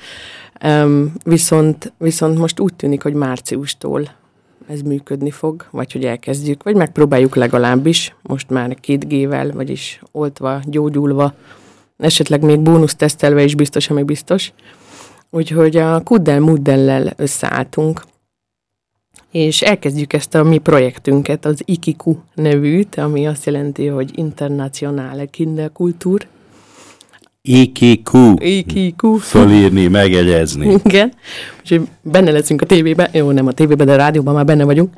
Um, 0.65 1.13
viszont, 1.25 1.93
viszont 1.99 2.39
most 2.39 2.61
úgy 2.61 2.75
tűnik, 2.75 3.03
hogy 3.03 3.15
márciustól 3.15 4.17
ez 4.69 4.81
működni 4.81 5.31
fog, 5.31 5.67
vagy 5.71 5.93
hogy 5.93 6.05
elkezdjük, 6.05 6.63
vagy 6.63 6.77
megpróbáljuk 6.77 7.35
legalábbis, 7.35 8.15
most 8.23 8.51
már 8.51 8.77
2G-vel, 8.87 9.51
vagyis 9.55 10.01
oltva, 10.13 10.61
gyógyulva, 10.65 11.35
esetleg 11.99 12.43
még 12.43 12.61
bónusztesztelve 12.61 13.43
is 13.43 13.55
biztos, 13.55 13.91
ami 13.91 14.03
biztos. 14.03 14.53
Úgyhogy 15.31 15.76
a 15.76 16.01
Kuddel 16.03 16.41
Muddellel 16.41 17.12
összeálltunk, 17.16 18.03
és 19.31 19.62
elkezdjük 19.62 20.12
ezt 20.12 20.35
a 20.35 20.43
mi 20.43 20.59
projektünket, 20.59 21.45
az 21.45 21.62
IKIKU 21.64 22.16
nevűt, 22.35 22.95
ami 22.95 23.26
azt 23.26 23.47
jelenti, 23.47 23.87
hogy 23.87 24.11
Internationale 24.14 25.24
Kinderkultur. 25.24 26.26
IKQ. 27.43 28.35
IKIKU. 28.39 29.16
Fölírni, 29.16 29.87
megegyezni. 29.87 30.74
Igen, 30.85 31.12
úgyhogy 31.61 31.89
benne 32.03 32.31
leszünk 32.31 32.62
a 32.62 32.66
tévében, 32.66 33.09
jó, 33.12 33.31
nem 33.31 33.47
a 33.47 33.53
tévében, 33.53 33.87
de 33.87 33.93
a 33.93 33.97
rádióban 33.97 34.35
már 34.35 34.45
benne 34.45 34.64
vagyunk, 34.64 34.93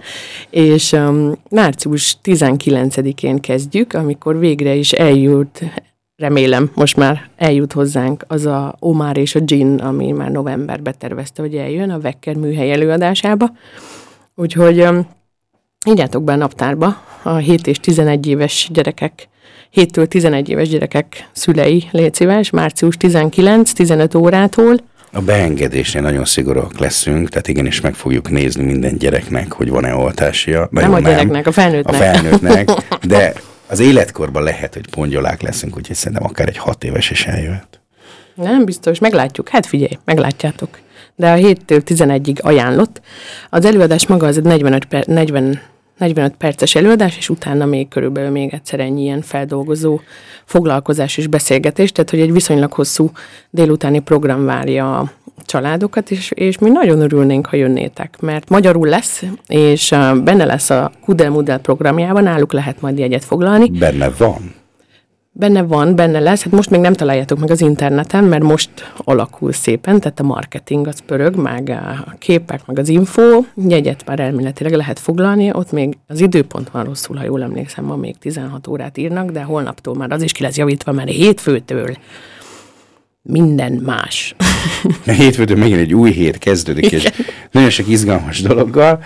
és 0.50 0.92
um, 0.92 1.32
március 1.50 2.16
19-én 2.24 3.40
kezdjük, 3.40 3.92
amikor 3.92 4.38
végre 4.38 4.74
is 4.74 4.92
eljut, 4.92 5.62
remélem, 6.20 6.70
most 6.74 6.96
már 6.96 7.28
eljut 7.36 7.72
hozzánk 7.72 8.24
az 8.26 8.46
a 8.46 8.76
Omar 8.78 9.16
és 9.16 9.34
a 9.34 9.40
Gin, 9.40 9.74
ami 9.74 10.10
már 10.10 10.30
novemberben 10.30 10.94
tervezte, 10.98 11.42
hogy 11.42 11.54
eljön 11.54 11.90
a 11.90 12.00
Vekker 12.00 12.34
műhely 12.34 12.72
előadásába, 12.72 13.52
úgyhogy 14.34 14.88
Ígyátok 15.86 16.24
be 16.24 16.32
a 16.32 16.36
naptárba 16.36 17.02
a 17.22 17.36
7 17.36 17.66
és 17.66 17.80
11 17.80 18.26
éves 18.26 18.68
gyerekek, 18.72 19.28
7-től 19.74 20.06
11 20.06 20.48
éves 20.48 20.68
gyerekek 20.68 21.28
szülei, 21.32 21.88
légy 21.90 22.14
szíves, 22.14 22.50
március 22.50 22.96
19-15 23.00 24.18
órától. 24.18 24.76
A 25.12 25.20
beengedésnél 25.20 26.02
nagyon 26.02 26.24
szigorúak 26.24 26.78
leszünk, 26.78 27.28
tehát 27.28 27.48
igenis 27.48 27.80
meg 27.80 27.94
fogjuk 27.94 28.30
nézni 28.30 28.64
minden 28.64 28.96
gyereknek, 28.98 29.52
hogy 29.52 29.68
van-e 29.70 29.94
oltásia. 29.94 30.68
Na 30.70 30.80
Nem 30.80 30.92
a 30.92 31.00
gyereknek, 31.00 31.46
a 31.46 31.52
felnőttnek. 31.52 31.94
A 31.94 31.98
felnőttnek, 31.98 32.70
de 33.06 33.32
az 33.70 33.80
életkorban 33.80 34.42
lehet, 34.42 34.74
hogy 34.74 34.90
pongyolák 34.90 35.42
leszünk, 35.42 35.76
úgyhogy 35.76 35.96
szerintem 35.96 36.26
akár 36.26 36.48
egy 36.48 36.56
hat 36.56 36.84
éves 36.84 37.10
is 37.10 37.26
eljöhet. 37.26 37.80
Nem 38.34 38.64
biztos, 38.64 38.98
meglátjuk. 38.98 39.48
Hát 39.48 39.66
figyelj, 39.66 39.98
meglátjátok. 40.04 40.78
De 41.16 41.30
a 41.30 41.36
7-től 41.36 41.82
11-ig 41.86 42.40
ajánlott. 42.42 43.00
Az 43.50 43.64
előadás 43.64 44.06
maga 44.06 44.26
az 44.26 44.36
egy 44.36 44.44
45, 44.44 44.84
per, 44.84 45.06
40, 45.06 45.60
45 46.00 46.34
perces 46.36 46.74
előadás, 46.74 47.16
és 47.16 47.28
utána 47.28 47.64
még 47.64 47.88
körülbelül 47.88 48.30
még 48.30 48.54
egyszer 48.54 48.80
ennyi 48.80 49.02
ilyen 49.02 49.22
feldolgozó 49.22 50.00
foglalkozás 50.44 51.16
és 51.16 51.26
beszélgetés, 51.26 51.92
tehát 51.92 52.10
hogy 52.10 52.20
egy 52.20 52.32
viszonylag 52.32 52.72
hosszú 52.72 53.10
délutáni 53.50 53.98
program 53.98 54.44
várja 54.44 54.98
a 54.98 55.12
családokat, 55.44 56.10
és, 56.10 56.30
és 56.34 56.58
mi 56.58 56.70
nagyon 56.70 57.00
örülnénk, 57.00 57.46
ha 57.46 57.56
jönnétek, 57.56 58.16
mert 58.20 58.48
magyarul 58.48 58.88
lesz, 58.88 59.22
és 59.46 59.88
benne 60.24 60.44
lesz 60.44 60.70
a 60.70 60.92
Kudel 61.04 61.30
Mudel 61.30 61.58
programjában, 61.58 62.22
náluk 62.22 62.52
lehet 62.52 62.80
majd 62.80 62.98
jegyet 62.98 63.24
foglalni. 63.24 63.70
Benne 63.70 64.10
van. 64.18 64.59
Benne 65.32 65.62
van, 65.62 65.94
benne 65.94 66.18
lesz, 66.18 66.42
hát 66.42 66.52
most 66.52 66.70
még 66.70 66.80
nem 66.80 66.92
találjátok 66.92 67.38
meg 67.38 67.50
az 67.50 67.60
interneten, 67.60 68.24
mert 68.24 68.42
most 68.42 68.70
alakul 68.96 69.52
szépen, 69.52 70.00
tehát 70.00 70.20
a 70.20 70.22
marketing 70.22 70.86
az 70.86 71.00
pörög, 71.06 71.36
meg 71.36 71.68
a 72.06 72.14
képek, 72.18 72.66
meg 72.66 72.78
az 72.78 72.88
info, 72.88 73.44
jegyet 73.68 74.06
már 74.06 74.20
elméletileg 74.20 74.72
lehet 74.72 74.98
foglalni, 74.98 75.50
ott 75.52 75.72
még 75.72 75.98
az 76.06 76.20
időpont 76.20 76.70
van 76.70 76.84
rosszul, 76.84 77.16
ha 77.16 77.24
jól 77.24 77.42
emlékszem, 77.42 77.84
ma 77.84 77.96
még 77.96 78.18
16 78.18 78.66
órát 78.66 78.98
írnak, 78.98 79.30
de 79.30 79.42
holnaptól 79.42 79.94
már 79.94 80.12
az 80.12 80.22
is 80.22 80.32
ki 80.32 80.42
lesz 80.42 80.56
javítva, 80.56 80.92
mert 80.92 81.10
hétfőtől 81.10 81.96
minden 83.22 83.72
más. 83.72 84.34
Hétfőtől 85.04 85.56
megint 85.56 85.80
egy 85.80 85.94
új 85.94 86.10
hét 86.10 86.38
kezdődik, 86.38 86.92
és 86.92 87.10
nagyon 87.50 87.70
sok 87.70 87.88
izgalmas 87.88 88.42
dologgal. 88.42 89.02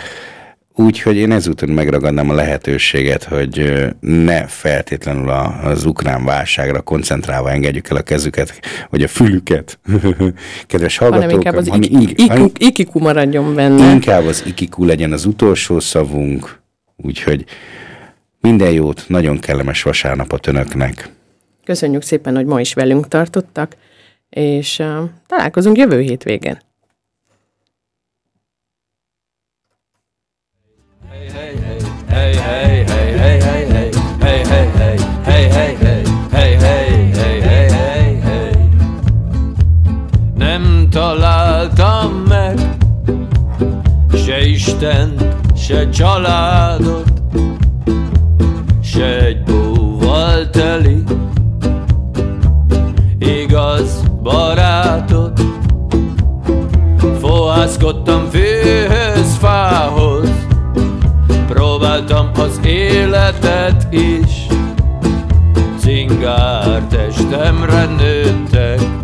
Úgyhogy 0.76 1.16
én 1.16 1.32
ezúton 1.32 1.68
megragadnám 1.68 2.30
a 2.30 2.34
lehetőséget, 2.34 3.24
hogy 3.24 3.84
ne 4.00 4.46
feltétlenül 4.46 5.28
az 5.62 5.84
ukrán 5.84 6.24
válságra 6.24 6.80
koncentrálva 6.80 7.50
engedjük 7.50 7.88
el 7.88 7.96
a 7.96 8.02
kezüket, 8.02 8.60
vagy 8.90 9.02
a 9.02 9.08
fülüket, 9.08 9.78
kedves 10.66 10.96
hanem 10.96 11.12
hallgatók, 11.12 11.44
inkább 11.44 11.56
az 11.56 11.68
hanem 11.68 11.82
ing- 11.82 12.10
iku- 12.10 12.28
hanem 12.28 12.50
ikiku 12.58 12.98
maradjon 12.98 13.54
benne. 13.54 13.92
inkább 13.92 14.24
az 14.24 14.42
ikiku 14.46 14.84
legyen 14.84 15.12
az 15.12 15.24
utolsó 15.24 15.80
szavunk, 15.80 16.60
úgyhogy 16.96 17.44
minden 18.40 18.70
jót, 18.72 19.04
nagyon 19.08 19.38
kellemes 19.38 19.82
vasárnapot 19.82 20.46
önöknek. 20.46 21.08
Köszönjük 21.64 22.02
szépen, 22.02 22.34
hogy 22.34 22.46
ma 22.46 22.60
is 22.60 22.74
velünk 22.74 23.08
tartottak, 23.08 23.76
és 24.30 24.78
uh, 24.78 24.86
találkozunk 25.26 25.76
jövő 25.76 26.00
hétvégén. 26.00 26.58
Nem 40.34 40.88
találtam 40.90 42.12
meg 42.28 42.58
Se 44.24 44.46
Isten, 44.46 45.14
se 45.56 45.88
családot 45.88 47.12
Se 48.82 49.24
egy 49.24 49.42
búval 49.42 50.50
teli 50.50 51.02
Igaz 53.18 54.02
barátot 54.22 55.40
Fohászkodtam 57.20 58.28
fűhöz, 58.30 58.53
Próbáltam 61.94 62.30
az 62.34 62.60
életet 62.64 63.86
is. 63.90 64.46
Cingár 65.78 66.82
testemre 66.82 67.84
nőttek 67.84 69.03